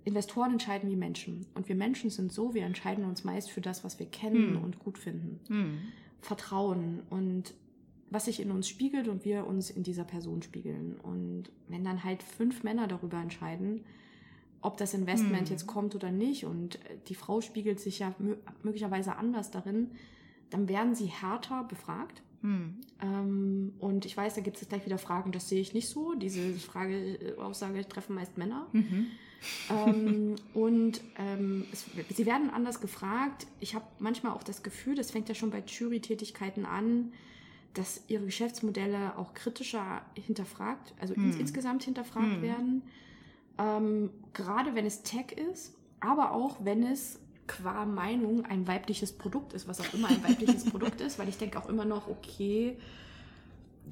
Investoren 0.04 0.54
entscheiden 0.54 0.89
wie 0.89 0.96
Menschen. 0.96 1.46
Und 1.54 1.70
wir 1.70 1.76
Menschen 1.76 2.10
sind 2.10 2.32
so, 2.32 2.54
wir 2.54 2.63
entscheiden 2.63 3.06
uns 3.06 3.24
meist 3.24 3.52
für 3.52 3.62
das, 3.62 3.84
was 3.84 4.00
wir 4.00 4.08
kennen 4.08 4.56
hm. 4.56 4.63
und 4.63 4.80
gut 4.80 4.98
finden. 4.98 5.39
Hm. 5.48 5.78
Vertrauen 6.22 7.02
und 7.10 7.54
was 8.10 8.26
sich 8.26 8.39
in 8.39 8.52
uns 8.52 8.68
spiegelt 8.68 9.08
und 9.08 9.26
wir 9.26 9.46
uns 9.46 9.70
in 9.70 9.84
dieser 9.84 10.06
Person 10.06 10.41
spiegeln. 10.41 10.96
Und 11.02 11.52
wenn 11.68 11.84
dann 11.84 12.04
halt 12.04 12.24
fünf 12.24 12.63
Männer 12.63 12.88
darüber 12.88 13.18
entscheiden, 13.18 13.84
ob 14.62 14.78
das 14.78 14.96
Investment 14.96 15.48
hm. 15.48 15.52
jetzt 15.52 15.68
kommt 15.68 15.94
oder 15.94 16.12
nicht 16.12 16.46
und 16.46 16.80
die 17.08 17.15
Frau 17.15 17.41
spiegelt 17.41 17.80
sich 17.80 18.00
ja 18.00 18.15
möglicherweise 18.63 19.15
anders 19.18 19.52
darin, 19.52 19.91
dann 20.50 20.68
werden 20.68 20.96
sie 20.96 21.08
härter 21.08 21.63
befragt. 21.63 22.24
Hm. 22.45 22.75
Ähm, 23.01 23.73
und 23.79 24.05
ich 24.05 24.15
weiß, 24.15 24.36
da 24.36 24.41
gibt 24.41 24.62
es 24.62 24.69
gleich 24.69 24.86
wieder 24.86 24.99
Fragen, 24.99 25.31
das 25.31 25.49
sehe 25.49 25.60
ich 25.60 25.73
nicht 25.73 25.89
so. 25.89 26.13
Diese 26.13 26.53
Frage, 26.53 27.15
äh, 27.15 27.38
Aussage 27.38 27.88
treffen 27.89 28.13
meist 28.13 28.38
Männer. 28.38 28.67
Mhm. 28.71 29.08
ähm, 29.71 30.36
und 30.53 31.01
ähm, 31.17 31.65
es, 31.71 31.86
sie 32.15 32.25
werden 32.27 32.51
anders 32.51 32.81
gefragt. 32.81 33.47
Ich 33.60 33.73
habe 33.73 33.86
manchmal 33.97 34.34
auch 34.34 34.43
das 34.43 34.62
Gefühl, 34.62 34.93
das 34.93 35.10
fängt 35.10 35.27
ja 35.27 35.34
schon 35.34 35.49
bei 35.49 35.63
Jury-Tätigkeiten 35.65 36.65
an, 36.67 37.13
dass 37.73 38.03
ihre 38.08 38.25
Geschäftsmodelle 38.25 39.17
auch 39.17 39.34
kritischer 39.34 40.03
hinterfragt, 40.13 40.93
also 40.99 41.15
hm. 41.15 41.25
ins, 41.25 41.38
insgesamt 41.38 41.84
hinterfragt 41.84 42.36
hm. 42.36 42.41
werden. 42.43 42.81
Ähm, 43.58 44.12
gerade 44.34 44.75
wenn 44.75 44.86
es 44.86 45.01
Tech 45.01 45.31
ist, 45.31 45.73
aber 45.99 46.31
auch 46.31 46.63
wenn 46.63 46.84
es 46.84 47.19
qua 47.47 47.86
Meinung 47.86 48.45
ein 48.45 48.67
weibliches 48.67 49.13
Produkt 49.13 49.53
ist, 49.53 49.67
was 49.67 49.79
auch 49.79 49.93
immer 49.93 50.08
ein 50.08 50.23
weibliches 50.23 50.65
Produkt 50.71 51.01
ist, 51.01 51.19
weil 51.19 51.29
ich 51.29 51.38
denke 51.38 51.60
auch 51.60 51.69
immer 51.69 51.86
noch, 51.86 52.08
okay, 52.08 52.77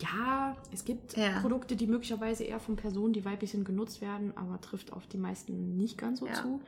ja, 0.02 0.56
es 0.72 0.86
gibt 0.86 1.16
ja. 1.16 1.40
Produkte, 1.40 1.76
die 1.76 1.88
möglicherweise 1.88 2.44
eher 2.44 2.60
von 2.60 2.76
Personen, 2.76 3.14
die 3.14 3.26
weiblich 3.26 3.52
sind, 3.52 3.66
genutzt 3.66 4.02
werden, 4.02 4.36
aber 4.36 4.60
trifft 4.60 4.92
auf 4.92 5.06
die 5.08 5.18
meisten 5.18 5.78
nicht 5.78 5.98
ganz 5.98 6.20
so 6.20 6.28
ja. 6.28 6.34
zu. 6.34 6.62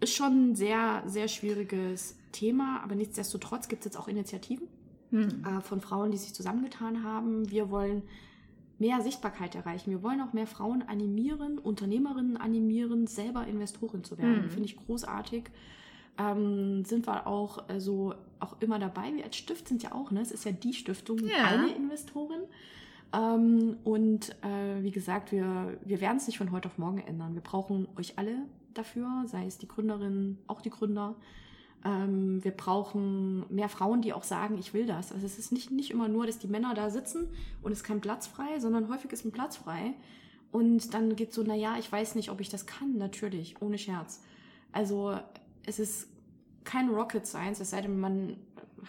Ist 0.00 0.14
schon 0.14 0.50
ein 0.50 0.54
sehr, 0.54 1.02
sehr 1.06 1.28
schwieriges 1.28 2.16
Thema, 2.32 2.80
aber 2.82 2.94
nichtsdestotrotz 2.94 3.68
gibt 3.68 3.80
es 3.80 3.86
jetzt 3.86 3.96
auch 3.96 4.08
Initiativen 4.08 4.68
hm. 5.10 5.44
äh, 5.44 5.60
von 5.60 5.80
Frauen, 5.80 6.10
die 6.10 6.18
sich 6.18 6.32
zusammengetan 6.32 7.02
haben. 7.02 7.50
Wir 7.50 7.70
wollen 7.70 8.02
mehr 8.78 9.02
Sichtbarkeit 9.02 9.54
erreichen. 9.54 9.90
Wir 9.90 10.02
wollen 10.02 10.20
auch 10.22 10.32
mehr 10.32 10.46
Frauen 10.46 10.82
animieren, 10.82 11.58
Unternehmerinnen 11.58 12.36
animieren, 12.38 13.06
selber 13.06 13.46
Investorin 13.46 14.04
zu 14.04 14.16
werden. 14.16 14.44
Hm. 14.44 14.50
Finde 14.50 14.66
ich 14.66 14.76
großartig. 14.76 15.50
Ähm, 16.18 16.84
sind 16.84 17.06
wir 17.06 17.26
auch 17.26 17.68
äh, 17.68 17.80
so 17.80 18.14
auch 18.40 18.56
immer 18.60 18.78
dabei. 18.78 19.14
Wir 19.14 19.24
als 19.24 19.36
Stift 19.36 19.68
sind 19.68 19.82
ja 19.82 19.92
auch, 19.92 20.10
ne? 20.10 20.20
Es 20.20 20.30
ist 20.32 20.44
ja 20.44 20.52
die 20.52 20.72
Stiftung, 20.72 21.18
ja. 21.26 21.44
eine 21.44 21.74
Investorin. 21.74 22.42
Ähm, 23.12 23.76
und 23.84 24.30
äh, 24.42 24.82
wie 24.82 24.90
gesagt, 24.90 25.32
wir, 25.32 25.78
wir 25.84 26.00
werden 26.00 26.18
es 26.18 26.26
nicht 26.26 26.38
von 26.38 26.52
heute 26.52 26.68
auf 26.68 26.78
morgen 26.78 26.98
ändern. 26.98 27.34
Wir 27.34 27.42
brauchen 27.42 27.88
euch 27.96 28.18
alle 28.18 28.34
dafür, 28.74 29.24
sei 29.26 29.46
es 29.46 29.58
die 29.58 29.68
Gründerinnen, 29.68 30.38
auch 30.46 30.60
die 30.60 30.70
Gründer. 30.70 31.16
Ähm, 31.84 32.44
wir 32.44 32.52
brauchen 32.52 33.44
mehr 33.52 33.68
Frauen, 33.68 34.02
die 34.02 34.12
auch 34.12 34.22
sagen, 34.22 34.58
ich 34.58 34.74
will 34.74 34.86
das. 34.86 35.12
Also 35.12 35.26
es 35.26 35.38
ist 35.38 35.50
nicht, 35.50 35.70
nicht 35.70 35.90
immer 35.90 36.08
nur, 36.08 36.26
dass 36.26 36.38
die 36.38 36.46
Männer 36.46 36.74
da 36.74 36.90
sitzen 36.90 37.28
und 37.62 37.72
es 37.72 37.78
ist 37.78 37.84
kein 37.84 38.00
Platz 38.00 38.26
frei, 38.26 38.58
sondern 38.58 38.88
häufig 38.88 39.12
ist 39.12 39.24
ein 39.24 39.32
Platz 39.32 39.56
frei. 39.56 39.94
Und 40.52 40.94
dann 40.94 41.16
geht 41.16 41.32
so, 41.32 41.42
naja, 41.42 41.76
ich 41.78 41.90
weiß 41.90 42.16
nicht, 42.16 42.30
ob 42.30 42.40
ich 42.40 42.48
das 42.48 42.66
kann, 42.66 42.96
natürlich, 42.96 43.60
ohne 43.60 43.78
Scherz. 43.78 44.22
Also 44.72 45.16
es 45.70 45.78
ist 45.78 46.08
kein 46.64 46.90
Rocket 46.90 47.26
Science, 47.26 47.60
es 47.60 47.70
sei 47.70 47.80
denn, 47.80 47.98
man 47.98 48.36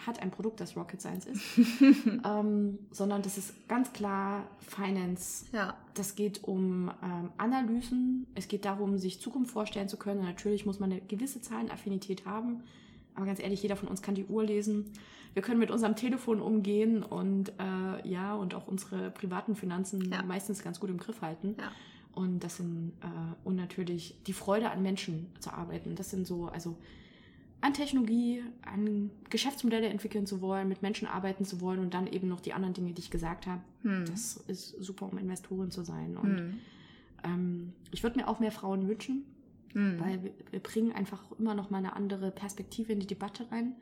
hat 0.06 0.20
ein 0.20 0.30
Produkt, 0.30 0.60
das 0.60 0.76
Rocket 0.76 1.00
Science 1.00 1.26
ist, 1.26 1.42
ähm, 2.24 2.78
sondern 2.90 3.22
das 3.22 3.38
ist 3.38 3.68
ganz 3.68 3.92
klar 3.92 4.44
Finance. 4.58 5.46
Ja. 5.52 5.76
Das 5.94 6.14
geht 6.14 6.44
um 6.44 6.90
ähm, 7.02 7.30
Analysen, 7.36 8.26
es 8.34 8.48
geht 8.48 8.64
darum, 8.64 8.98
sich 8.98 9.20
Zukunft 9.20 9.52
vorstellen 9.52 9.88
zu 9.88 9.96
können. 9.96 10.20
Und 10.20 10.26
natürlich 10.26 10.66
muss 10.66 10.80
man 10.80 10.92
eine 10.92 11.00
gewisse 11.02 11.40
Zahlenaffinität 11.40 12.26
haben, 12.26 12.62
aber 13.14 13.26
ganz 13.26 13.40
ehrlich, 13.40 13.62
jeder 13.62 13.76
von 13.76 13.88
uns 13.88 14.02
kann 14.02 14.14
die 14.14 14.24
Uhr 14.24 14.44
lesen. 14.44 14.92
Wir 15.34 15.42
können 15.42 15.60
mit 15.60 15.70
unserem 15.70 15.96
Telefon 15.96 16.40
umgehen 16.40 17.02
und 17.02 17.50
äh, 17.58 18.08
ja, 18.08 18.34
und 18.34 18.54
auch 18.54 18.66
unsere 18.66 19.10
privaten 19.10 19.56
Finanzen 19.56 20.10
ja. 20.10 20.22
meistens 20.22 20.62
ganz 20.62 20.80
gut 20.80 20.90
im 20.90 20.98
Griff 20.98 21.22
halten. 21.22 21.56
Ja. 21.58 21.70
Und 22.14 22.40
das 22.40 22.58
sind, 22.58 22.92
äh, 23.00 23.06
und 23.44 23.56
natürlich 23.56 24.16
die 24.26 24.32
Freude 24.32 24.70
an 24.70 24.82
Menschen 24.82 25.26
zu 25.40 25.52
arbeiten. 25.52 25.94
Das 25.94 26.10
sind 26.10 26.26
so, 26.26 26.46
also 26.46 26.76
an 27.62 27.74
Technologie, 27.74 28.42
an 28.62 29.10
Geschäftsmodelle 29.30 29.86
entwickeln 29.86 30.26
zu 30.26 30.40
wollen, 30.40 30.68
mit 30.68 30.82
Menschen 30.82 31.06
arbeiten 31.06 31.44
zu 31.44 31.60
wollen 31.60 31.78
und 31.78 31.94
dann 31.94 32.06
eben 32.08 32.28
noch 32.28 32.40
die 32.40 32.52
anderen 32.52 32.74
Dinge, 32.74 32.92
die 32.92 33.00
ich 33.00 33.10
gesagt 33.10 33.46
habe. 33.46 33.62
Hm. 33.82 34.04
Das 34.06 34.36
ist 34.48 34.70
super, 34.82 35.10
um 35.10 35.16
Investorin 35.16 35.70
zu 35.70 35.82
sein. 35.84 36.16
Und 36.16 36.38
hm. 36.38 36.58
ähm, 37.24 37.72
ich 37.92 38.02
würde 38.02 38.18
mir 38.18 38.28
auch 38.28 38.40
mehr 38.40 38.50
Frauen 38.50 38.88
wünschen, 38.88 39.24
hm. 39.74 40.00
weil 40.00 40.24
wir, 40.24 40.32
wir, 40.50 40.60
bringen 40.60 40.92
einfach 40.92 41.22
immer 41.38 41.54
noch 41.54 41.70
mal 41.70 41.78
eine 41.78 41.94
andere 41.94 42.32
Perspektive 42.32 42.92
in 42.92 42.98
die 42.98 43.06
Debatte 43.06 43.50
rein, 43.52 43.76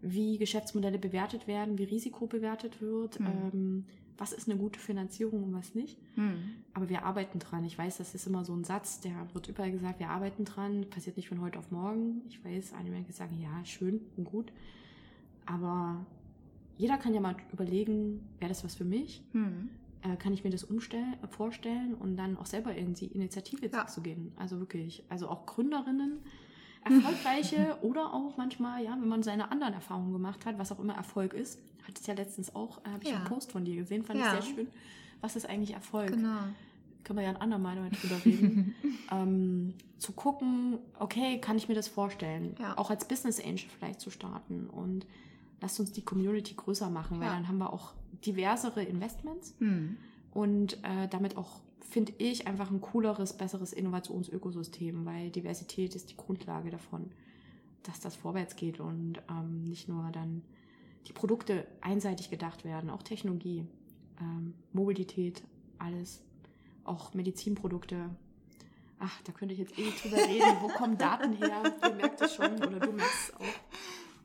wie 0.00 0.38
Geschäftsmodelle 0.38 0.98
bewertet 0.98 1.48
werden, 1.48 1.76
wie 1.76 1.84
Risiko 1.84 2.28
bewertet 2.28 2.80
wird. 2.80 3.18
Hm. 3.18 3.26
Ähm, 3.26 3.84
was 4.18 4.32
ist 4.32 4.50
eine 4.50 4.58
gute 4.58 4.78
Finanzierung 4.78 5.44
und 5.44 5.54
was 5.54 5.74
nicht. 5.74 5.96
Hm. 6.16 6.54
Aber 6.74 6.88
wir 6.88 7.04
arbeiten 7.04 7.38
dran. 7.38 7.64
Ich 7.64 7.78
weiß, 7.78 7.98
das 7.98 8.14
ist 8.14 8.26
immer 8.26 8.44
so 8.44 8.52
ein 8.52 8.64
Satz, 8.64 9.00
der 9.00 9.14
wird 9.32 9.48
überall 9.48 9.70
gesagt, 9.70 10.00
wir 10.00 10.10
arbeiten 10.10 10.44
dran, 10.44 10.86
passiert 10.90 11.16
nicht 11.16 11.28
von 11.28 11.40
heute 11.40 11.58
auf 11.58 11.70
morgen. 11.70 12.22
Ich 12.28 12.44
weiß, 12.44 12.74
einige 12.74 13.12
sagen, 13.12 13.40
ja, 13.40 13.64
schön 13.64 14.00
und 14.16 14.24
gut. 14.24 14.52
Aber 15.46 16.04
jeder 16.76 16.98
kann 16.98 17.14
ja 17.14 17.20
mal 17.20 17.36
überlegen, 17.52 18.20
wäre 18.38 18.48
das 18.48 18.64
was 18.64 18.74
für 18.74 18.84
mich? 18.84 19.22
Hm. 19.32 19.70
Äh, 20.02 20.16
kann 20.16 20.32
ich 20.32 20.44
mir 20.44 20.50
das 20.50 20.64
umstellen, 20.64 21.16
vorstellen 21.30 21.94
und 21.94 22.16
dann 22.16 22.36
auch 22.36 22.46
selber 22.46 22.74
in 22.74 22.94
die 22.94 23.06
Initiative 23.06 23.66
ja. 23.66 23.86
zu 23.86 24.00
gehen? 24.00 24.32
Also 24.36 24.58
wirklich, 24.58 25.04
also 25.08 25.28
auch 25.28 25.46
Gründerinnen, 25.46 26.18
erfolgreiche 26.90 27.76
oder 27.82 28.12
auch 28.12 28.36
manchmal, 28.36 28.82
ja, 28.84 28.92
wenn 28.92 29.08
man 29.08 29.22
seine 29.22 29.50
anderen 29.50 29.74
Erfahrungen 29.74 30.12
gemacht 30.12 30.46
hat, 30.46 30.58
was 30.58 30.72
auch 30.72 30.80
immer 30.80 30.94
Erfolg 30.94 31.34
ist, 31.34 31.58
hatte 31.82 32.00
es 32.00 32.06
ja 32.06 32.14
letztens 32.14 32.54
auch, 32.54 32.78
äh, 32.84 32.90
habe 32.90 33.02
ich 33.02 33.10
ja. 33.10 33.16
einen 33.16 33.24
Post 33.24 33.52
von 33.52 33.64
dir 33.64 33.76
gesehen, 33.76 34.04
fand 34.04 34.20
ja. 34.20 34.38
ich 34.38 34.44
sehr 34.44 34.54
schön. 34.54 34.68
was 35.20 35.36
ist 35.36 35.48
eigentlich 35.48 35.72
Erfolg? 35.72 36.10
Genau. 36.10 36.40
Können 37.04 37.18
wir 37.18 37.24
ja 37.24 37.30
ein 37.30 37.36
andermal 37.36 37.76
mal 37.76 37.90
drüber 37.90 38.22
reden. 38.24 38.74
ähm, 39.10 39.74
zu 39.98 40.12
gucken, 40.12 40.78
okay, 40.98 41.40
kann 41.40 41.56
ich 41.56 41.68
mir 41.68 41.74
das 41.74 41.88
vorstellen? 41.88 42.54
Ja. 42.58 42.76
Auch 42.76 42.90
als 42.90 43.06
Business 43.06 43.40
Angel 43.40 43.64
vielleicht 43.78 44.00
zu 44.00 44.10
starten 44.10 44.68
und 44.68 45.06
lasst 45.60 45.80
uns 45.80 45.92
die 45.92 46.02
Community 46.02 46.54
größer 46.54 46.90
machen, 46.90 47.20
weil 47.20 47.28
dann 47.28 47.48
haben 47.48 47.58
wir 47.58 47.72
auch 47.72 47.92
diversere 48.24 48.82
Investments 48.82 49.54
Hm. 49.58 49.96
und 50.32 50.74
äh, 50.84 51.08
damit 51.08 51.36
auch, 51.36 51.60
finde 51.88 52.12
ich, 52.18 52.46
einfach 52.46 52.70
ein 52.70 52.80
cooleres, 52.80 53.32
besseres 53.36 53.72
Innovationsökosystem, 53.72 55.04
weil 55.06 55.30
Diversität 55.30 55.94
ist 55.94 56.10
die 56.10 56.16
Grundlage 56.16 56.70
davon, 56.70 57.10
dass 57.82 58.00
das 58.00 58.14
vorwärts 58.16 58.56
geht 58.56 58.80
und 58.80 59.20
ähm, 59.30 59.64
nicht 59.64 59.88
nur 59.88 60.10
dann 60.12 60.42
die 61.06 61.12
Produkte 61.12 61.66
einseitig 61.80 62.28
gedacht 62.28 62.64
werden, 62.64 62.90
auch 62.90 63.02
Technologie, 63.02 63.64
ähm, 64.20 64.52
Mobilität, 64.72 65.42
alles, 65.78 66.22
auch 66.84 67.14
Medizinprodukte. 67.14 68.10
Ach, 68.98 69.22
da 69.22 69.32
könnte 69.32 69.54
ich 69.54 69.60
jetzt 69.60 69.78
eh 69.78 69.90
drüber 70.02 70.16
reden. 70.28 70.56
Wo 70.60 70.68
kommen 70.68 70.98
Daten 70.98 71.32
her? 71.34 71.62
Ihr 71.84 71.94
merkt 71.94 72.20
es 72.20 72.34
schon 72.34 72.52
oder 72.62 72.80
du 72.80 72.92
merkst 72.92 73.28
es 73.30 73.34
auch. 73.36 73.40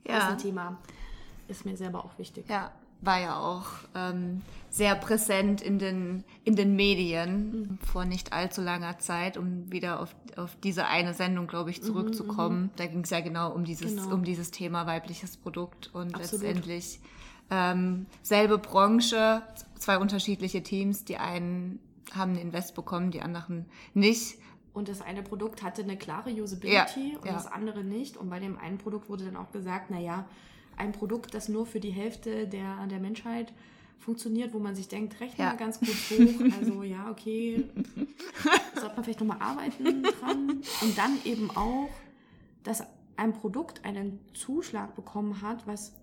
Das 0.04 0.16
ist 0.16 0.22
Ja. 0.22 0.28
ein 0.30 0.38
Thema. 0.38 0.78
Ist 1.48 1.64
mir 1.64 1.76
selber 1.76 2.04
auch 2.04 2.18
wichtig. 2.18 2.46
Ja, 2.48 2.72
war 3.00 3.20
ja 3.20 3.38
auch 3.38 3.66
ähm, 3.94 4.40
sehr 4.70 4.94
präsent 4.96 5.60
in 5.60 5.78
den, 5.78 6.24
in 6.42 6.56
den 6.56 6.74
Medien 6.74 7.78
vor 7.86 8.04
nicht 8.04 8.32
allzu 8.32 8.60
langer 8.60 8.98
Zeit, 8.98 9.36
um 9.36 9.70
wieder 9.70 10.00
auf, 10.00 10.14
auf 10.36 10.56
diese 10.62 10.86
eine 10.86 11.14
Sendung, 11.14 11.46
glaube 11.46 11.70
ich, 11.70 11.82
zurückzukommen. 11.82 12.70
Da 12.76 12.86
ging 12.86 13.00
es 13.00 13.10
ja 13.10 13.20
genau 13.20 13.52
um 13.52 13.64
dieses, 13.64 13.94
Genau. 13.96 14.14
um 14.14 14.24
dieses 14.24 14.50
Thema 14.50 14.86
weibliches 14.86 15.36
Produkt 15.36 15.90
und 15.94 16.14
Absolut. 16.14 16.44
letztendlich 16.44 16.98
ähm, 17.50 18.06
selbe 18.22 18.58
Branche, 18.58 19.42
zwei 19.78 19.98
unterschiedliche 19.98 20.62
Teams, 20.62 21.04
die 21.04 21.18
einen 21.18 21.78
haben 22.12 22.32
einen 22.32 22.40
Invest 22.40 22.74
bekommen, 22.74 23.10
die 23.10 23.20
anderen 23.22 23.66
nicht. 23.92 24.38
Und 24.72 24.88
das 24.88 25.02
eine 25.02 25.22
Produkt 25.22 25.62
hatte 25.62 25.82
eine 25.82 25.96
klare 25.96 26.30
Usability 26.30 27.12
Ja, 27.12 27.18
und 27.20 27.26
ja. 27.26 27.32
das 27.32 27.46
andere 27.46 27.84
nicht. 27.84 28.16
Und 28.16 28.28
bei 28.28 28.40
dem 28.40 28.58
einen 28.58 28.78
Produkt 28.78 29.08
wurde 29.08 29.24
dann 29.24 29.36
auch 29.36 29.52
gesagt, 29.52 29.90
naja, 29.90 30.24
ein 30.76 30.92
Produkt, 30.92 31.34
das 31.34 31.48
nur 31.48 31.66
für 31.66 31.80
die 31.80 31.90
Hälfte 31.90 32.46
der, 32.46 32.86
der 32.86 32.98
Menschheit 33.00 33.52
funktioniert, 33.98 34.52
wo 34.52 34.58
man 34.58 34.74
sich 34.74 34.88
denkt, 34.88 35.20
rechne 35.20 35.44
Ja. 35.44 35.50
mal 35.50 35.56
ganz 35.56 35.78
kurz 35.80 36.10
hoch. 36.10 36.40
Also 36.58 36.82
ja, 36.82 37.10
okay, 37.10 37.64
sollte 38.74 38.94
man 38.96 39.04
vielleicht 39.04 39.20
nochmal 39.20 39.40
arbeiten 39.40 40.02
dran. 40.02 40.62
Und 40.82 40.98
dann 40.98 41.18
eben 41.24 41.50
auch, 41.56 41.88
dass 42.64 42.82
ein 43.16 43.32
Produkt 43.32 43.84
einen 43.84 44.18
Zuschlag 44.34 44.94
bekommen 44.96 45.40
hat, 45.40 45.66
was 45.66 45.94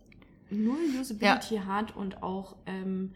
null 0.49 0.77
Usability 0.99 1.57
hat 1.65 1.95
und 1.95 2.23
auch, 2.23 2.55
ähm, 2.65 3.13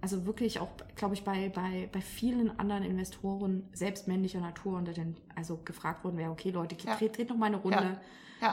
also 0.00 0.26
wirklich 0.26 0.60
auch, 0.60 0.70
glaube 0.94 1.14
ich, 1.14 1.24
bei, 1.24 1.48
bei, 1.48 1.88
bei 1.92 2.00
vielen 2.00 2.56
anderen 2.58 2.82
Investoren, 2.84 3.64
selbst 3.72 4.06
männlicher 4.08 4.40
Natur, 4.40 4.76
unter 4.78 4.92
den, 4.92 5.16
also 5.34 5.58
gefragt 5.64 6.04
worden 6.04 6.18
wäre, 6.18 6.30
okay, 6.30 6.50
Leute, 6.50 6.76
Ja. 6.84 6.96
dreht, 6.96 7.16
dreht 7.16 7.30
noch 7.30 7.36
mal 7.36 7.46
eine 7.46 7.56
Runde. 7.56 7.78
Ja. 7.78 8.00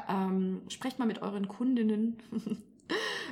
Ähm, 0.09 0.61
sprecht 0.69 0.99
mal 0.99 1.05
mit 1.05 1.21
euren 1.21 1.47
Kundinnen. 1.47 2.17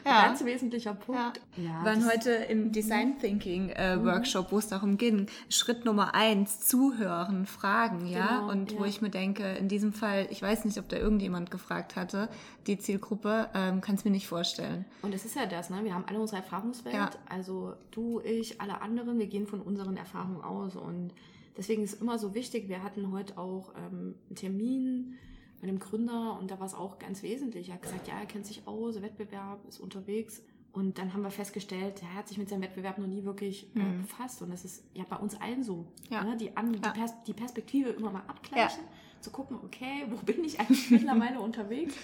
Ja. 0.06 0.26
Ganz 0.26 0.44
wesentlicher 0.44 0.94
Punkt. 0.94 1.40
Ja, 1.56 1.64
Wir 1.64 1.86
waren 1.86 2.06
heute 2.06 2.32
im 2.32 2.72
Design 2.72 3.20
Thinking 3.20 3.70
äh, 3.70 3.96
Mhm. 3.96 4.06
Workshop, 4.06 4.52
wo 4.52 4.58
es 4.58 4.68
darum 4.68 4.98
ging, 4.98 5.28
Schritt 5.50 5.86
Nummer 5.86 6.14
eins, 6.14 6.68
zuhören, 6.68 7.46
fragen, 7.46 8.08
ja. 8.08 8.40
Genau, 8.40 8.52
und 8.52 8.78
wo 8.78 8.84
ja. 8.84 8.90
ich 8.90 9.02
mir 9.02 9.10
denke, 9.10 9.44
in 9.54 9.70
diesem 9.70 9.94
Fall, 9.94 10.28
ich 10.30 10.42
weiß 10.42 10.66
nicht, 10.66 10.78
ob 10.78 10.90
da 10.90 10.98
irgendjemand 10.98 11.52
gefragt 11.52 11.96
hatte, 11.96 12.28
die 12.68 12.78
Zielgruppe, 12.78 13.50
ähm, 13.54 13.80
kann 13.80 13.96
es 13.96 14.04
mir 14.04 14.12
nicht 14.12 14.28
vorstellen. 14.28 14.86
Und 15.04 15.14
es 15.14 15.24
ist 15.24 15.36
ja 15.36 15.46
das, 15.46 15.70
ne? 15.70 15.84
Wir 15.84 15.94
haben 15.94 16.06
alle 16.08 16.20
unsere 16.20 16.42
Erfahrungswelt. 16.42 16.96
Ja. 16.96 17.12
Also 17.30 17.74
du, 17.92 18.20
ich, 18.22 18.60
alle 18.60 18.82
anderen, 18.82 19.20
wir 19.20 19.28
gehen 19.28 19.48
von 19.48 19.62
unseren 19.62 19.96
Erfahrungen 19.96 20.42
aus. 20.42 20.76
Und 20.76 21.14
deswegen 21.58 21.84
ist 21.84 21.94
es 21.94 22.02
immer 22.02 22.18
so 22.18 22.34
wichtig, 22.34 22.68
wir 22.68 22.84
hatten 22.84 23.12
heute 23.12 23.38
auch 23.38 23.74
ähm, 23.78 24.16
einen 24.28 24.36
Termin 24.36 25.16
mit 25.64 25.70
einem 25.70 25.80
Gründer 25.80 26.38
und 26.40 26.52
da 26.52 26.60
war 26.60 26.68
es 26.68 26.74
auch 26.74 27.00
ganz 27.00 27.24
wesentlich. 27.24 27.70
Er 27.70 27.76
hat 27.76 27.82
gesagt, 27.84 28.08
ja, 28.08 28.20
er 28.20 28.26
kennt 28.26 28.46
sich 28.46 28.68
aus, 28.68 29.02
Wettbewerb 29.02 29.66
ist 29.68 29.80
unterwegs. 29.80 30.44
Und 30.74 30.98
dann 30.98 31.14
haben 31.14 31.22
wir 31.22 31.30
festgestellt, 31.32 32.02
er 32.02 32.16
hat 32.16 32.28
sich 32.28 32.38
mit 32.38 32.50
seinem 32.50 32.64
Wettbewerb 32.64 32.98
noch 32.98 33.08
nie 33.08 33.24
wirklich 33.24 33.74
äh, 33.76 33.80
Mhm. 33.80 34.02
befasst. 34.02 34.42
Und 34.42 34.52
das 34.52 34.66
ist 34.66 34.84
ja 34.94 35.04
bei 35.10 35.16
uns 35.16 35.40
allen 35.40 35.64
so. 35.64 35.86
Ja. 36.10 36.24
Ne? 36.24 36.36
Die, 36.36 36.58
an, 36.58 36.74
Ja. 36.74 36.80
die, 36.92 37.00
Pers 37.00 37.14
die 37.26 37.34
Perspektive 37.34 37.90
immer 37.92 38.12
mal 38.12 38.24
abgleichen, 38.28 38.84
zu 39.22 39.30
gucken, 39.32 39.58
okay, 39.64 40.06
wo 40.10 40.18
bin 40.18 40.44
ich 40.44 40.60
eigentlich 40.60 40.90
mittlerweile 40.92 41.40
unterwegs? 41.40 41.96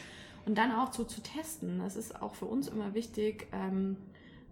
Und 0.45 0.57
dann 0.57 0.71
auch 0.71 0.93
so 0.93 1.03
zu 1.03 1.21
testen. 1.21 1.79
Das 1.79 1.95
ist 1.97 2.21
auch 2.21 2.35
für 2.35 2.45
uns 2.45 2.69
immer 2.69 2.93
wichtig, 2.93 3.47
ähm, 3.51 3.97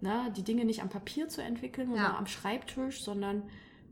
ne, 0.02 0.34
die 0.36 0.44
Dinge 0.44 0.66
nicht 0.66 0.82
am 0.82 0.90
Papier 0.90 1.30
zu 1.30 1.42
entwickeln 1.42 1.92
oder 1.92 2.02
Ja. 2.02 2.18
am 2.18 2.28
Schreibtisch, 2.28 3.02
sondern 3.04 3.44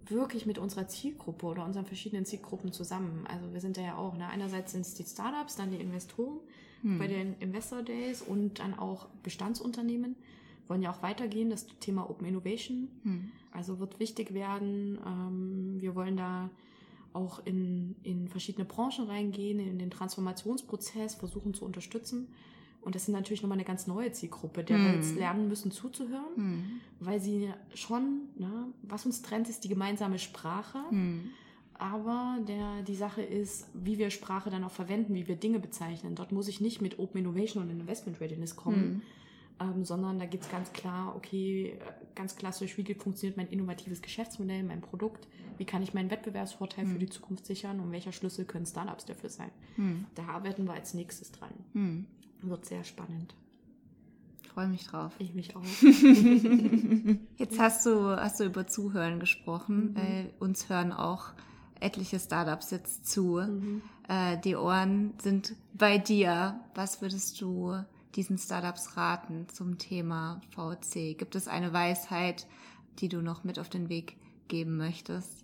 wirklich 0.10 0.46
mit 0.46 0.58
unserer 0.58 0.88
Zielgruppe 0.88 1.46
oder 1.46 1.66
unseren 1.66 1.86
verschiedenen 1.86 2.26
Zielgruppen 2.26 2.72
zusammen. 2.72 3.26
Also 3.28 3.54
wir 3.54 3.62
sind 3.62 3.78
da 3.78 3.82
ja 3.82 3.98
auch, 3.98 4.16
ne, 4.16 4.28
einerseits 4.28 4.72
sind 4.72 4.82
es 4.82 4.94
die 4.94 5.04
Startups, 5.04 5.56
dann 5.56 5.72
die 5.72 5.78
Investoren 5.78 6.40
Hm. 6.86 7.00
bei 7.00 7.08
den 7.08 7.36
Investor 7.40 7.82
Days 7.82 8.22
und 8.22 8.60
dann 8.60 8.76
auch 8.76 9.08
Bestandsunternehmen. 9.24 10.16
Wollen 10.68 10.84
ja 10.84 10.92
auch 10.92 11.02
weitergehen, 11.02 11.50
das 11.50 11.66
Thema 11.80 12.10
Open 12.10 12.28
Innovation. 12.28 12.90
Hm. 13.04 13.32
Also 13.52 13.80
wird 13.80 14.00
wichtig 14.00 14.34
werden. 14.34 15.00
Ähm, 15.06 15.82
wir 15.82 15.96
wollen 15.96 16.16
da 16.16 16.50
auch 17.14 17.44
in, 17.46 17.96
in 18.04 18.28
verschiedene 18.28 18.66
Branchen 18.66 19.08
reingehen, 19.08 19.60
in 19.60 19.80
den 19.80 19.90
Transformationsprozess 19.90 21.16
versuchen 21.16 21.54
zu 21.54 21.66
unterstützen. 21.66 22.28
Und 22.86 22.94
das 22.96 23.06
sind 23.06 23.14
natürlich 23.16 23.42
nochmal 23.42 23.58
eine 23.58 23.66
ganz 23.66 23.88
neue 23.88 24.12
Zielgruppe, 24.12 24.64
der 24.64 24.78
wir 24.78 24.90
Hm. 24.90 24.96
jetzt 24.96 25.16
lernen 25.16 25.48
müssen 25.48 25.72
zuzuhören, 25.72 26.36
Hm. 26.36 26.64
weil 27.00 27.20
sie 27.20 27.50
schon, 27.74 28.30
ne, 28.38 28.68
was 28.84 29.06
uns 29.08 29.22
trennt, 29.24 29.50
ist 29.50 29.64
die 29.64 29.70
gemeinsame 29.70 30.20
Sprache. 30.20 30.78
Hm. 30.90 31.32
Aber 31.74 32.38
der, 32.48 32.84
die 32.84 32.96
Sache 32.96 33.22
ist, 33.22 33.68
wie 33.74 33.98
wir 33.98 34.10
Sprache 34.10 34.50
dann 34.50 34.64
auch 34.64 34.72
verwenden, 34.72 35.14
wie 35.16 35.28
wir 35.28 35.36
Dinge 35.36 35.60
bezeichnen. 35.60 36.16
Dort 36.16 36.32
muss 36.32 36.48
ich 36.48 36.62
nicht 36.62 36.80
mit 36.82 37.00
Open 37.00 37.20
Innovation 37.20 37.64
und 37.64 37.70
Investment 37.70 38.22
Readiness 38.22 38.56
kommen, 38.56 39.02
ähm, 39.60 39.84
sondern 39.84 40.20
da 40.20 40.26
geht 40.26 40.42
es 40.42 40.50
ganz 40.50 40.72
klar, 40.72 41.16
okay, 41.18 41.78
ganz 42.14 42.36
klassisch, 42.38 42.78
wie 42.78 42.94
funktioniert 42.94 43.36
mein 43.36 43.48
innovatives 43.48 44.02
Geschäftsmodell, 44.02 44.64
mein 44.64 44.82
Produkt, 44.82 45.28
wie 45.58 45.66
kann 45.66 45.82
ich 45.82 45.94
meinen 45.94 46.12
Wettbewerbsvorteil 46.12 46.86
für 46.86 47.00
die 47.00 47.10
Zukunft 47.10 47.46
sichern 47.46 47.80
und 47.80 47.92
welcher 47.92 48.12
Schlüssel 48.12 48.46
können 48.46 48.66
Startups 48.66 49.06
dafür 49.06 49.30
sein. 49.30 49.50
Hm. 49.76 50.06
Da 50.16 50.28
arbeiten 50.28 50.66
wir 50.66 50.74
als 50.74 50.94
nächstes 50.94 51.32
dran. 51.32 51.52
Wird 52.46 52.66
sehr 52.66 52.84
spannend. 52.84 53.36
Freue 54.54 54.68
mich 54.68 54.88
drauf. 54.88 55.14
Ich 55.20 55.34
mich 55.34 55.56
auch. 55.56 55.64
Jetzt 57.38 57.60
hast 57.60 57.86
du, 57.86 58.16
hast 58.16 58.40
du 58.40 58.46
über 58.46 58.68
Zuhören 58.68 59.20
gesprochen. 59.20 59.92
Mhm. 59.92 59.98
Äh, 59.98 60.26
uns 60.40 60.70
hören 60.70 60.94
auch 60.94 61.34
etliche 61.80 62.20
Startups 62.20 62.72
jetzt 62.72 63.06
zu. 63.06 63.42
Mhm. 63.42 63.82
Äh, 64.08 64.38
die 64.40 64.56
Ohren 64.56 65.14
sind 65.22 65.56
bei 65.74 65.98
dir. 65.98 66.60
Was 66.74 67.02
würdest 67.02 67.42
du 67.42 67.76
diesen 68.16 68.38
Startups 68.38 68.96
raten 68.96 69.48
zum 69.50 69.78
Thema 69.78 70.40
VC? 70.52 71.18
Gibt 71.18 71.36
es 71.36 71.48
eine 71.48 71.74
Weisheit, 71.74 72.48
die 73.00 73.10
du 73.10 73.22
noch 73.22 73.44
mit 73.44 73.60
auf 73.60 73.70
den 73.70 73.90
Weg 73.90 74.16
geben 74.48 74.78
möchtest? 74.78 75.44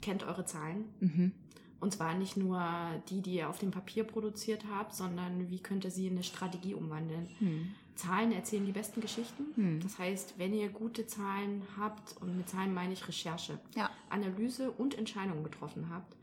Kennt 0.00 0.24
eure 0.24 0.46
Zahlen. 0.46 0.86
Mhm. 1.00 1.32
Und 1.80 1.94
zwar 1.94 2.14
nicht 2.14 2.36
nur 2.36 2.62
die, 3.08 3.22
die 3.22 3.36
ihr 3.36 3.48
auf 3.48 3.58
dem 3.58 3.70
Papier 3.70 4.04
produziert 4.04 4.64
habt, 4.70 4.94
sondern 4.94 5.48
wie 5.50 5.60
könnt 5.60 5.84
ihr 5.84 5.90
sie 5.90 6.06
in 6.06 6.12
eine 6.14 6.22
Strategie 6.22 6.74
umwandeln. 6.74 7.26
Hm. 7.38 7.74
Zahlen 7.94 8.32
erzählen 8.32 8.66
die 8.66 8.72
besten 8.72 9.00
Geschichten. 9.00 9.44
Hm. 9.54 9.80
Das 9.80 9.98
heißt, 9.98 10.34
wenn 10.38 10.52
ihr 10.54 10.68
gute 10.68 11.06
Zahlen 11.06 11.62
habt, 11.78 12.20
und 12.20 12.36
mit 12.36 12.48
Zahlen 12.48 12.74
meine 12.74 12.92
ich 12.92 13.06
Recherche, 13.08 13.58
Ja. 13.74 13.90
Analyse 14.10 14.70
und 14.70 14.96
Entscheidungen 14.96 15.42
getroffen 15.42 15.88
habt, 15.90 16.16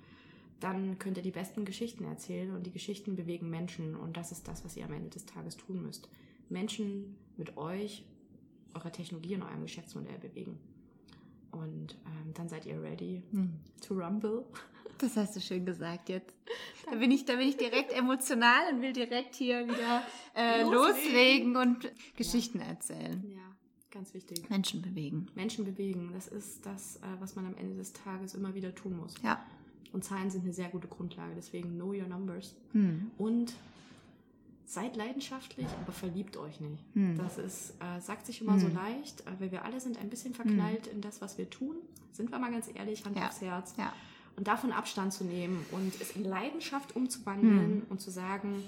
dann 0.59 0.97
könnt 0.99 1.17
ihr 1.17 1.23
die 1.23 1.31
besten 1.31 1.65
Geschichten 1.65 2.03
erzählen 2.03 2.55
und 2.55 2.65
die 2.65 2.71
Geschichten 2.71 3.15
bewegen 3.15 3.49
Menschen 3.49 3.95
und 3.95 4.17
das 4.17 4.31
ist 4.31 4.47
das, 4.47 4.63
was 4.65 4.75
ihr 4.77 4.85
am 4.85 4.93
Ende 4.93 5.09
des 5.09 5.25
Tages 5.25 5.55
tun 5.57 5.81
müsst. 5.83 6.07
Menschen 6.49 7.15
mit 7.35 7.57
euch, 7.57 8.05
eurer 8.73 8.91
Technologie 8.91 9.35
und 9.35 9.43
eurem 9.43 9.61
Geschäftsmodell 9.63 10.17
bewegen. 10.19 10.57
Und 11.51 11.95
ähm, 12.05 12.33
dann 12.33 12.47
seid 12.49 12.65
ihr 12.65 12.81
ready 12.81 13.21
Hm. 13.31 13.53
to 13.81 13.93
rumble. 13.95 14.45
Das 14.99 15.15
hast 15.17 15.35
du 15.35 15.41
schön 15.41 15.65
gesagt 15.65 16.09
jetzt. 16.09 16.33
Da 16.89 16.95
bin 16.95 17.11
ich, 17.11 17.25
da 17.25 17.35
bin 17.35 17.47
ich 17.47 17.57
direkt 17.57 17.91
emotional 17.91 18.73
und 18.73 18.81
will 18.81 18.93
direkt 18.93 19.35
hier 19.35 19.67
wieder 19.67 20.03
äh, 20.35 20.63
Loslegen. 20.63 21.53
loslegen 21.53 21.55
und 21.57 21.91
Geschichten 22.15 22.59
erzählen. 22.59 23.23
Ja, 23.29 23.55
ganz 23.91 24.13
wichtig. 24.13 24.49
Menschen 24.49 24.81
bewegen. 24.81 25.27
Menschen 25.35 25.65
bewegen, 25.65 26.11
das 26.13 26.27
ist 26.27 26.65
das, 26.65 26.97
äh, 26.97 26.99
was 27.19 27.35
man 27.35 27.45
am 27.45 27.55
Ende 27.57 27.75
des 27.75 27.93
Tages 27.93 28.33
immer 28.33 28.55
wieder 28.55 28.73
tun 28.73 28.97
muss. 28.97 29.13
Ja. 29.23 29.43
Und 29.93 30.03
Zahlen 30.03 30.29
sind 30.29 30.43
eine 30.43 30.53
sehr 30.53 30.69
gute 30.69 30.87
Grundlage, 30.87 31.33
deswegen 31.35 31.75
know 31.75 31.93
your 31.93 32.07
numbers. 32.07 32.55
Hm. 32.73 33.11
Und 33.17 33.53
seid 34.65 34.97
leidenschaftlich, 34.97 35.67
aber 35.81 35.93
verliebt 35.93 36.35
euch 36.37 36.59
nicht. 36.59 36.83
Hm. 36.93 37.17
Das 37.17 37.37
ist, 37.37 37.71
äh, 37.81 38.01
sagt 38.01 38.25
sich 38.25 38.41
immer 38.41 38.59
so 38.59 38.67
leicht, 38.67 39.21
äh, 39.21 39.31
weil 39.39 39.51
wir 39.51 39.63
alle 39.63 39.79
sind 39.79 39.97
ein 39.97 40.09
bisschen 40.09 40.33
verknallt 40.33 40.87
in 40.87 40.99
das, 41.01 41.21
was 41.21 41.37
wir 41.37 41.49
tun. 41.49 41.75
Sind 42.11 42.31
wir 42.31 42.39
mal 42.39 42.51
ganz 42.51 42.67
ehrlich, 42.73 43.05
Hand 43.05 43.15
Hm. 43.15 43.21
Ja. 43.21 43.27
aufs 43.29 43.41
Herz. 43.41 43.75
Ja. 43.77 43.93
Und 44.37 44.47
davon 44.47 44.71
Abstand 44.71 45.11
zu 45.13 45.23
nehmen 45.25 45.65
und 45.71 45.99
es 45.99 46.15
in 46.15 46.23
Leidenschaft 46.23 46.95
umzuwandeln 46.95 47.81
Hm. 47.81 47.83
und 47.89 47.99
zu 47.99 48.11
sagen, 48.11 48.63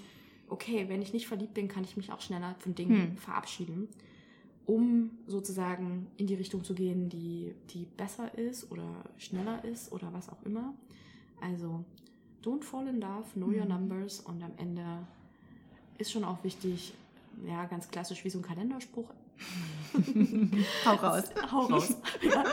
okay, 0.49 0.89
wenn 0.89 1.01
ich 1.01 1.13
nicht 1.13 1.27
verliebt 1.27 1.53
bin, 1.53 1.67
kann 1.67 1.83
ich 1.83 1.95
mich 1.95 2.11
auch 2.11 2.21
schneller 2.21 2.55
von 2.59 2.73
Dingen 2.75 3.11
Hm. 3.11 3.17
verabschieden. 3.17 3.87
um 4.65 5.09
sozusagen 5.25 6.05
in 6.17 6.27
die 6.27 6.35
Richtung 6.35 6.63
zu 6.63 6.75
gehen, 6.75 7.09
die, 7.09 7.55
die 7.71 7.85
besser 7.97 8.37
ist 8.37 8.71
oder 8.71 9.03
schneller 9.17 9.63
ist 9.65 9.91
oder 9.91 10.13
was 10.13 10.29
auch 10.29 10.43
immer. 10.45 10.75
Also, 11.41 11.83
don't 12.43 12.63
fall 12.63 12.87
in 12.87 13.01
love, 13.01 13.25
know 13.33 13.47
your 13.47 13.63
Mhm. 13.65 13.69
numbers 13.69 14.19
und 14.19 14.43
am 14.43 14.51
Ende 14.57 15.07
ist 15.97 16.11
schon 16.11 16.23
auch 16.23 16.43
wichtig, 16.43 16.93
ja, 17.47 17.65
ganz 17.65 17.89
klassisch 17.89 18.23
wie 18.23 18.29
so 18.29 18.37
ein 18.37 18.43
Kalenderspruch. 18.43 19.09
Hau 20.85 20.93
raus. 20.95 21.23
Hau 21.51 21.61
raus. 21.65 21.95
ja, 22.21 22.43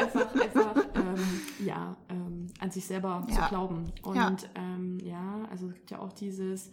einfach, 0.00 0.34
einfach, 0.34 0.76
ähm, 0.94 1.40
ja, 1.66 1.96
ähm, 2.08 2.46
an 2.60 2.70
sich 2.70 2.84
selber 2.86 3.26
Ja. 3.28 3.34
zu 3.42 3.48
glauben. 3.48 3.84
Und 4.02 4.16
Ja. 4.16 4.36
ähm, 4.54 4.98
ja, 5.00 5.44
also 5.50 5.68
es 5.68 5.74
gibt 5.74 5.90
ja 5.90 5.98
auch 5.98 6.12
dieses, 6.12 6.70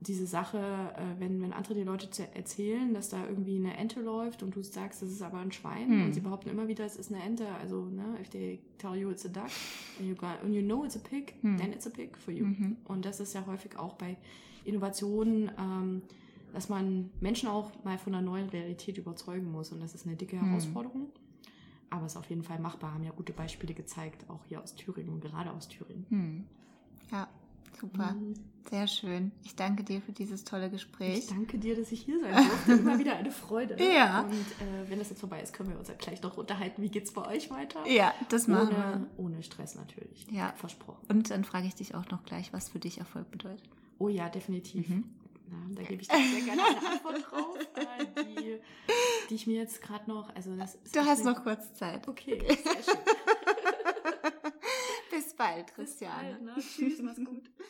diese 0.00 0.26
Sache, 0.26 0.58
äh, 0.58 1.20
wenn, 1.20 1.40
wenn 1.42 1.52
andere 1.52 1.74
die 1.74 1.82
Leute 1.82 2.08
erzählen, 2.34 2.92
dass 2.94 3.08
da 3.08 3.26
irgendwie 3.26 3.56
eine 3.56 3.76
Ente 3.76 4.00
läuft 4.00 4.42
und 4.42 4.54
du 4.54 4.62
sagst, 4.62 5.02
das 5.02 5.10
ist 5.10 5.22
aber 5.22 5.38
ein 5.38 5.52
Schwein 5.52 5.88
Hm. 5.88 6.04
und 6.06 6.12
sie 6.14 6.20
behaupten 6.20 6.50
immer 6.50 6.68
wieder, 6.68 6.84
es 6.84 6.96
ist 6.96 7.12
eine 7.12 7.22
Ente. 7.22 7.46
Also, 7.60 7.84
ne, 7.86 8.04
if 8.20 8.28
they 8.30 8.58
tell 8.78 8.94
you 8.94 9.10
it's 9.10 9.24
a 9.24 9.28
duck 9.28 9.50
and 9.98 10.08
you, 10.08 10.14
got, 10.14 10.42
and 10.44 10.54
you 10.54 10.62
know 10.62 10.84
it's 10.84 10.96
a 10.96 11.00
pig, 11.00 11.34
Hm. 11.42 11.56
then 11.58 11.72
it's 11.72 11.86
a 11.86 11.90
pig 11.90 12.16
for 12.16 12.32
you. 12.32 12.46
Mhm. 12.46 12.76
Und 12.84 13.04
das 13.04 13.20
ist 13.20 13.34
ja 13.34 13.44
häufig 13.46 13.78
auch 13.78 13.94
bei 13.94 14.16
Innovationen, 14.64 15.50
ähm, 15.58 16.02
dass 16.56 16.70
man 16.70 17.10
Menschen 17.20 17.50
auch 17.50 17.70
mal 17.84 17.98
von 17.98 18.14
einer 18.14 18.24
neuen 18.24 18.48
Realität 18.48 18.96
überzeugen 18.96 19.52
muss. 19.52 19.72
Und 19.72 19.80
das 19.82 19.94
ist 19.94 20.06
eine 20.06 20.16
dicke 20.16 20.40
Hm. 20.40 20.48
Herausforderung. 20.48 21.10
Aber 21.90 22.06
es 22.06 22.12
ist 22.12 22.16
auf 22.16 22.30
jeden 22.30 22.42
Fall 22.42 22.58
machbar, 22.58 22.94
haben 22.94 23.04
ja 23.04 23.10
gute 23.10 23.34
Beispiele 23.34 23.74
gezeigt, 23.74 24.28
auch 24.30 24.42
hier 24.46 24.62
aus 24.62 24.74
Thüringen 24.74 25.10
und 25.12 25.20
gerade 25.20 25.50
aus 25.50 25.68
Thüringen. 25.68 26.06
Hm. 26.08 26.44
Ja, 27.12 27.28
super. 27.78 28.12
Mhm. 28.12 28.32
Sehr 28.70 28.86
schön. 28.88 29.32
Ich 29.44 29.54
danke 29.54 29.84
dir 29.84 30.00
für 30.00 30.12
dieses 30.12 30.44
tolle 30.44 30.70
Gespräch. 30.70 31.18
Ich 31.18 31.26
danke 31.26 31.58
dir, 31.58 31.76
dass 31.76 31.92
ich 31.92 32.00
hier 32.00 32.18
sein 32.20 32.34
durfte. 32.34 32.72
Immer 32.72 32.98
wieder 32.98 33.16
eine 33.16 33.30
Freude. 33.30 33.76
Ja. 33.94 34.22
Und 34.22 34.32
äh, 34.32 34.88
wenn 34.88 34.98
das 34.98 35.10
jetzt 35.10 35.20
vorbei 35.20 35.42
ist, 35.42 35.52
können 35.52 35.68
wir 35.68 35.78
uns 35.78 35.88
ja 35.88 35.94
gleich 35.94 36.22
noch 36.22 36.38
unterhalten. 36.38 36.80
Wie 36.82 36.88
geht's 36.88 37.12
bei 37.12 37.26
euch 37.28 37.50
weiter? 37.50 37.86
Ja, 37.86 38.14
das 38.30 38.48
machen 38.48 38.70
wir. 38.70 38.78
Ohne, 38.78 39.06
ohne 39.34 39.42
Stress 39.42 39.74
natürlich. 39.74 40.26
Ja. 40.32 40.54
Versprochen. 40.56 41.04
Und 41.08 41.30
dann 41.30 41.44
frage 41.44 41.66
ich 41.66 41.74
dich 41.74 41.94
auch 41.94 42.08
noch 42.10 42.24
gleich, 42.24 42.54
was 42.54 42.70
für 42.70 42.78
dich 42.78 42.96
Erfolg 42.98 43.30
bedeutet. 43.30 43.68
Oh 43.98 44.08
ja, 44.08 44.30
definitiv. 44.30 44.88
Mhm. 44.88 45.04
Na, 45.48 45.56
da 45.74 45.82
gebe 45.82 46.02
ich 46.02 46.08
dir 46.08 46.16
sehr 46.16 46.40
gerne 46.42 46.62
eine 46.64 46.88
Antwort 46.92 47.30
drauf, 47.30 47.58
äh, 47.76 48.24
die, 48.24 48.58
die 49.30 49.34
ich 49.34 49.46
mir 49.46 49.60
jetzt 49.60 49.80
gerade 49.82 50.08
noch. 50.10 50.34
Also 50.34 50.56
das 50.56 50.78
Du 50.92 51.00
hast 51.04 51.24
noch 51.24 51.42
kurz 51.42 51.72
Zeit. 51.74 52.06
Okay, 52.08 52.38
sehr 52.48 52.82
schön. 52.82 52.98
Bis 55.10 55.34
bald, 55.34 55.66
Bis 55.66 55.74
Christiane. 55.74 56.30
bald, 56.32 56.42
ne? 56.42 56.54
Tschüss, 56.58 57.00
mach's 57.00 57.18
gut. 57.24 57.50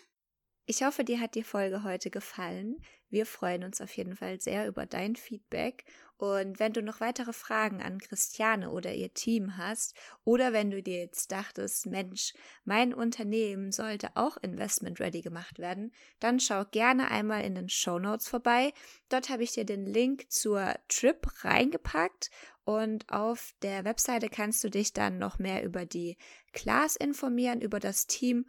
Ich 0.69 0.83
hoffe, 0.83 1.05
dir 1.05 1.21
hat 1.21 1.37
die 1.37 1.45
Folge 1.45 1.85
heute 1.85 2.11
gefallen. 2.11 2.83
Wir 3.09 3.25
freuen 3.25 3.63
uns 3.63 3.81
auf 3.81 3.97
jeden 3.97 4.17
Fall 4.17 4.41
sehr 4.41 4.67
über 4.67 4.85
dein 4.85 5.15
Feedback. 5.15 5.85
Und 6.17 6.59
wenn 6.59 6.73
du 6.73 6.83
noch 6.83 6.99
weitere 6.99 7.33
Fragen 7.33 7.81
an 7.81 8.01
Christiane 8.01 8.73
oder 8.73 8.93
ihr 8.93 9.15
Team 9.15 9.59
hast, 9.59 9.95
oder 10.25 10.53
wenn 10.53 10.73
du 10.73 10.83
dir 10.83 10.99
jetzt 10.99 11.31
dachtest, 11.31 11.87
Mensch, 11.87 12.35
mein 12.65 12.93
Unternehmen 12.93 13.71
sollte 13.71 14.09
auch 14.17 14.39
investment 14.39 14.99
ready 14.99 15.21
gemacht 15.21 15.61
werden, 15.61 15.93
dann 16.19 16.41
schau 16.41 16.65
gerne 16.65 17.13
einmal 17.13 17.45
in 17.45 17.55
den 17.55 17.69
Show 17.69 18.01
Notes 18.01 18.27
vorbei. 18.27 18.73
Dort 19.09 19.29
habe 19.29 19.45
ich 19.45 19.53
dir 19.53 19.65
den 19.65 19.87
Link 19.87 20.33
zur 20.33 20.75
Trip 20.89 21.45
reingepackt 21.45 22.33
und 22.65 23.09
auf 23.09 23.55
der 23.63 23.85
Webseite 23.85 24.29
kannst 24.29 24.65
du 24.65 24.69
dich 24.69 24.93
dann 24.93 25.19
noch 25.19 25.39
mehr 25.39 25.63
über 25.63 25.87
die 25.87 26.17
Class 26.53 26.97
informieren, 26.97 27.61
über 27.61 27.79
das 27.79 28.09
Team 28.09 28.47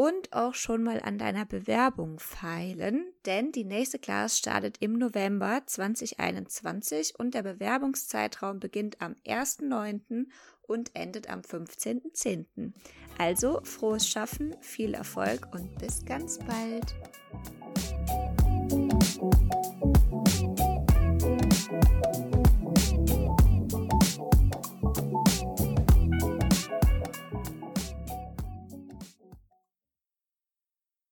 und 0.00 0.32
auch 0.32 0.54
schon 0.54 0.82
mal 0.82 0.98
an 1.02 1.18
deiner 1.18 1.44
Bewerbung 1.44 2.20
feilen, 2.20 3.12
denn 3.26 3.52
die 3.52 3.66
nächste 3.66 3.98
Class 3.98 4.38
startet 4.38 4.78
im 4.80 4.94
November 4.94 5.60
2021 5.66 7.18
und 7.18 7.34
der 7.34 7.42
Bewerbungszeitraum 7.42 8.60
beginnt 8.60 9.02
am 9.02 9.14
1.9. 9.26 10.24
und 10.62 10.90
endet 10.94 11.28
am 11.28 11.40
15.10. 11.40 12.72
Also 13.18 13.60
frohes 13.62 14.08
Schaffen, 14.08 14.56
viel 14.62 14.94
Erfolg 14.94 15.48
und 15.52 15.76
bis 15.76 16.02
ganz 16.06 16.38
bald. 16.38 16.94